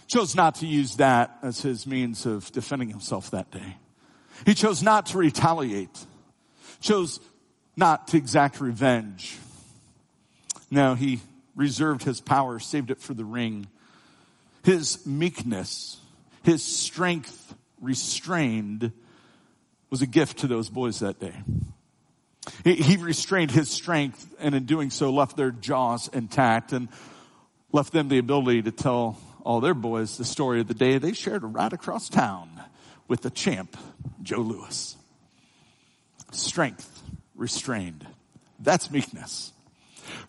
Chose 0.07 0.35
not 0.35 0.55
to 0.55 0.67
use 0.67 0.97
that 0.97 1.37
as 1.41 1.61
his 1.61 1.87
means 1.87 2.25
of 2.25 2.51
defending 2.51 2.89
himself 2.89 3.31
that 3.31 3.51
day. 3.51 3.77
He 4.45 4.53
chose 4.53 4.81
not 4.81 5.07
to 5.07 5.17
retaliate, 5.17 6.05
chose 6.79 7.19
not 7.75 8.07
to 8.09 8.17
exact 8.17 8.59
revenge. 8.59 9.37
No, 10.69 10.95
he 10.95 11.19
reserved 11.55 12.03
his 12.03 12.21
power, 12.21 12.59
saved 12.59 12.91
it 12.91 12.99
for 12.99 13.13
the 13.13 13.25
ring. 13.25 13.67
His 14.63 15.05
meekness, 15.05 15.99
his 16.43 16.63
strength 16.63 17.53
restrained 17.79 18.91
was 19.89 20.01
a 20.01 20.07
gift 20.07 20.39
to 20.39 20.47
those 20.47 20.69
boys 20.69 20.99
that 20.99 21.19
day. 21.19 21.35
He, 22.63 22.97
restrained 22.97 23.51
his 23.51 23.69
strength 23.69 24.33
and 24.39 24.55
in 24.55 24.65
doing 24.65 24.89
so 24.89 25.11
left 25.11 25.37
their 25.37 25.51
jaws 25.51 26.07
intact 26.07 26.73
and 26.73 26.89
left 27.71 27.93
them 27.93 28.07
the 28.07 28.17
ability 28.17 28.63
to 28.63 28.71
tell 28.71 29.17
all 29.43 29.61
their 29.61 29.73
boys 29.73 30.17
the 30.17 30.25
story 30.25 30.59
of 30.61 30.67
the 30.67 30.73
day 30.73 30.97
they 30.97 31.13
shared 31.13 31.43
right 31.43 31.71
across 31.71 32.09
town 32.09 32.50
with 33.11 33.19
the 33.19 33.29
champ, 33.29 33.75
Joe 34.23 34.37
Louis. 34.37 34.95
Strength 36.31 37.03
restrained. 37.35 38.07
That's 38.57 38.89
meekness. 38.89 39.51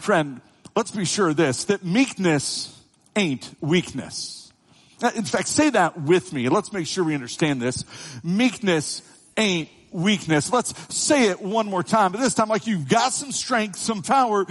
Friend, 0.01 0.41
let's 0.75 0.91
be 0.91 1.05
sure 1.05 1.29
of 1.29 1.37
this, 1.37 1.67
that 1.67 1.85
meekness 1.85 2.77
ain't 3.15 3.49
weakness. 3.61 4.53
Uh, 5.01 5.13
in 5.15 5.23
fact, 5.23 5.47
say 5.47 5.71
that 5.71 6.01
with 6.01 6.33
me. 6.33 6.49
Let's 6.49 6.73
make 6.73 6.89
sure 6.89 7.05
we 7.05 7.15
understand 7.15 7.63
this. 7.63 7.85
Meekness 8.25 9.03
ain't 9.37 9.69
weakness. 9.93 10.53
Let's 10.53 10.75
say 10.93 11.29
it 11.29 11.41
one 11.41 11.67
more 11.67 11.85
time, 11.85 12.11
but 12.11 12.21
this 12.21 12.35
time 12.35 12.49
like 12.49 12.67
you've 12.67 12.89
got 12.89 13.13
some 13.13 13.31
strength, 13.31 13.77
some 13.77 14.03
power, 14.03 14.45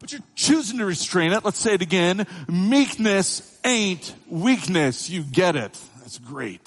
but 0.00 0.10
you're 0.10 0.22
choosing 0.34 0.78
to 0.78 0.86
restrain 0.86 1.32
it. 1.32 1.44
Let's 1.44 1.58
say 1.58 1.74
it 1.74 1.82
again. 1.82 2.26
Meekness 2.48 3.58
ain't 3.62 4.14
weakness. 4.26 5.10
You 5.10 5.22
get 5.22 5.54
it. 5.54 5.78
That's 5.98 6.16
great. 6.16 6.66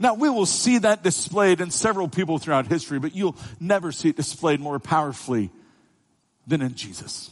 Now 0.00 0.14
we 0.14 0.28
will 0.28 0.46
see 0.46 0.78
that 0.78 1.02
displayed 1.02 1.60
in 1.60 1.70
several 1.70 2.08
people 2.08 2.38
throughout 2.38 2.66
history, 2.66 2.98
but 2.98 3.14
you'll 3.14 3.36
never 3.60 3.92
see 3.92 4.10
it 4.10 4.16
displayed 4.16 4.60
more 4.60 4.78
powerfully 4.78 5.50
than 6.46 6.62
in 6.62 6.74
Jesus. 6.74 7.30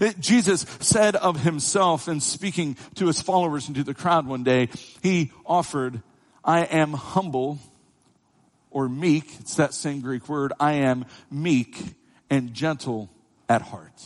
It, 0.00 0.18
Jesus 0.18 0.64
said 0.80 1.14
of 1.16 1.40
himself 1.40 2.08
in 2.08 2.20
speaking 2.20 2.76
to 2.94 3.06
his 3.06 3.20
followers 3.20 3.66
and 3.66 3.76
to 3.76 3.84
the 3.84 3.94
crowd 3.94 4.26
one 4.26 4.42
day, 4.42 4.70
he 5.02 5.30
offered, 5.44 6.02
I 6.44 6.64
am 6.64 6.92
humble 6.92 7.58
or 8.70 8.88
meek, 8.88 9.24
it's 9.40 9.56
that 9.56 9.74
same 9.74 10.00
Greek 10.00 10.28
word, 10.28 10.52
I 10.58 10.72
am 10.72 11.04
meek 11.30 11.76
and 12.30 12.54
gentle 12.54 13.10
at 13.48 13.62
heart. 13.62 14.02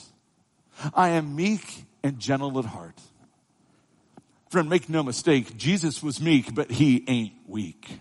I 0.95 1.11
am 1.11 1.37
meek 1.37 1.85
and 2.03 2.19
gentle 2.19 2.59
at 2.59 2.65
heart. 2.65 3.01
Friend, 4.51 4.69
make 4.69 4.89
no 4.89 5.03
mistake, 5.03 5.57
Jesus 5.57 6.03
was 6.03 6.21
meek, 6.21 6.55
but 6.55 6.71
he 6.71 7.05
ain't 7.07 7.35
weak. 7.47 7.99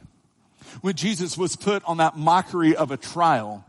When 0.82 0.96
Jesus 0.96 1.38
was 1.38 1.56
put 1.56 1.84
on 1.86 1.98
that 1.98 2.18
mockery 2.18 2.76
of 2.76 2.92
a 2.92 2.98
trial, 2.98 3.66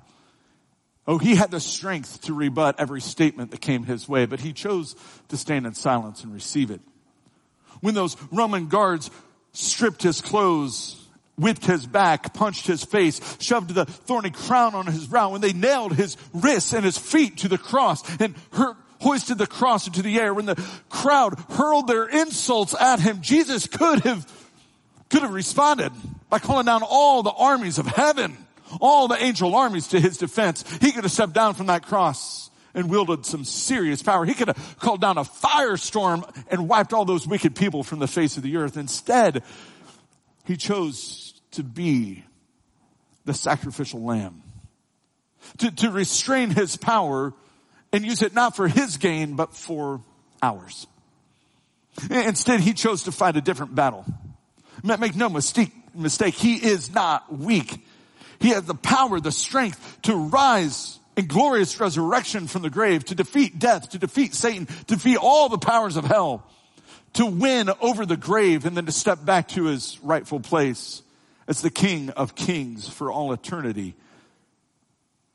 oh, 1.07 1.19
he 1.19 1.35
had 1.35 1.51
the 1.51 1.61
strength 1.61 2.23
to 2.23 2.35
rebut 2.35 2.77
every 2.79 3.01
statement 3.01 3.51
that 3.51 3.61
came 3.61 3.85
his 3.85 4.09
way, 4.09 4.27
but 4.27 4.41
he 4.41 4.53
chose 4.53 4.95
to 5.29 5.37
stand 5.37 5.67
in 5.67 5.75
silence 5.75 6.23
and 6.23 6.33
receive 6.33 6.71
it. 6.71 6.81
When 7.81 7.95
those 7.95 8.17
Roman 8.31 8.69
guards 8.69 9.11
stripped 9.53 10.03
his 10.03 10.21
clothes 10.21 11.05
whipped 11.38 11.64
his 11.64 11.87
back, 11.87 12.35
punched 12.35 12.67
his 12.67 12.85
face, 12.85 13.21
shoved 13.41 13.71
the 13.71 13.87
thorny 13.87 14.31
crown 14.31 14.75
on 14.75 14.87
his 14.87 15.07
brow, 15.07 15.31
when 15.31 15.41
they 15.41 15.53
nailed 15.53 15.95
his 15.95 16.17
wrists 16.35 16.73
and 16.73 16.85
his 16.85 16.99
feet 16.99 17.38
to 17.38 17.49
the 17.49 17.59
cross 17.59 18.03
and 18.21 18.35
hoisted 19.01 19.39
the 19.39 19.47
cross 19.47 19.87
into 19.87 20.03
the 20.03 20.19
air, 20.19 20.35
when 20.35 20.47
the 20.47 20.63
crowd 20.89 21.39
hurled 21.51 21.87
their 21.87 22.07
insults 22.07 22.75
at 22.81 23.01
him, 23.01 23.21
Jesus 23.21 23.67
could 23.67 24.01
have, 24.01 24.31
could 25.09 25.23
have 25.23 25.33
responded 25.33 25.93
by 26.29 26.39
calling 26.39 26.67
down 26.67 26.83
all 26.83 27.23
the 27.23 27.33
armies 27.33 27.79
of 27.79 27.87
heaven, 27.87 28.37
all 28.81 29.09
the 29.09 29.23
angel 29.23 29.55
armies 29.55 29.89
to 29.89 30.01
his 30.01 30.19
defense. 30.19 30.65
He 30.81 30.93
could 30.93 31.05
have 31.05 31.13
stepped 31.13 31.33
down 31.33 31.55
from 31.55 31.67
that 31.67 31.87
cross 31.87 32.51
and 32.75 32.91
wielded 32.91 33.25
some 33.25 33.45
serious 33.45 34.03
power. 34.03 34.25
He 34.25 34.35
could 34.35 34.49
have 34.49 34.77
called 34.79 35.01
down 35.01 35.19
a 35.19 35.25
firestorm 35.25 36.29
and 36.51 36.69
wiped 36.69 36.93
all 36.93 37.05
those 37.05 37.27
wicked 37.27 37.57
people 37.57 37.83
from 37.83 37.99
the 37.99 38.07
face 38.07 38.37
of 38.37 38.43
the 38.43 38.57
earth. 38.57 38.77
Instead, 38.77 39.43
he 40.45 40.57
chose 40.57 41.41
to 41.53 41.63
be 41.63 42.25
the 43.25 43.35
sacrificial 43.35 44.03
lamb. 44.03 44.43
To, 45.59 45.71
to 45.71 45.91
restrain 45.91 46.51
his 46.51 46.77
power 46.77 47.33
and 47.92 48.05
use 48.05 48.22
it 48.22 48.35
not 48.35 48.57
for 48.57 48.68
his 48.68 48.96
gain, 48.96 49.37
but 49.37 49.55
for 49.55 50.01
ours. 50.42 50.87
Instead, 52.11 52.61
he 52.61 52.74
chose 52.74 53.05
to 53.05 53.12
fight 53.12 53.37
a 53.37 53.40
different 53.40 53.74
battle. 53.74 54.05
Make 54.83 55.16
no 55.16 55.29
mistake, 55.29 55.72
mistake, 55.94 56.35
he 56.35 56.55
is 56.55 56.94
not 56.94 57.33
weak. 57.37 57.85
He 58.40 58.51
has 58.51 58.64
the 58.64 58.74
power, 58.74 59.20
the 59.20 59.33
strength 59.33 59.98
to 60.03 60.14
rise 60.14 60.98
in 61.16 61.27
glorious 61.27 61.81
resurrection 61.81 62.46
from 62.46 62.62
the 62.62 62.70
grave, 62.70 63.05
to 63.07 63.16
defeat 63.16 63.59
death, 63.59 63.90
to 63.90 63.98
defeat 63.98 64.35
Satan, 64.35 64.66
to 64.66 64.94
defeat 64.94 65.16
all 65.16 65.48
the 65.48 65.59
powers 65.59 65.96
of 65.96 66.05
hell, 66.05 66.46
to 67.14 67.27
win 67.27 67.68
over 67.81 68.07
the 68.07 68.16
grave 68.16 68.64
and 68.64 68.77
then 68.77 68.87
to 68.87 68.92
step 68.92 69.24
back 69.24 69.48
to 69.48 69.64
his 69.64 69.98
rightful 70.03 70.38
place 70.38 71.03
as 71.48 71.62
the 71.62 71.70
King 71.70 72.11
of 72.11 72.37
kings 72.37 72.88
for 72.88 73.11
all 73.11 73.33
eternity 73.33 73.96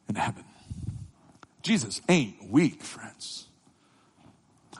in 0.07 0.15
heaven. 0.15 0.45
Jesus 1.63 2.01
ain't 2.09 2.49
weak, 2.49 2.83
friends. 2.83 3.47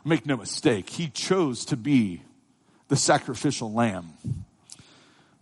Make 0.06 0.26
no 0.26 0.36
mistake, 0.36 0.89
he 0.89 1.08
chose 1.08 1.65
to 1.65 1.78
be 1.78 2.22
the 2.89 2.98
sacrificial 2.98 3.72
lamb. 3.72 4.13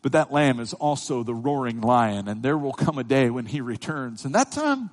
But 0.03 0.13
that 0.13 0.31
lamb 0.31 0.59
is 0.59 0.73
also 0.73 1.23
the 1.23 1.33
roaring 1.33 1.81
lion, 1.81 2.27
and 2.27 2.43
there 2.43 2.57
will 2.57 2.73
come 2.73 2.97
a 2.97 3.03
day 3.03 3.29
when 3.29 3.47
he 3.47 3.59
returns, 3.59 4.23
and 4.23 4.35
that 4.35 4.51
time 4.51 4.91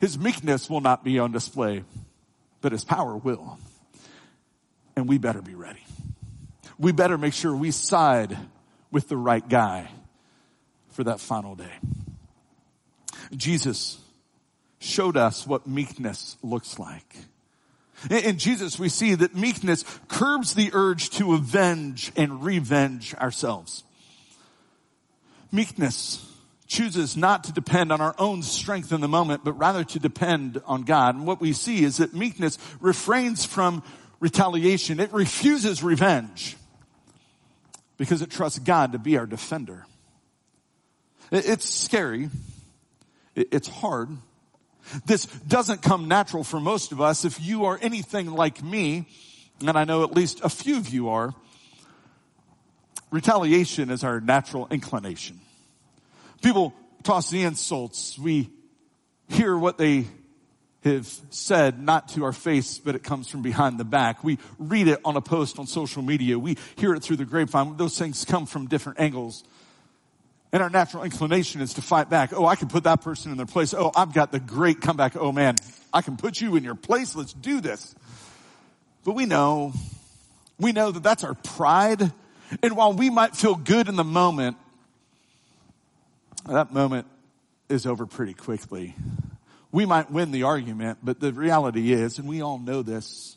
his 0.00 0.18
meekness 0.18 0.68
will 0.68 0.80
not 0.80 1.04
be 1.04 1.18
on 1.18 1.32
display, 1.32 1.84
but 2.60 2.72
his 2.72 2.84
power 2.84 3.16
will. 3.16 3.58
And 4.96 5.08
we 5.08 5.18
better 5.18 5.40
be 5.40 5.54
ready. 5.54 5.84
We 6.78 6.92
better 6.92 7.16
make 7.16 7.32
sure 7.32 7.54
we 7.54 7.70
side 7.70 8.36
with 8.90 9.08
the 9.08 9.16
right 9.16 9.48
guy 9.48 9.88
for 10.90 11.04
that 11.04 11.20
final 11.20 11.54
day. 11.54 11.72
Jesus 13.36 13.98
showed 14.84 15.16
us 15.16 15.46
what 15.46 15.66
meekness 15.66 16.36
looks 16.42 16.78
like. 16.78 17.16
In 18.10 18.38
Jesus, 18.38 18.78
we 18.78 18.88
see 18.88 19.14
that 19.14 19.34
meekness 19.34 19.84
curbs 20.08 20.54
the 20.54 20.70
urge 20.72 21.10
to 21.10 21.34
avenge 21.34 22.12
and 22.16 22.44
revenge 22.44 23.14
ourselves. 23.14 23.84
Meekness 25.50 26.24
chooses 26.66 27.16
not 27.16 27.44
to 27.44 27.52
depend 27.52 27.92
on 27.92 28.00
our 28.00 28.14
own 28.18 28.42
strength 28.42 28.92
in 28.92 29.00
the 29.00 29.08
moment, 29.08 29.44
but 29.44 29.52
rather 29.52 29.84
to 29.84 29.98
depend 29.98 30.60
on 30.66 30.82
God. 30.82 31.14
And 31.14 31.26
what 31.26 31.40
we 31.40 31.52
see 31.52 31.84
is 31.84 31.98
that 31.98 32.14
meekness 32.14 32.58
refrains 32.80 33.44
from 33.44 33.82
retaliation. 34.20 35.00
It 35.00 35.12
refuses 35.12 35.82
revenge 35.82 36.56
because 37.96 38.22
it 38.22 38.30
trusts 38.30 38.58
God 38.58 38.92
to 38.92 38.98
be 38.98 39.16
our 39.16 39.26
defender. 39.26 39.86
It's 41.30 41.68
scary. 41.68 42.28
It's 43.34 43.68
hard. 43.68 44.10
This 45.06 45.26
doesn't 45.26 45.82
come 45.82 46.08
natural 46.08 46.44
for 46.44 46.60
most 46.60 46.92
of 46.92 47.00
us. 47.00 47.24
If 47.24 47.40
you 47.40 47.64
are 47.66 47.78
anything 47.80 48.30
like 48.30 48.62
me, 48.62 49.08
and 49.60 49.76
I 49.76 49.84
know 49.84 50.04
at 50.04 50.12
least 50.12 50.40
a 50.42 50.48
few 50.48 50.76
of 50.76 50.88
you 50.88 51.08
are, 51.08 51.34
retaliation 53.10 53.90
is 53.90 54.04
our 54.04 54.20
natural 54.20 54.66
inclination. 54.70 55.40
People 56.42 56.74
toss 57.02 57.30
the 57.30 57.42
insults. 57.42 58.18
We 58.18 58.50
hear 59.28 59.56
what 59.56 59.78
they 59.78 60.06
have 60.84 61.08
said, 61.30 61.80
not 61.80 62.08
to 62.10 62.24
our 62.24 62.32
face, 62.32 62.78
but 62.78 62.94
it 62.94 63.02
comes 63.02 63.28
from 63.28 63.40
behind 63.40 63.78
the 63.78 63.84
back. 63.84 64.22
We 64.22 64.38
read 64.58 64.88
it 64.88 65.00
on 65.04 65.16
a 65.16 65.20
post 65.22 65.58
on 65.58 65.66
social 65.66 66.02
media. 66.02 66.38
We 66.38 66.58
hear 66.76 66.94
it 66.94 67.02
through 67.02 67.16
the 67.16 67.24
grapevine. 67.24 67.76
Those 67.78 67.98
things 67.98 68.24
come 68.24 68.44
from 68.44 68.66
different 68.66 69.00
angles. 69.00 69.44
And 70.54 70.62
our 70.62 70.70
natural 70.70 71.02
inclination 71.02 71.60
is 71.62 71.74
to 71.74 71.82
fight 71.82 72.08
back. 72.08 72.32
Oh, 72.32 72.46
I 72.46 72.54
can 72.54 72.68
put 72.68 72.84
that 72.84 73.02
person 73.02 73.32
in 73.32 73.36
their 73.36 73.44
place. 73.44 73.74
Oh, 73.74 73.90
I've 73.96 74.14
got 74.14 74.30
the 74.30 74.38
great 74.38 74.80
comeback. 74.80 75.16
Oh 75.16 75.32
man, 75.32 75.56
I 75.92 76.00
can 76.00 76.16
put 76.16 76.40
you 76.40 76.54
in 76.54 76.62
your 76.62 76.76
place. 76.76 77.16
Let's 77.16 77.32
do 77.32 77.60
this. 77.60 77.92
But 79.04 79.16
we 79.16 79.26
know, 79.26 79.72
we 80.60 80.70
know 80.70 80.92
that 80.92 81.02
that's 81.02 81.24
our 81.24 81.34
pride. 81.34 82.12
And 82.62 82.76
while 82.76 82.92
we 82.92 83.10
might 83.10 83.34
feel 83.34 83.56
good 83.56 83.88
in 83.88 83.96
the 83.96 84.04
moment, 84.04 84.56
that 86.48 86.72
moment 86.72 87.08
is 87.68 87.84
over 87.84 88.06
pretty 88.06 88.34
quickly. 88.34 88.94
We 89.72 89.86
might 89.86 90.12
win 90.12 90.30
the 90.30 90.44
argument, 90.44 90.98
but 91.02 91.18
the 91.18 91.32
reality 91.32 91.92
is, 91.92 92.20
and 92.20 92.28
we 92.28 92.42
all 92.42 92.60
know 92.60 92.82
this, 92.82 93.36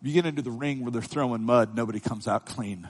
you 0.00 0.12
get 0.12 0.26
into 0.26 0.42
the 0.42 0.52
ring 0.52 0.82
where 0.82 0.92
they're 0.92 1.02
throwing 1.02 1.42
mud, 1.42 1.74
nobody 1.74 1.98
comes 1.98 2.28
out 2.28 2.46
clean. 2.46 2.88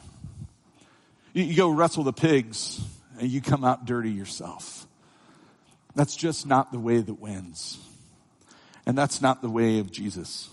You, 1.32 1.44
you 1.44 1.56
go 1.56 1.70
wrestle 1.70 2.04
the 2.04 2.12
pigs 2.12 2.80
and 3.18 3.28
you 3.28 3.40
come 3.40 3.64
out 3.64 3.84
dirty 3.84 4.10
yourself. 4.10 4.86
That's 5.94 6.16
just 6.16 6.46
not 6.46 6.72
the 6.72 6.78
way 6.78 6.98
that 6.98 7.14
wins. 7.14 7.78
And 8.86 8.96
that's 8.96 9.20
not 9.20 9.42
the 9.42 9.50
way 9.50 9.78
of 9.78 9.90
Jesus. 9.92 10.48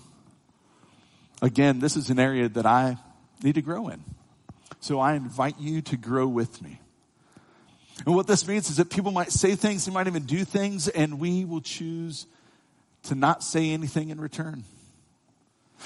Again, 1.42 1.80
this 1.80 1.96
is 1.96 2.10
an 2.10 2.20
area 2.20 2.50
that 2.50 2.66
I 2.66 2.98
need 3.42 3.56
to 3.56 3.62
grow 3.62 3.88
in. 3.88 4.04
So 4.82 5.00
I 5.00 5.14
invite 5.14 5.60
you 5.60 5.82
to 5.84 5.98
grow 5.98 6.28
with 6.28 6.62
me. 6.62 6.80
And 8.06 8.16
what 8.16 8.28
this 8.28 8.48
means 8.48 8.70
is 8.70 8.78
that 8.78 8.90
people 8.90 9.12
might 9.12 9.32
say 9.32 9.56
things, 9.56 9.86
they 9.86 9.92
might 9.92 10.08
even 10.08 10.24
do 10.24 10.46
things, 10.46 10.88
and 10.88 11.20
we 11.20 11.44
will 11.44 11.62
choose 11.62 12.28
to 13.04 13.16
not 13.16 13.44
say 13.44 13.72
anything 13.72 14.10
in 14.10 14.22
return. 14.22 14.64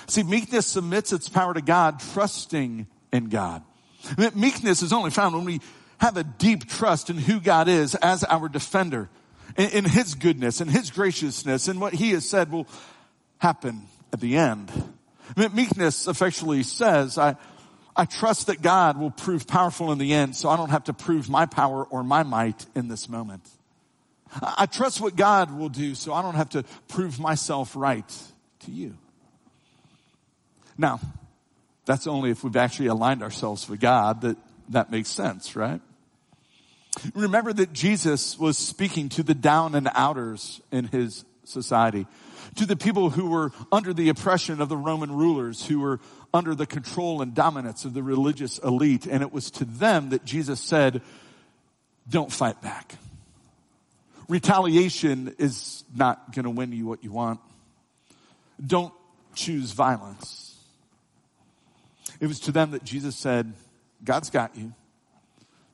See, 0.08 0.24
meekness 0.24 0.68
submits 0.68 1.14
its 1.14 1.30
power 1.30 1.54
to 1.54 1.62
God, 1.62 2.00
trusting 2.00 2.88
in 3.12 3.30
God. 3.30 3.64
Meekness 4.36 4.82
is 4.82 4.94
only 4.94 5.12
found 5.12 5.36
when 5.36 5.46
we 5.46 5.62
have 6.00 6.18
a 6.18 6.24
deep 6.24 6.68
trust 6.68 7.10
in 7.10 7.18
who 7.18 7.40
God 7.40 7.68
is 7.68 7.96
as 7.96 8.24
our 8.24 8.50
defender, 8.50 9.10
in, 9.58 9.70
in 9.70 9.86
His 9.86 10.16
goodness 10.16 10.62
and 10.62 10.70
His 10.70 10.92
graciousness 10.92 11.68
and 11.68 11.80
what 11.80 11.94
He 11.94 12.12
has 12.12 12.28
said 12.28 12.52
will 12.52 12.68
happen 13.38 13.84
at 14.12 14.20
the 14.20 14.38
end. 14.38 14.72
Meekness 15.38 16.08
effectually 16.08 16.64
says, 16.64 17.18
I, 17.18 17.36
I 17.96 18.06
trust 18.06 18.48
that 18.48 18.62
God 18.62 18.98
will 19.00 19.12
prove 19.12 19.48
powerful 19.48 19.92
in 19.92 19.98
the 19.98 20.14
end, 20.14 20.36
so 20.36 20.50
I 20.50 20.58
don't 20.58 20.70
have 20.70 20.86
to 20.86 20.94
prove 20.94 21.30
my 21.30 21.46
power 21.46 21.84
or 21.84 22.04
my 22.04 22.24
might 22.24 22.66
in 22.76 22.88
this 22.88 23.08
moment. 23.08 23.48
I 24.42 24.66
trust 24.66 25.00
what 25.00 25.16
God 25.16 25.58
will 25.58 25.70
do, 25.70 25.96
so 25.96 26.14
I 26.14 26.22
don't 26.22 26.36
have 26.36 26.50
to 26.50 26.64
prove 26.88 27.20
myself 27.20 27.76
right 27.76 28.12
to 28.62 28.72
you. 28.72 28.98
Now, 30.78 31.00
that's 31.86 32.08
only 32.08 32.32
if 32.32 32.44
we've 32.44 32.56
actually 32.56 32.88
aligned 32.88 33.24
ourselves 33.24 33.68
with 33.70 33.80
God 33.80 34.22
that 34.22 34.38
that 34.70 34.92
makes 34.92 35.10
sense, 35.10 35.56
right? 35.56 35.82
Remember 37.14 37.52
that 37.54 37.74
Jesus 37.74 38.38
was 38.38 38.58
speaking 38.58 39.10
to 39.10 39.24
the 39.24 39.34
down 39.34 39.76
and 39.76 39.90
outers 39.94 40.62
in 40.72 40.86
his 40.86 41.26
society, 41.44 42.06
to 42.56 42.66
the 42.66 42.76
people 42.76 43.10
who 43.10 43.30
were 43.30 43.52
under 43.72 43.94
the 43.94 44.10
oppression 44.10 44.62
of 44.62 44.70
the 44.70 44.78
Roman 44.78 45.12
rulers, 45.12 45.66
who 45.66 45.80
were 45.80 46.00
under 46.34 46.56
the 46.56 46.66
control 46.66 47.22
and 47.22 47.34
dominance 47.34 47.86
of 47.86 47.94
the 47.94 48.04
religious 48.04 48.58
elite. 48.60 49.06
And 49.08 49.22
it 49.22 49.34
was 49.34 49.52
to 49.52 49.66
them 49.66 50.10
that 50.10 50.24
Jesus 50.24 50.62
said, 50.62 51.02
don't 52.10 52.32
fight 52.32 52.62
back. 52.62 52.96
Retaliation 54.30 55.36
is 55.38 55.84
not 55.96 56.34
going 56.34 56.46
to 56.46 56.50
win 56.50 56.72
you 56.72 56.86
what 56.86 57.04
you 57.04 57.12
want. 57.12 57.40
Don't 58.66 58.94
choose 59.36 59.72
violence. 59.72 60.53
It 62.24 62.28
was 62.28 62.40
to 62.40 62.54
them 62.54 62.72
that 62.72 62.86
Jesus 62.86 63.18
said, 63.18 63.52
God's 64.02 64.30
got 64.30 64.56
you. 64.56 64.74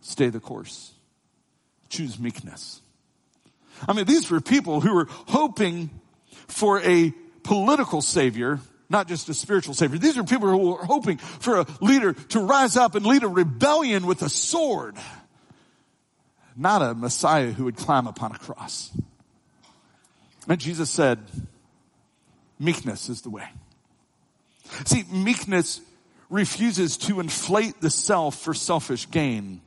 Stay 0.02 0.30
the 0.30 0.40
course. 0.40 0.92
Choose 1.90 2.18
meekness. 2.18 2.82
I 3.88 3.94
mean, 3.94 4.06
these 4.06 4.32
were 4.32 4.42
people 4.42 4.82
who 4.82 4.96
were 4.96 5.06
hoping 5.28 5.92
for 6.48 6.82
a 6.82 7.14
political 7.44 8.02
savior, 8.02 8.62
not 8.90 9.08
just 9.08 9.30
a 9.30 9.36
spiritual 9.36 9.76
savior. 9.76 10.00
These 10.00 10.18
are 10.18 10.24
people 10.24 10.50
who 10.50 10.72
were 10.72 10.86
hoping 10.86 11.20
for 11.20 11.60
a 11.60 11.68
leader 11.82 12.14
to 12.14 12.40
rise 12.40 12.76
up 12.78 12.96
and 12.96 13.06
lead 13.06 13.22
a 13.22 13.28
rebellion 13.28 14.08
with 14.08 14.24
a 14.24 14.30
sword, 14.30 14.96
not 16.58 16.82
a 16.82 16.96
Messiah 16.96 17.52
who 17.52 17.66
would 17.66 17.78
climb 17.78 18.08
upon 18.08 18.32
a 18.32 18.40
cross. 18.40 18.90
And 20.48 20.60
Jesus 20.60 20.90
said, 20.90 21.20
meekness 22.58 23.08
is 23.08 23.22
the 23.22 23.30
way. 23.30 23.48
See, 24.86 25.04
meekness 25.12 25.82
refuses 26.30 26.98
to 26.98 27.20
inflate 27.20 27.82
the 27.82 27.90
self 27.90 28.40
for 28.40 28.54
selfish 28.54 29.10
gain. 29.10 29.62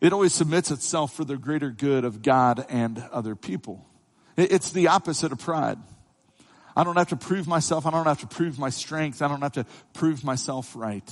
It 0.00 0.12
always 0.12 0.34
submits 0.34 0.70
itself 0.70 1.14
for 1.14 1.24
the 1.24 1.36
greater 1.36 1.70
good 1.70 2.04
of 2.04 2.22
God 2.22 2.66
and 2.68 3.02
other 3.12 3.34
people. 3.34 3.86
It's 4.36 4.70
the 4.70 4.88
opposite 4.88 5.32
of 5.32 5.38
pride. 5.38 5.78
I 6.76 6.82
don't 6.82 6.96
have 6.96 7.08
to 7.10 7.16
prove 7.16 7.46
myself. 7.46 7.86
I 7.86 7.90
don't 7.90 8.06
have 8.06 8.20
to 8.20 8.26
prove 8.26 8.58
my 8.58 8.70
strength. 8.70 9.22
I 9.22 9.28
don't 9.28 9.42
have 9.42 9.52
to 9.52 9.66
prove 9.92 10.24
myself 10.24 10.74
right. 10.74 11.08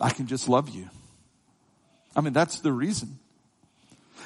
I 0.00 0.10
can 0.10 0.26
just 0.26 0.48
love 0.48 0.68
you. 0.68 0.90
I 2.14 2.20
mean, 2.20 2.32
that's 2.32 2.60
the 2.60 2.72
reason. 2.72 3.18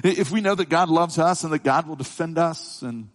If 0.03 0.31
we 0.31 0.41
know 0.41 0.55
that 0.55 0.69
God 0.69 0.89
loves 0.89 1.19
us 1.19 1.45
and 1.45 1.53
that 1.53 1.63
God 1.63 1.87
will 1.87 1.97
defend 1.97 2.39
us 2.39 2.83
and 2.83 3.11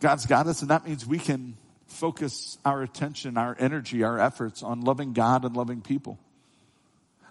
God's 0.00 0.26
got 0.26 0.46
us, 0.46 0.60
and 0.60 0.70
that 0.70 0.86
means 0.86 1.06
we 1.06 1.18
can 1.18 1.56
focus 1.86 2.58
our 2.64 2.82
attention, 2.82 3.36
our 3.36 3.56
energy, 3.58 4.02
our 4.02 4.18
efforts 4.18 4.62
on 4.62 4.82
loving 4.82 5.12
God 5.12 5.44
and 5.44 5.56
loving 5.56 5.80
people. 5.80 6.18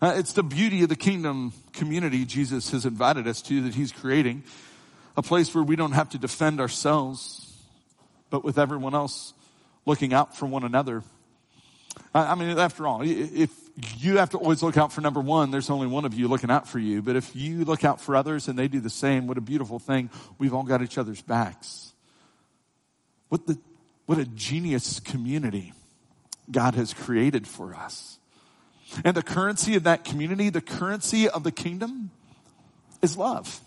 Uh, 0.02 0.16
it's 0.18 0.34
the 0.34 0.44
beauty 0.44 0.84
of 0.84 0.90
the 0.90 0.96
kingdom 0.96 1.54
community 1.74 2.26
Jesus 2.26 2.72
has 2.72 2.86
invited 2.86 3.28
us 3.28 3.42
to 3.44 3.62
that 3.62 3.76
he's 3.76 3.92
creating. 3.92 4.44
A 5.18 5.22
place 5.22 5.56
where 5.56 5.64
we 5.64 5.76
don't 5.76 5.94
have 5.94 6.10
to 6.10 6.18
defend 6.18 6.60
ourselves, 6.60 7.54
but 8.30 8.44
with 8.44 8.58
everyone 8.58 8.94
else 8.94 9.34
looking 9.86 10.14
out 10.14 10.36
for 10.36 10.46
one 10.46 10.64
another. 10.64 11.04
I, 12.14 12.32
I 12.32 12.36
mean, 12.36 12.58
after 12.58 12.86
all, 12.86 13.02
if 13.04 13.52
you 13.98 14.18
have 14.18 14.32
to 14.32 14.38
always 14.38 14.62
look 14.62 14.78
out 14.78 14.92
for 14.92 15.02
number 15.02 15.22
one, 15.22 15.52
there's 15.52 15.70
only 15.70 15.88
one 15.88 16.06
of 16.06 16.14
you 16.14 16.28
looking 16.28 16.52
out 16.52 16.68
for 16.68 16.80
you. 16.80 17.02
But 17.02 17.16
if 17.16 17.36
you 17.36 17.64
look 17.66 17.84
out 17.84 18.02
for 18.02 18.16
others 18.16 18.48
and 18.48 18.60
they 18.60 18.68
do 18.68 18.80
the 18.80 18.90
same, 18.90 19.28
what 19.28 19.38
a 19.38 19.42
beautiful 19.42 19.80
thing. 19.80 20.10
We've 20.38 20.54
all 20.54 20.64
got 20.64 20.82
each 20.82 20.98
other's 20.98 21.22
backs. 21.22 21.94
What 23.30 23.48
the 23.48 23.58
what 24.06 24.18
a 24.18 24.26
genius 24.26 25.00
community 25.00 25.74
God 26.52 26.76
has 26.76 26.94
created 26.94 27.48
for 27.48 27.74
us. 27.74 28.20
And 29.04 29.16
the 29.16 29.24
currency 29.24 29.76
of 29.76 29.84
that 29.84 30.04
community, 30.06 30.50
the 30.50 30.62
currency 30.62 31.28
of 31.28 31.44
the 31.44 31.52
kingdom 31.52 32.12
is 33.02 33.18
love. 33.18 33.60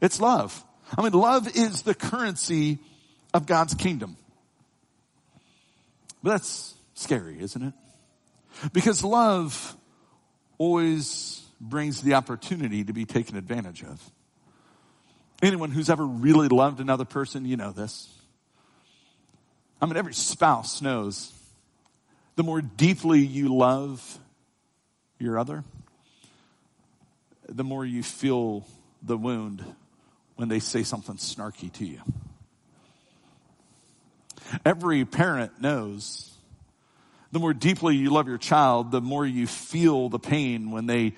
It's 0.00 0.20
love. 0.20 0.64
I 0.96 1.02
mean, 1.02 1.12
love 1.12 1.48
is 1.56 1.82
the 1.82 1.94
currency 1.94 2.78
of 3.32 3.46
God's 3.46 3.74
kingdom. 3.74 4.16
But 6.22 6.30
that's 6.30 6.74
scary, 6.94 7.40
isn't 7.40 7.62
it? 7.62 7.74
Because 8.72 9.02
love 9.02 9.76
always 10.58 11.42
brings 11.60 12.02
the 12.02 12.14
opportunity 12.14 12.84
to 12.84 12.92
be 12.92 13.04
taken 13.04 13.36
advantage 13.36 13.82
of. 13.82 14.00
Anyone 15.42 15.70
who's 15.70 15.90
ever 15.90 16.06
really 16.06 16.48
loved 16.48 16.80
another 16.80 17.04
person, 17.04 17.44
you 17.44 17.56
know 17.56 17.72
this. 17.72 18.08
I 19.84 19.86
mean, 19.86 19.98
every 19.98 20.14
spouse 20.14 20.80
knows 20.80 21.30
the 22.36 22.42
more 22.42 22.62
deeply 22.62 23.20
you 23.20 23.54
love 23.54 24.18
your 25.18 25.38
other, 25.38 25.62
the 27.50 27.64
more 27.64 27.84
you 27.84 28.02
feel 28.02 28.66
the 29.02 29.18
wound 29.18 29.62
when 30.36 30.48
they 30.48 30.58
say 30.58 30.84
something 30.84 31.16
snarky 31.16 31.70
to 31.74 31.84
you. 31.84 32.00
Every 34.64 35.04
parent 35.04 35.60
knows 35.60 36.32
the 37.30 37.38
more 37.38 37.52
deeply 37.52 37.94
you 37.94 38.08
love 38.08 38.26
your 38.26 38.38
child, 38.38 38.90
the 38.90 39.02
more 39.02 39.26
you 39.26 39.46
feel 39.46 40.08
the 40.08 40.18
pain 40.18 40.70
when 40.70 40.86
they 40.86 41.12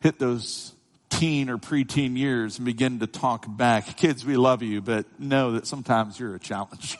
hit 0.00 0.18
those 0.18 0.74
teen 1.12 1.50
or 1.50 1.58
preteen 1.58 2.16
years 2.16 2.58
and 2.58 2.64
begin 2.64 3.00
to 3.00 3.06
talk 3.06 3.44
back. 3.46 3.96
Kids, 3.96 4.24
we 4.24 4.36
love 4.36 4.62
you, 4.62 4.80
but 4.80 5.06
know 5.20 5.52
that 5.52 5.66
sometimes 5.66 6.18
you're 6.18 6.34
a 6.34 6.40
challenge. 6.40 6.96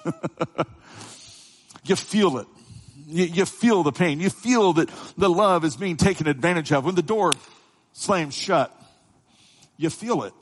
you 1.84 1.96
feel 1.96 2.38
it. 2.38 2.46
You, 3.06 3.24
you, 3.24 3.46
feel 3.46 3.82
the 3.82 3.92
pain. 3.92 4.20
You 4.20 4.30
feel 4.30 4.74
that 4.74 4.90
the 5.16 5.30
love 5.30 5.64
is 5.64 5.76
being 5.76 5.96
taken 5.96 6.28
advantage 6.28 6.72
of. 6.72 6.84
When 6.84 6.94
the 6.94 7.02
door 7.02 7.32
slams 7.92 8.34
shut, 8.34 8.70
you 9.76 9.88
feel 9.88 10.24
it. 10.24 10.34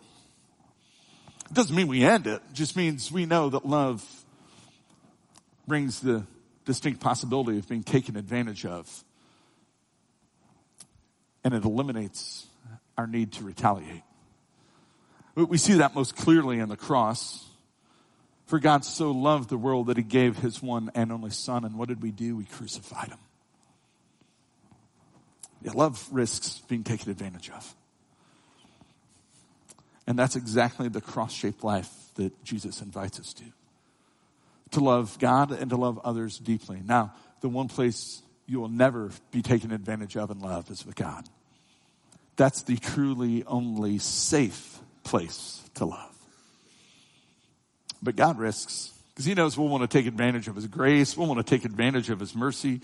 It 1.51 1.55
doesn't 1.55 1.75
mean 1.75 1.87
we 1.87 2.05
end 2.05 2.27
it. 2.27 2.43
It 2.51 2.53
just 2.53 2.77
means 2.77 3.11
we 3.11 3.25
know 3.25 3.51
that 3.51 3.65
love 3.65 4.05
brings 5.67 6.01
the 6.01 6.25
distinct 6.65 7.01
possibility 7.01 7.59
of 7.59 7.69
being 7.69 7.85
taken 7.85 8.17
advantage 8.17 8.67
of. 8.67 9.05
And 11.45 11.55
it 11.55 11.65
eliminates 11.65 12.47
our 13.01 13.07
need 13.07 13.33
to 13.33 13.45
retaliate. 13.45 14.03
We 15.35 15.57
see 15.57 15.75
that 15.75 15.95
most 15.95 16.17
clearly 16.17 16.59
in 16.59 16.69
the 16.69 16.77
cross. 16.77 17.47
For 18.45 18.59
God 18.59 18.85
so 18.85 19.11
loved 19.11 19.49
the 19.49 19.57
world 19.57 19.87
that 19.87 19.97
he 19.97 20.03
gave 20.03 20.37
his 20.37 20.63
one 20.63 20.91
and 20.95 21.11
only 21.11 21.31
son. 21.31 21.65
And 21.65 21.79
what 21.79 21.89
did 21.89 22.03
we 22.03 22.11
do? 22.11 22.37
We 22.37 22.45
crucified 22.45 23.09
him. 23.09 23.19
Yeah, 25.63 25.73
love 25.75 26.07
risks 26.11 26.61
being 26.69 26.85
taken 26.85 27.11
advantage 27.11 27.49
of. 27.51 27.75
And 30.07 30.19
that's 30.19 30.37
exactly 30.37 30.89
the 30.89 31.01
cross 31.01 31.33
shaped 31.33 31.65
life 31.65 31.91
that 32.17 32.45
Jesus 32.45 32.83
invites 32.83 33.19
us 33.19 33.33
to. 33.35 33.45
To 34.73 34.81
love 34.81 35.19
God 35.19 35.53
and 35.53 35.71
to 35.71 35.77
love 35.77 35.99
others 36.05 36.39
deeply. 36.39 36.83
Now, 36.85 37.15
the 37.41 37.49
one 37.49 37.69
place 37.69 38.21
you 38.47 38.61
will 38.61 38.69
never 38.69 39.11
be 39.31 39.41
taken 39.41 39.71
advantage 39.71 40.17
of 40.17 40.31
in 40.31 40.41
love 40.41 40.71
is 40.71 40.85
with 40.85 40.97
God. 40.97 41.25
That's 42.41 42.63
the 42.63 42.79
truly 42.79 43.45
only 43.45 43.99
safe 43.99 44.79
place 45.05 45.63
to 45.75 45.85
love. 45.85 46.17
But 48.03 48.17
God 48.17 48.39
risks 48.39 48.99
because 49.11 49.27
he 49.27 49.35
knows 49.35 49.59
we'll 49.59 49.69
want 49.69 49.83
to 49.83 49.99
take 49.99 50.07
advantage 50.07 50.49
of 50.49 50.57
his 50.57 50.67
grace. 50.67 51.19
We'll 51.19 51.27
want 51.27 51.37
to 51.37 51.45
take 51.45 51.67
advantage 51.67 52.09
of 52.09 52.19
his 52.19 52.35
mercy. 52.35 52.81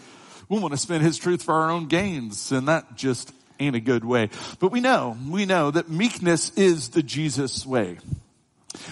We'll 0.51 0.61
want 0.61 0.75
to 0.75 0.79
spend 0.79 1.05
his 1.05 1.17
truth 1.17 1.43
for 1.43 1.55
our 1.55 1.71
own 1.71 1.87
gains. 1.87 2.53
And 2.53 2.69
that 2.69 2.97
just 2.97 3.33
ain't 3.59 3.75
a 3.75 3.81
good 3.81 4.05
way. 4.05 4.29
But 4.61 4.73
we 4.73 4.83
know, 4.83 5.17
we 5.27 5.47
know 5.47 5.71
that 5.71 5.89
meekness 5.89 6.51
is 6.51 6.91
the 6.91 7.03
Jesus 7.03 7.65
way. 7.65 7.97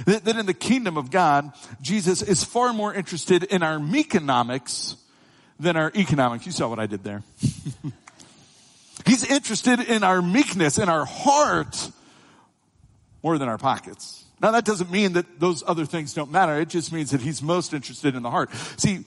That, 0.06 0.24
that 0.24 0.36
in 0.36 0.46
the 0.46 0.54
kingdom 0.54 0.96
of 0.96 1.10
God, 1.10 1.52
Jesus 1.82 2.22
is 2.22 2.42
far 2.42 2.72
more 2.72 2.94
interested 2.94 3.44
in 3.44 3.62
our 3.62 3.76
meekenomics 3.76 4.96
than 5.60 5.76
our 5.76 5.92
economics. 5.94 6.46
You 6.46 6.52
saw 6.52 6.68
what 6.68 6.78
I 6.78 6.86
did 6.86 7.04
there. 7.04 7.22
He's 9.06 9.24
interested 9.24 9.80
in 9.80 10.02
our 10.02 10.22
meekness, 10.22 10.78
in 10.78 10.88
our 10.88 11.04
heart, 11.04 11.90
more 13.22 13.38
than 13.38 13.48
our 13.48 13.58
pockets. 13.58 14.24
Now 14.40 14.50
that 14.52 14.64
doesn't 14.64 14.90
mean 14.90 15.14
that 15.14 15.40
those 15.40 15.62
other 15.66 15.86
things 15.86 16.14
don't 16.14 16.30
matter. 16.30 16.60
It 16.60 16.68
just 16.68 16.92
means 16.92 17.10
that 17.12 17.20
he's 17.20 17.42
most 17.42 17.72
interested 17.72 18.14
in 18.14 18.22
the 18.22 18.30
heart. 18.30 18.50
See, 18.76 19.04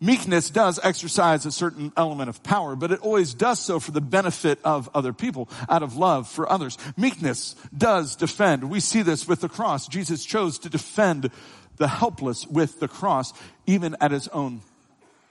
meekness 0.00 0.50
does 0.50 0.78
exercise 0.82 1.46
a 1.46 1.52
certain 1.52 1.92
element 1.96 2.28
of 2.28 2.42
power, 2.42 2.76
but 2.76 2.92
it 2.92 3.00
always 3.00 3.34
does 3.34 3.58
so 3.58 3.80
for 3.80 3.90
the 3.90 4.00
benefit 4.00 4.58
of 4.64 4.88
other 4.94 5.12
people, 5.12 5.48
out 5.68 5.82
of 5.82 5.96
love 5.96 6.28
for 6.28 6.50
others. 6.50 6.78
Meekness 6.96 7.56
does 7.76 8.16
defend. 8.16 8.70
We 8.70 8.80
see 8.80 9.02
this 9.02 9.26
with 9.26 9.40
the 9.40 9.48
cross. 9.48 9.88
Jesus 9.88 10.24
chose 10.24 10.58
to 10.60 10.68
defend 10.68 11.30
the 11.76 11.88
helpless 11.88 12.46
with 12.46 12.80
the 12.80 12.88
cross, 12.88 13.32
even 13.66 13.96
at 14.00 14.10
his 14.10 14.28
own 14.28 14.60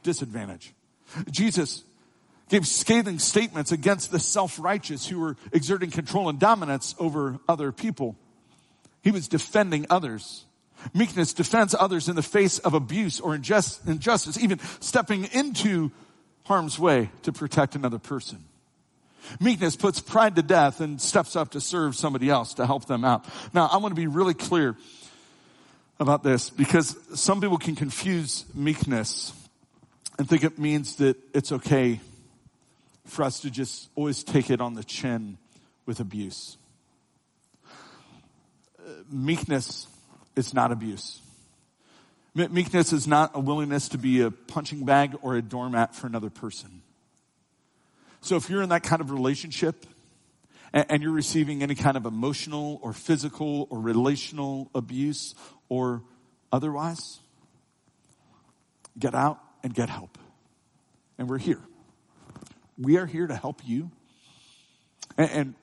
disadvantage. 0.04 0.74
Jesus 1.32 1.84
gave 2.50 2.68
scathing 2.68 3.20
statements 3.20 3.72
against 3.72 4.12
the 4.12 4.20
self-righteous 4.20 5.08
who 5.08 5.20
were 5.20 5.36
exerting 5.52 5.92
control 5.92 6.30
and 6.30 6.40
dominance 6.40 6.96
over 7.00 7.40
other 7.48 7.72
people. 7.72 8.16
He 9.04 9.12
was 9.12 9.28
defending 9.28 9.86
others. 9.90 10.46
Meekness 10.94 11.34
defends 11.34 11.76
others 11.78 12.08
in 12.08 12.16
the 12.16 12.24
face 12.24 12.60
of 12.60 12.74
abuse 12.74 13.20
or 13.20 13.36
injustice, 13.36 14.38
even 14.42 14.60
stepping 14.80 15.26
into 15.26 15.92
harm's 16.46 16.80
way 16.80 17.10
to 17.24 17.34
protect 17.34 17.76
another 17.76 18.00
person. 18.00 18.40
Meekness 19.42 19.76
puts 19.76 20.00
pride 20.00 20.36
to 20.38 20.42
death 20.42 20.80
and 20.80 21.02
steps 21.02 21.36
up 21.36 21.52
to 21.52 21.60
serve 21.60 21.96
somebody 21.96 22.30
else 22.30 22.54
to 22.54 22.66
help 22.66 22.86
them 22.86 23.04
out. 23.04 23.26
Now, 23.54 23.68
I 23.68 23.78
want 23.78 23.92
to 23.92 24.00
be 24.00 24.08
really 24.08 24.34
clear 24.34 24.78
about 26.00 26.24
this 26.24 26.50
because 26.50 26.96
some 27.20 27.42
people 27.42 27.58
can 27.58 27.76
confuse 27.76 28.46
meekness 28.54 29.34
and 30.18 30.30
think 30.30 30.44
it 30.44 30.58
means 30.58 30.96
that 30.98 31.18
it's 31.34 31.52
okay 31.52 32.00
for 33.08 33.24
us 33.24 33.39
to 33.41 33.50
just 33.50 33.89
always 33.96 34.24
take 34.24 34.50
it 34.50 34.62
on 34.62 34.74
the 34.74 34.84
chin 34.84 35.38
with 35.86 36.00
abuse. 36.00 36.58
Uh, 37.65 38.91
meekness 39.10 39.88
is 40.36 40.54
not 40.54 40.72
abuse. 40.72 41.22
Meekness 42.36 42.93
is 42.93 43.08
not 43.08 43.32
a 43.34 43.39
willingness 43.39 43.89
to 43.89 43.98
be 43.98 44.22
a 44.22 44.30
punching 44.30 44.86
bag 44.86 45.15
or 45.24 45.36
a 45.36 45.41
doormat 45.41 45.96
for 45.96 46.06
another 46.06 46.30
person. 46.30 46.84
So 48.22 48.36
if 48.36 48.50
you're 48.50 48.62
in 48.62 48.70
that 48.70 48.84
kind 48.84 49.02
of 49.02 49.10
relationship 49.10 49.88
and 50.72 51.02
you're 51.02 51.12
receiving 51.12 51.63
any 51.63 51.74
kind 51.74 51.98
of 51.98 52.06
emotional 52.06 52.80
or 52.84 52.93
physical 52.93 53.67
or 53.72 53.80
relational 53.80 54.70
abuse 54.76 55.34
or 55.67 56.04
otherwise, 56.52 57.20
get 59.00 59.15
out 59.15 59.39
and 59.63 59.74
get 59.74 59.89
help. 59.89 60.20
And 61.17 61.28
we're 61.28 61.39
here. 61.39 61.62
We 62.78 62.98
are 62.98 63.06
here 63.06 63.28
to 63.28 63.36
help 63.36 63.62
you. 63.66 63.92
And, 65.18 65.32
and 65.32 65.56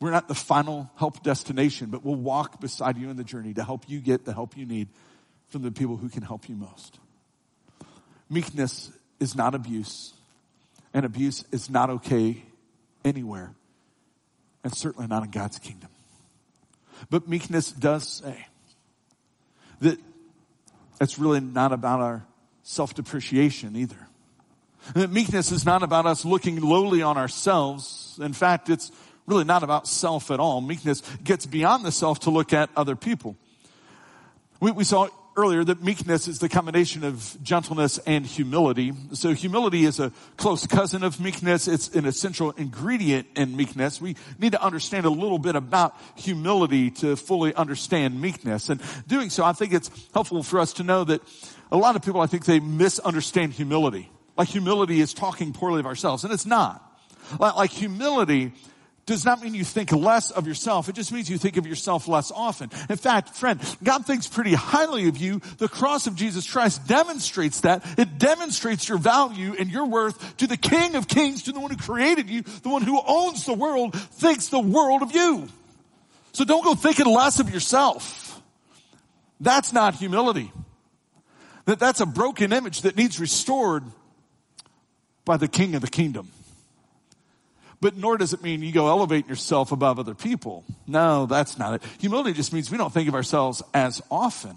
we're 0.00 0.10
not 0.10 0.28
the 0.28 0.34
final 0.34 0.90
help 0.96 1.22
destination, 1.22 1.90
but 1.90 2.04
we'll 2.04 2.14
walk 2.14 2.60
beside 2.60 2.96
you 2.96 3.10
in 3.10 3.16
the 3.16 3.24
journey 3.24 3.54
to 3.54 3.64
help 3.64 3.88
you 3.88 4.00
get 4.00 4.24
the 4.24 4.32
help 4.32 4.56
you 4.56 4.64
need 4.64 4.88
from 5.48 5.62
the 5.62 5.72
people 5.72 5.96
who 5.96 6.08
can 6.08 6.22
help 6.22 6.48
you 6.48 6.54
most. 6.54 6.98
Meekness 8.30 8.92
is 9.18 9.34
not 9.34 9.54
abuse, 9.54 10.12
and 10.94 11.04
abuse 11.04 11.44
is 11.50 11.68
not 11.68 11.90
okay 11.90 12.42
anywhere, 13.04 13.54
and 14.62 14.74
certainly 14.74 15.08
not 15.08 15.24
in 15.24 15.30
God's 15.30 15.58
kingdom. 15.58 15.90
But 17.10 17.28
meekness 17.28 17.72
does 17.72 18.06
say 18.06 18.46
that 19.80 19.98
it's 21.00 21.18
really 21.18 21.40
not 21.40 21.72
about 21.72 22.00
our 22.00 22.26
self-depreciation 22.62 23.76
either. 23.76 24.08
Meekness 24.94 25.52
is 25.52 25.64
not 25.64 25.82
about 25.82 26.06
us 26.06 26.24
looking 26.24 26.60
lowly 26.60 27.02
on 27.02 27.16
ourselves. 27.16 28.18
In 28.22 28.32
fact, 28.32 28.70
it's 28.70 28.90
really 29.26 29.44
not 29.44 29.62
about 29.62 29.86
self 29.86 30.30
at 30.30 30.40
all. 30.40 30.60
Meekness 30.60 31.02
gets 31.22 31.46
beyond 31.46 31.84
the 31.84 31.92
self 31.92 32.20
to 32.20 32.30
look 32.30 32.52
at 32.52 32.70
other 32.76 32.96
people. 32.96 33.36
We, 34.60 34.72
we 34.72 34.84
saw 34.84 35.08
earlier 35.36 35.62
that 35.62 35.80
meekness 35.84 36.26
is 36.26 36.40
the 36.40 36.48
combination 36.48 37.04
of 37.04 37.36
gentleness 37.44 37.98
and 37.98 38.26
humility. 38.26 38.92
So 39.12 39.34
humility 39.34 39.84
is 39.84 40.00
a 40.00 40.10
close 40.36 40.66
cousin 40.66 41.04
of 41.04 41.20
meekness. 41.20 41.68
It's 41.68 41.94
an 41.94 42.06
essential 42.06 42.50
ingredient 42.52 43.28
in 43.36 43.56
meekness. 43.56 44.00
We 44.00 44.16
need 44.38 44.52
to 44.52 44.62
understand 44.62 45.06
a 45.06 45.10
little 45.10 45.38
bit 45.38 45.54
about 45.54 45.94
humility 46.16 46.90
to 46.90 47.14
fully 47.14 47.54
understand 47.54 48.20
meekness. 48.20 48.68
And 48.68 48.80
doing 49.06 49.30
so, 49.30 49.44
I 49.44 49.52
think 49.52 49.72
it's 49.72 49.90
helpful 50.12 50.42
for 50.42 50.58
us 50.58 50.72
to 50.74 50.82
know 50.82 51.04
that 51.04 51.22
a 51.70 51.76
lot 51.76 51.94
of 51.94 52.02
people, 52.02 52.20
I 52.20 52.26
think 52.26 52.44
they 52.44 52.58
misunderstand 52.58 53.52
humility 53.52 54.10
like 54.38 54.48
humility 54.48 55.00
is 55.00 55.12
talking 55.12 55.52
poorly 55.52 55.80
of 55.80 55.86
ourselves, 55.86 56.22
and 56.22 56.32
it's 56.32 56.46
not. 56.46 56.84
Like, 57.38 57.70
humility 57.70 58.52
does 59.04 59.24
not 59.24 59.42
mean 59.42 59.54
you 59.54 59.64
think 59.64 59.90
less 59.90 60.30
of 60.30 60.46
yourself. 60.46 60.88
It 60.88 60.94
just 60.94 61.12
means 61.12 61.28
you 61.28 61.38
think 61.38 61.56
of 61.56 61.66
yourself 61.66 62.08
less 62.08 62.30
often. 62.30 62.70
In 62.88 62.96
fact, 62.96 63.30
friend, 63.30 63.60
God 63.82 64.06
thinks 64.06 64.28
pretty 64.28 64.54
highly 64.54 65.08
of 65.08 65.16
you. 65.16 65.40
The 65.58 65.68
cross 65.68 66.06
of 66.06 66.14
Jesus 66.14 66.50
Christ 66.50 66.86
demonstrates 66.86 67.62
that. 67.62 67.84
It 67.98 68.18
demonstrates 68.18 68.88
your 68.88 68.98
value 68.98 69.54
and 69.58 69.70
your 69.70 69.86
worth 69.86 70.36
to 70.38 70.46
the 70.46 70.56
King 70.56 70.94
of 70.94 71.08
Kings, 71.08 71.44
to 71.44 71.52
the 71.52 71.60
one 71.60 71.70
who 71.70 71.76
created 71.76 72.30
you, 72.30 72.42
the 72.42 72.68
one 72.68 72.82
who 72.82 73.00
owns 73.04 73.44
the 73.44 73.54
world, 73.54 73.98
thinks 73.98 74.48
the 74.48 74.60
world 74.60 75.02
of 75.02 75.12
you. 75.12 75.48
So 76.32 76.44
don't 76.44 76.62
go 76.62 76.74
thinking 76.74 77.06
less 77.06 77.40
of 77.40 77.50
yourself. 77.52 78.40
That's 79.40 79.72
not 79.72 79.94
humility. 79.94 80.52
That, 81.64 81.78
that's 81.78 82.00
a 82.00 82.06
broken 82.06 82.52
image 82.52 82.82
that 82.82 82.96
needs 82.96 83.18
restored 83.18 83.84
by 85.28 85.36
the 85.36 85.46
king 85.46 85.76
of 85.76 85.82
the 85.82 85.88
kingdom. 85.88 86.28
But 87.80 87.96
nor 87.96 88.16
does 88.16 88.32
it 88.32 88.42
mean 88.42 88.62
you 88.62 88.72
go 88.72 88.88
elevate 88.88 89.28
yourself 89.28 89.70
above 89.70 90.00
other 90.00 90.14
people. 90.14 90.64
No, 90.86 91.26
that's 91.26 91.58
not 91.58 91.74
it. 91.74 91.82
Humility 92.00 92.32
just 92.32 92.52
means 92.52 92.70
we 92.70 92.78
don't 92.78 92.92
think 92.92 93.08
of 93.08 93.14
ourselves 93.14 93.62
as 93.72 94.02
often. 94.10 94.56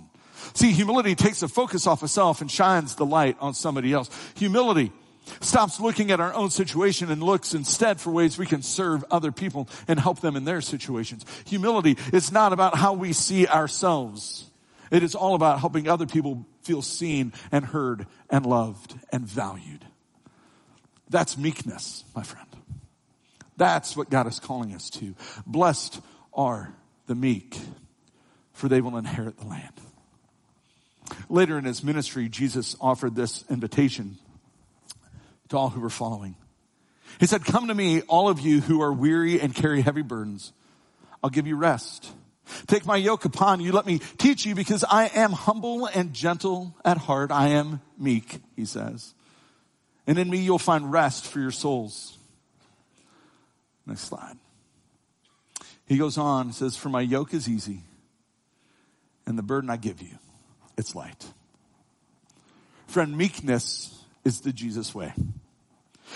See, 0.53 0.71
humility 0.71 1.13
takes 1.13 1.41
the 1.41 1.47
focus 1.47 1.85
off 1.85 2.01
of 2.01 2.09
self 2.09 2.41
and 2.41 2.49
shines 2.49 2.95
the 2.95 3.05
light 3.05 3.37
on 3.39 3.53
somebody 3.53 3.93
else. 3.93 4.09
Humility 4.37 4.91
stops 5.39 5.79
looking 5.79 6.09
at 6.09 6.19
our 6.19 6.33
own 6.33 6.49
situation 6.49 7.11
and 7.11 7.21
looks 7.21 7.53
instead 7.53 8.01
for 8.01 8.09
ways 8.09 8.39
we 8.39 8.47
can 8.47 8.63
serve 8.63 9.03
other 9.11 9.31
people 9.31 9.69
and 9.87 9.99
help 9.99 10.21
them 10.21 10.35
in 10.35 10.45
their 10.45 10.61
situations. 10.61 11.25
Humility 11.45 11.97
is 12.11 12.31
not 12.31 12.53
about 12.53 12.75
how 12.75 12.93
we 12.93 13.13
see 13.13 13.45
ourselves. 13.45 14.49
It 14.89 15.03
is 15.03 15.15
all 15.15 15.35
about 15.35 15.59
helping 15.59 15.87
other 15.87 16.07
people 16.07 16.45
feel 16.63 16.81
seen 16.81 17.33
and 17.51 17.65
heard 17.65 18.07
and 18.29 18.45
loved 18.45 18.95
and 19.11 19.27
valued. 19.27 19.85
That's 21.11 21.37
meekness, 21.37 22.05
my 22.15 22.23
friend. 22.23 22.47
That's 23.57 23.95
what 23.95 24.09
God 24.09 24.27
is 24.27 24.39
calling 24.39 24.73
us 24.73 24.89
to. 24.91 25.13
Blessed 25.45 25.99
are 26.33 26.73
the 27.05 27.15
meek, 27.15 27.59
for 28.53 28.69
they 28.69 28.81
will 28.81 28.97
inherit 28.97 29.37
the 29.37 29.45
land. 29.45 29.73
Later 31.29 31.57
in 31.57 31.65
his 31.65 31.83
ministry, 31.83 32.29
Jesus 32.29 32.77
offered 32.79 33.13
this 33.13 33.43
invitation 33.49 34.17
to 35.49 35.57
all 35.57 35.69
who 35.69 35.81
were 35.81 35.89
following. 35.89 36.35
He 37.19 37.25
said, 37.25 37.43
Come 37.43 37.67
to 37.67 37.75
me, 37.75 38.01
all 38.03 38.29
of 38.29 38.39
you 38.39 38.61
who 38.61 38.81
are 38.81 38.93
weary 38.93 39.41
and 39.41 39.53
carry 39.53 39.81
heavy 39.81 40.01
burdens. 40.01 40.53
I'll 41.21 41.29
give 41.29 41.45
you 41.45 41.57
rest. 41.57 42.09
Take 42.67 42.85
my 42.85 42.95
yoke 42.95 43.25
upon 43.25 43.59
you. 43.59 43.73
Let 43.73 43.85
me 43.85 43.99
teach 44.17 44.45
you 44.45 44.55
because 44.55 44.85
I 44.89 45.07
am 45.13 45.33
humble 45.33 45.87
and 45.87 46.13
gentle 46.13 46.75
at 46.85 46.97
heart. 46.97 47.31
I 47.31 47.49
am 47.49 47.81
meek, 47.97 48.39
he 48.55 48.65
says. 48.65 49.13
And 50.07 50.17
in 50.17 50.29
me 50.29 50.39
you'll 50.39 50.59
find 50.59 50.91
rest 50.91 51.25
for 51.25 51.39
your 51.39 51.51
souls. 51.51 52.17
Next 53.85 54.01
slide. 54.01 54.37
He 55.85 55.97
goes 55.97 56.17
on, 56.17 56.53
says, 56.53 56.77
For 56.77 56.89
my 56.89 57.01
yoke 57.01 57.33
is 57.33 57.49
easy, 57.49 57.83
and 59.25 59.37
the 59.37 59.43
burden 59.43 59.69
I 59.69 59.77
give 59.77 60.01
you, 60.01 60.17
it's 60.77 60.95
light. 60.95 61.25
Friend, 62.87 63.17
meekness 63.17 63.97
is 64.23 64.41
the 64.41 64.53
Jesus 64.53 64.95
way. 64.95 65.13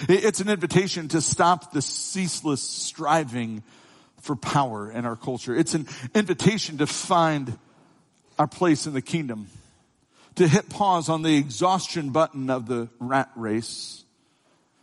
It's 0.07 0.41
an 0.41 0.49
invitation 0.49 1.07
to 1.09 1.21
stop 1.21 1.71
the 1.71 1.81
ceaseless 1.81 2.61
striving 2.61 3.63
for 4.21 4.35
power 4.35 4.91
in 4.91 5.05
our 5.05 5.15
culture. 5.15 5.55
It's 5.55 5.73
an 5.73 5.87
invitation 6.13 6.79
to 6.79 6.87
find 6.87 7.57
our 8.37 8.47
place 8.47 8.87
in 8.87 8.93
the 8.93 9.01
kingdom, 9.01 9.47
to 10.35 10.47
hit 10.47 10.69
pause 10.69 11.09
on 11.09 11.21
the 11.21 11.37
exhaustion 11.37 12.09
button 12.09 12.49
of 12.49 12.67
the 12.67 12.89
rat 12.99 13.29
race, 13.35 14.03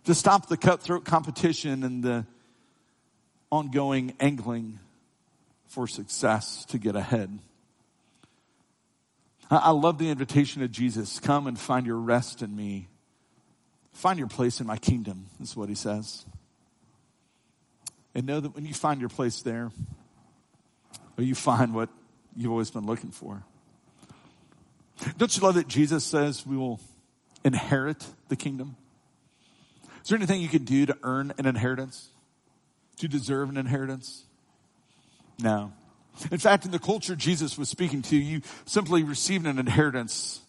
to 0.05 0.14
stop 0.14 0.48
the 0.48 0.57
cutthroat 0.57 1.05
competition 1.05 1.84
and 1.84 2.03
the 2.03 2.26
ongoing 3.50 4.14
angling 4.18 4.78
for 5.66 5.86
success 5.86 6.64
to 6.66 6.78
get 6.78 6.96
ahead. 6.96 7.38
I 9.50 9.70
love 9.70 9.98
the 9.98 10.09
invitation 10.09 10.62
of 10.62 10.70
Jesus. 10.70 11.20
Come 11.20 11.46
and 11.46 11.59
find 11.59 11.86
your 11.86 11.98
rest 11.98 12.40
in 12.40 12.57
me. 12.57 12.88
Find 13.92 14.18
your 14.18 14.28
place 14.28 14.61
in 14.61 14.66
my 14.66 14.78
kingdom, 14.78 15.26
is 15.42 15.55
what 15.55 15.68
he 15.68 15.74
says. 15.74 16.24
And 18.14 18.26
know 18.26 18.40
that 18.40 18.55
when 18.55 18.64
you 18.64 18.72
find 18.72 19.00
your 19.00 19.11
place 19.11 19.42
there, 19.42 19.70
you 21.18 21.34
find 21.34 21.74
what 21.74 21.90
you've 22.34 22.50
always 22.50 22.70
been 22.70 22.86
looking 22.86 23.11
for. 23.11 23.44
Don't 25.16 25.36
you 25.36 25.43
love 25.43 25.55
that 25.57 25.68
Jesus 25.68 26.05
says 26.05 26.47
we 26.47 26.57
will 26.57 26.80
inherit 27.45 28.07
the 28.28 28.36
kingdom? 28.36 28.76
Is 30.03 30.09
there 30.09 30.16
anything 30.16 30.40
you 30.40 30.49
can 30.49 30.64
do 30.64 30.86
to 30.86 30.97
earn 31.03 31.32
an 31.38 31.47
inheritance? 31.47 32.09
To 32.99 33.09
deserve 33.09 33.49
an 33.49 33.57
inheritance? 33.57 34.24
No. 35.40 35.72
In 36.30 36.38
fact, 36.38 36.64
in 36.64 36.70
the 36.70 36.78
culture 36.78 37.16
Jesus 37.16 37.57
was 37.57 37.68
speaking 37.68 38.03
to, 38.03 38.16
you 38.16 38.43
simply 38.66 39.03
received 39.03 39.47
an 39.47 39.59
inheritance 39.59 40.40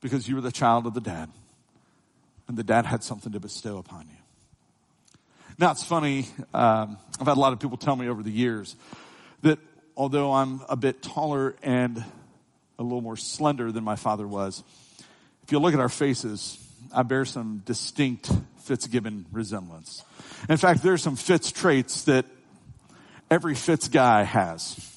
because 0.00 0.28
you 0.28 0.34
were 0.34 0.40
the 0.40 0.52
child 0.52 0.86
of 0.86 0.94
the 0.94 1.00
dad. 1.00 1.30
And 2.48 2.56
the 2.56 2.64
dad 2.64 2.86
had 2.86 3.04
something 3.04 3.32
to 3.32 3.40
bestow 3.40 3.78
upon 3.78 4.08
you. 4.08 4.16
Now 5.58 5.70
it's 5.70 5.84
funny, 5.84 6.26
um, 6.54 6.96
I've 7.20 7.26
had 7.26 7.36
a 7.36 7.40
lot 7.40 7.52
of 7.52 7.60
people 7.60 7.76
tell 7.76 7.94
me 7.94 8.08
over 8.08 8.22
the 8.22 8.30
years 8.30 8.74
that 9.42 9.58
although 9.96 10.32
I'm 10.32 10.60
a 10.68 10.76
bit 10.76 11.02
taller 11.02 11.54
and 11.62 12.04
a 12.78 12.82
little 12.82 13.00
more 13.00 13.16
slender 13.16 13.72
than 13.72 13.84
my 13.84 13.96
father 13.96 14.26
was, 14.26 14.62
if 15.42 15.52
you 15.52 15.58
look 15.58 15.74
at 15.74 15.80
our 15.80 15.88
faces, 15.88 16.58
I 16.94 17.02
bear 17.02 17.24
some 17.24 17.62
distinct 17.64 18.30
Fitzgibbon 18.64 19.26
resemblance. 19.32 20.04
In 20.48 20.56
fact, 20.56 20.82
there 20.82 20.92
are 20.92 20.98
some 20.98 21.16
Fitz 21.16 21.50
traits 21.52 22.04
that 22.04 22.26
every 23.30 23.54
Fitz 23.54 23.88
guy 23.88 24.22
has. 24.22 24.88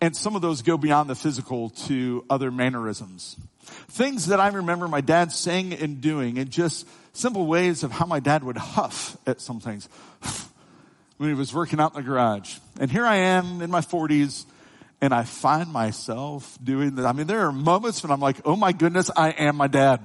And 0.00 0.16
some 0.16 0.36
of 0.36 0.42
those 0.42 0.62
go 0.62 0.76
beyond 0.76 1.10
the 1.10 1.14
physical 1.14 1.70
to 1.70 2.24
other 2.30 2.50
mannerisms. 2.50 3.36
Things 3.62 4.26
that 4.26 4.40
I 4.40 4.48
remember 4.48 4.88
my 4.88 5.00
dad 5.00 5.32
saying 5.32 5.74
and 5.74 6.00
doing 6.00 6.38
and 6.38 6.50
just 6.50 6.86
simple 7.12 7.46
ways 7.46 7.82
of 7.82 7.92
how 7.92 8.06
my 8.06 8.20
dad 8.20 8.42
would 8.44 8.56
huff 8.56 9.16
at 9.26 9.40
some 9.40 9.60
things 9.60 9.88
when 11.18 11.28
he 11.28 11.34
was 11.34 11.52
working 11.52 11.80
out 11.80 11.94
in 11.94 12.02
the 12.02 12.08
garage. 12.08 12.58
And 12.80 12.90
here 12.90 13.06
I 13.06 13.16
am 13.16 13.60
in 13.62 13.70
my 13.70 13.80
forties 13.80 14.46
and 15.00 15.12
I 15.12 15.24
find 15.24 15.72
myself 15.72 16.58
doing 16.62 16.96
that. 16.96 17.06
I 17.06 17.12
mean, 17.12 17.26
there 17.26 17.46
are 17.46 17.52
moments 17.52 18.02
when 18.02 18.10
I'm 18.10 18.20
like, 18.20 18.38
oh 18.44 18.56
my 18.56 18.72
goodness, 18.72 19.10
I 19.16 19.30
am 19.30 19.56
my 19.56 19.66
dad. 19.66 20.00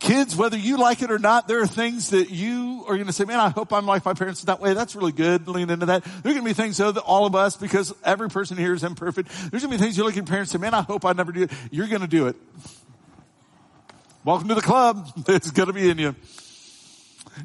Kids, 0.00 0.36
whether 0.36 0.56
you 0.56 0.76
like 0.76 1.00
it 1.00 1.10
or 1.10 1.18
not, 1.18 1.48
there 1.48 1.62
are 1.62 1.66
things 1.66 2.10
that 2.10 2.30
you 2.30 2.84
are 2.86 2.94
going 2.94 3.06
to 3.06 3.12
say, 3.12 3.24
man, 3.24 3.40
I 3.40 3.48
hope 3.48 3.72
I'm 3.72 3.86
like 3.86 4.04
my 4.04 4.12
parents 4.12 4.42
that 4.42 4.60
way. 4.60 4.74
That's 4.74 4.94
really 4.94 5.12
good. 5.12 5.48
Lean 5.48 5.70
into 5.70 5.86
that. 5.86 6.04
There 6.04 6.32
are 6.32 6.34
going 6.34 6.44
to 6.44 6.50
be 6.50 6.52
things 6.52 6.76
though 6.76 6.90
that 6.90 7.02
all 7.02 7.24
of 7.24 7.34
us, 7.34 7.56
because 7.56 7.94
every 8.04 8.28
person 8.28 8.56
here 8.56 8.74
is 8.74 8.84
imperfect, 8.84 9.28
there's 9.50 9.62
going 9.62 9.72
to 9.72 9.78
be 9.78 9.82
things 9.82 9.96
you 9.96 10.04
look 10.04 10.16
at 10.16 10.26
parents 10.26 10.52
and 10.52 10.60
say, 10.60 10.64
man, 10.64 10.74
I 10.74 10.82
hope 10.82 11.06
I 11.06 11.12
never 11.12 11.32
do 11.32 11.42
it. 11.44 11.52
You're 11.70 11.88
going 11.88 12.02
to 12.02 12.08
do 12.08 12.26
it. 12.26 12.36
Welcome 14.24 14.48
to 14.48 14.54
the 14.54 14.62
club. 14.62 15.08
It's 15.28 15.50
going 15.50 15.68
to 15.68 15.72
be 15.72 15.88
in 15.88 15.98
you. 15.98 16.14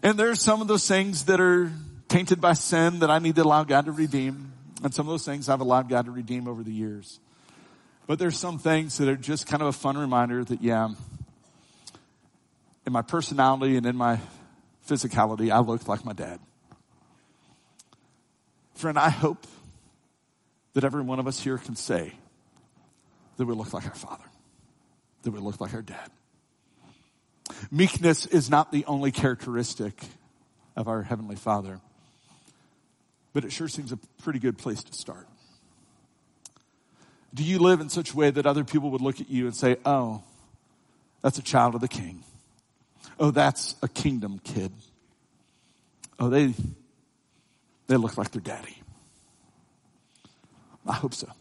And 0.03 0.17
there's 0.17 0.41
some 0.41 0.61
of 0.61 0.67
those 0.67 0.87
things 0.87 1.25
that 1.25 1.39
are 1.39 1.71
tainted 2.09 2.41
by 2.41 2.53
sin 2.53 2.99
that 2.99 3.09
I 3.09 3.19
need 3.19 3.35
to 3.35 3.43
allow 3.43 3.63
God 3.63 3.85
to 3.85 3.91
redeem. 3.91 4.53
And 4.83 4.93
some 4.93 5.07
of 5.07 5.11
those 5.11 5.25
things 5.25 5.49
I've 5.49 5.61
allowed 5.61 5.89
God 5.89 6.05
to 6.05 6.11
redeem 6.11 6.47
over 6.47 6.63
the 6.63 6.71
years. 6.71 7.19
But 8.05 8.19
there's 8.19 8.37
some 8.37 8.59
things 8.59 8.97
that 8.97 9.09
are 9.09 9.15
just 9.15 9.47
kind 9.47 9.61
of 9.61 9.67
a 9.69 9.73
fun 9.73 9.97
reminder 9.97 10.43
that, 10.43 10.61
yeah, 10.61 10.89
in 12.85 12.93
my 12.93 13.01
personality 13.01 13.75
and 13.75 13.85
in 13.85 13.95
my 13.95 14.19
physicality, 14.87 15.51
I 15.51 15.59
look 15.59 15.87
like 15.87 16.05
my 16.05 16.13
dad. 16.13 16.39
Friend, 18.75 18.97
I 18.97 19.09
hope 19.09 19.45
that 20.73 20.83
every 20.83 21.01
one 21.01 21.19
of 21.19 21.27
us 21.27 21.39
here 21.39 21.57
can 21.57 21.75
say 21.75 22.13
that 23.37 23.45
we 23.45 23.55
look 23.55 23.73
like 23.73 23.85
our 23.85 23.95
father, 23.95 24.23
that 25.23 25.31
we 25.31 25.39
look 25.39 25.59
like 25.59 25.73
our 25.73 25.81
dad. 25.81 26.09
Meekness 27.71 28.25
is 28.27 28.49
not 28.49 28.71
the 28.71 28.85
only 28.85 29.11
characteristic 29.11 29.99
of 30.75 30.87
our 30.87 31.01
Heavenly 31.01 31.35
Father, 31.35 31.81
but 33.37 33.45
it 33.45 33.51
sure 33.51 33.67
seems 33.67 33.91
a 33.91 33.97
pretty 34.23 34.39
good 34.39 34.57
place 34.57 34.81
to 34.81 34.91
start. 34.93 35.27
Do 37.35 37.43
you 37.43 37.59
live 37.59 37.81
in 37.81 37.89
such 37.89 38.13
a 38.13 38.17
way 38.17 38.31
that 38.31 38.47
other 38.47 38.63
people 38.63 38.89
would 38.89 39.01
look 39.01 39.21
at 39.21 39.29
you 39.29 39.45
and 39.45 39.55
say, 39.55 39.77
oh, 39.85 40.23
that's 41.21 41.37
a 41.37 41.43
child 41.43 41.75
of 41.75 41.81
the 41.81 41.87
king? 41.87 42.23
Oh, 43.19 43.29
that's 43.29 43.75
a 43.83 43.87
kingdom 43.87 44.39
kid. 44.43 44.71
Oh, 46.19 46.29
they, 46.29 46.55
they 47.85 47.95
look 47.95 48.17
like 48.17 48.31
their 48.31 48.41
daddy. 48.41 48.81
I 50.87 50.93
hope 50.93 51.13
so. 51.13 51.31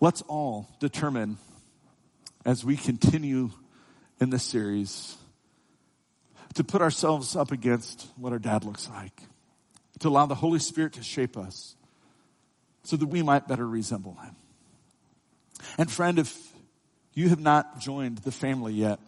Let's 0.00 0.22
all 0.28 0.68
determine 0.78 1.38
as 2.44 2.64
we 2.64 2.76
continue 2.76 3.50
in 4.20 4.30
this 4.30 4.44
series 4.44 5.16
to 6.54 6.62
put 6.62 6.82
ourselves 6.82 7.34
up 7.34 7.50
against 7.50 8.06
what 8.14 8.32
our 8.32 8.38
dad 8.38 8.62
looks 8.62 8.88
like, 8.88 9.24
to 10.04 10.10
allow 10.10 10.26
the 10.26 10.34
Holy 10.34 10.58
Spirit 10.58 10.92
to 10.92 11.02
shape 11.02 11.38
us 11.38 11.76
so 12.82 12.94
that 12.94 13.06
we 13.06 13.22
might 13.22 13.48
better 13.48 13.66
resemble 13.66 14.12
him. 14.22 14.36
And 15.78 15.90
friend, 15.90 16.18
if 16.18 16.38
you 17.14 17.30
have 17.30 17.40
not 17.40 17.80
joined 17.80 18.18
the 18.18 18.30
family 18.30 18.74
yet, 18.74 19.00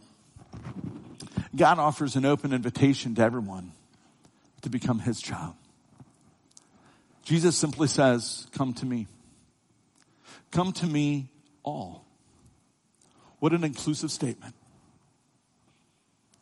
God 1.54 1.78
offers 1.78 2.16
an 2.16 2.24
open 2.24 2.54
invitation 2.54 3.14
to 3.16 3.22
everyone 3.22 3.72
to 4.62 4.70
become 4.70 4.98
his 4.98 5.20
child. 5.20 5.52
Jesus 7.24 7.58
simply 7.58 7.88
says, 7.88 8.46
come 8.52 8.72
to 8.72 8.86
me. 8.86 9.06
Come 10.50 10.72
to 10.72 10.86
me 10.86 11.28
all. 11.62 12.06
What 13.38 13.52
an 13.52 13.64
inclusive 13.64 14.10
statement. 14.10 14.54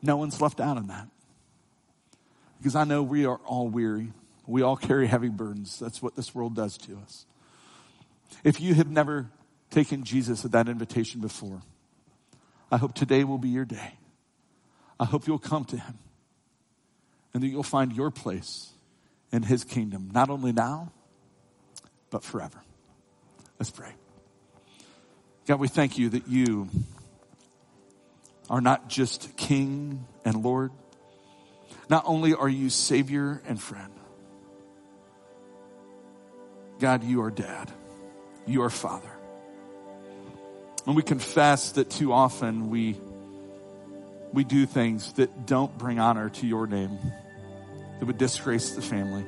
No 0.01 0.17
one's 0.17 0.41
left 0.41 0.61
out 0.61 0.77
in 0.77 0.87
that. 0.87 1.09
Because 2.59 2.77
I 2.77 2.85
know 2.85 3.03
we 3.03 3.27
are 3.27 3.41
all 3.47 3.67
weary. 3.67 4.13
We 4.47 4.63
all 4.63 4.77
carry 4.77 5.07
heavy 5.07 5.29
burdens. 5.29 5.79
That's 5.79 6.03
what 6.03 6.17
this 6.17 6.35
world 6.35 6.55
does 6.55 6.77
to 6.79 6.99
us. 6.99 7.27
If 8.43 8.61
you 8.61 8.75
have 8.75 8.91
never 8.91 9.31
taken 9.71 10.05
Jesus 10.05 10.45
at 10.45 10.53
that 10.53 10.69
invitation 10.69 11.21
before, 11.21 11.63
I 12.71 12.77
hope 12.77 12.95
today 12.95 13.25
will 13.25 13.39
be 13.39 13.49
your 13.49 13.65
day. 13.65 13.95
I 14.99 15.05
hope 15.05 15.27
you'll 15.27 15.39
come 15.39 15.65
to 15.67 15.77
him 15.77 15.99
and 17.33 17.43
that 17.43 17.49
you'll 17.49 17.63
find 17.63 17.93
your 17.93 18.11
place 18.11 18.71
in 19.33 19.43
his 19.43 19.65
kingdom, 19.65 20.11
not 20.13 20.31
only 20.31 20.53
now, 20.53 20.93
but 22.11 22.23
forever. 22.23 22.63
Let's 23.59 23.71
pray. 23.71 23.93
God, 25.47 25.59
we 25.59 25.69
thank 25.69 25.99
you 25.99 26.11
that 26.11 26.29
you 26.29 26.69
are 28.49 28.61
not 28.61 28.89
just 28.89 29.37
King 29.37 30.07
and 30.25 30.43
Lord. 30.43 30.71
Not 31.89 32.05
only 32.07 32.35
are 32.35 32.49
you 32.49 32.71
Savior 32.71 33.43
and 33.47 33.61
friend, 33.61 33.93
God, 36.85 37.03
you 37.03 37.23
are 37.23 37.31
Dad. 37.31 37.73
You 38.47 38.63
are 38.65 38.69
Father. 38.69 39.09
And 40.87 40.95
we 40.95 41.03
confess 41.03 41.73
that 41.73 41.89
too 41.89 42.13
often 42.13 42.69
we, 42.69 43.01
we 44.35 44.45
do 44.45 44.67
things 44.67 45.15
that 45.15 45.47
don't 45.47 45.79
bring 45.79 45.99
honor 45.99 46.29
to 46.29 46.47
your 46.47 46.67
name, 46.67 46.99
that 47.99 48.05
would 48.05 48.19
disgrace 48.19 48.73
the 48.73 48.83
family, 48.83 49.25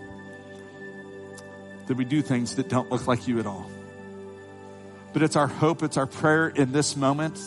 that 1.87 1.97
we 1.97 2.05
do 2.05 2.21
things 2.21 2.57
that 2.57 2.69
don't 2.69 2.91
look 2.91 3.07
like 3.07 3.27
you 3.27 3.39
at 3.41 3.47
all. 3.47 3.71
But 5.15 5.23
it's 5.23 5.37
our 5.37 5.49
hope, 5.49 5.83
it's 5.83 5.97
our 5.97 6.07
prayer 6.07 6.49
in 6.49 6.73
this 6.73 6.95
moment 6.95 7.41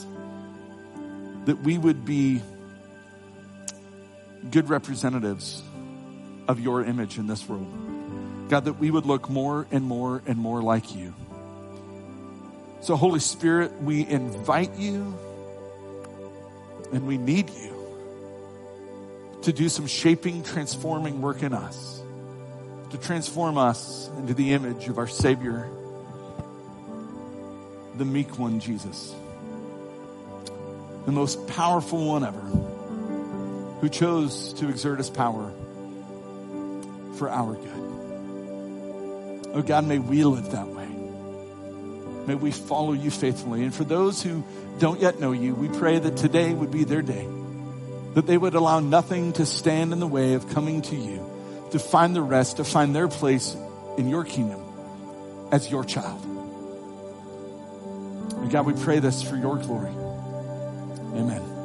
that 1.46 1.62
we 1.62 1.78
would 1.78 2.04
be 2.04 2.42
good 4.50 4.70
representatives 4.70 5.62
of 6.48 6.60
your 6.60 6.84
image 6.84 7.20
in 7.20 7.28
this 7.28 7.48
world. 7.48 7.89
God, 8.50 8.66
that 8.66 8.74
we 8.74 8.90
would 8.90 9.06
look 9.06 9.30
more 9.30 9.68
and 9.72 9.86
more 9.86 10.22
and 10.26 10.38
more 10.38 10.62
like 10.62 10.96
you. 10.96 11.14
So, 12.82 12.96
Holy 12.96 13.20
Spirit, 13.20 13.82
we 13.82 14.06
invite 14.08 14.76
you 14.76 15.14
and 16.92 17.06
we 17.06 17.18
need 17.18 17.50
you 17.50 17.76
to 19.44 19.54
do 19.54 19.70
some 19.70 19.86
shaping, 19.86 20.44
transforming 20.44 21.22
work 21.22 21.44
in 21.44 21.54
us, 21.54 22.02
to 22.90 22.98
transform 22.98 23.58
us 23.58 24.10
into 24.18 24.34
the 24.34 24.54
image 24.54 24.88
of 24.88 24.98
our 24.98 25.08
Savior, 25.08 25.70
the 27.98 28.06
meek 28.06 28.40
one, 28.40 28.60
Jesus, 28.60 29.14
the 31.06 31.12
most 31.12 31.48
powerful 31.48 32.06
one 32.06 32.24
ever, 32.24 32.40
who 33.82 33.90
chose 33.90 34.54
to 34.54 34.70
exert 34.70 34.98
his 34.98 35.10
power 35.10 35.52
for 37.16 37.30
our 37.30 37.54
good. 37.54 37.89
Oh 39.54 39.62
God, 39.62 39.86
may 39.86 40.00
we 40.00 40.24
live 40.24 40.52
that 40.52 40.68
way. 40.68 40.88
May 42.28 42.36
we 42.36 42.52
follow 42.52 42.94
you 42.94 43.10
faithfully. 43.10 43.64
And 43.64 43.74
for 43.74 43.84
those 43.84 44.22
who 44.22 44.44
don't 44.78 45.00
yet 45.00 45.20
know 45.20 45.32
you, 45.32 45.56
we 45.56 45.68
pray 45.68 45.98
that 45.98 46.18
today 46.18 46.54
would 46.54 46.72
be 46.72 46.84
their 46.84 47.02
day, 47.02 47.28
that 48.14 48.28
they 48.28 48.38
would 48.38 48.54
allow 48.54 48.80
nothing 48.80 49.34
to 49.34 49.46
stand 49.46 49.94
in 49.94 50.00
the 50.00 50.08
way 50.08 50.34
of 50.34 50.50
coming 50.50 50.84
to 50.84 50.96
you, 50.96 51.26
to 51.72 51.80
find 51.80 52.16
the 52.16 52.22
rest, 52.22 52.58
to 52.58 52.64
find 52.64 52.96
their 52.96 53.08
place 53.08 53.56
in 53.98 54.08
your 54.10 54.24
kingdom 54.24 54.62
as 55.52 55.70
your 55.72 55.84
child. 55.84 56.24
And 58.38 58.52
God, 58.52 58.66
we 58.66 58.74
pray 58.74 59.00
this 59.00 59.24
for 59.24 59.36
your 59.36 59.58
glory. 59.58 59.92
Amen. 61.16 61.59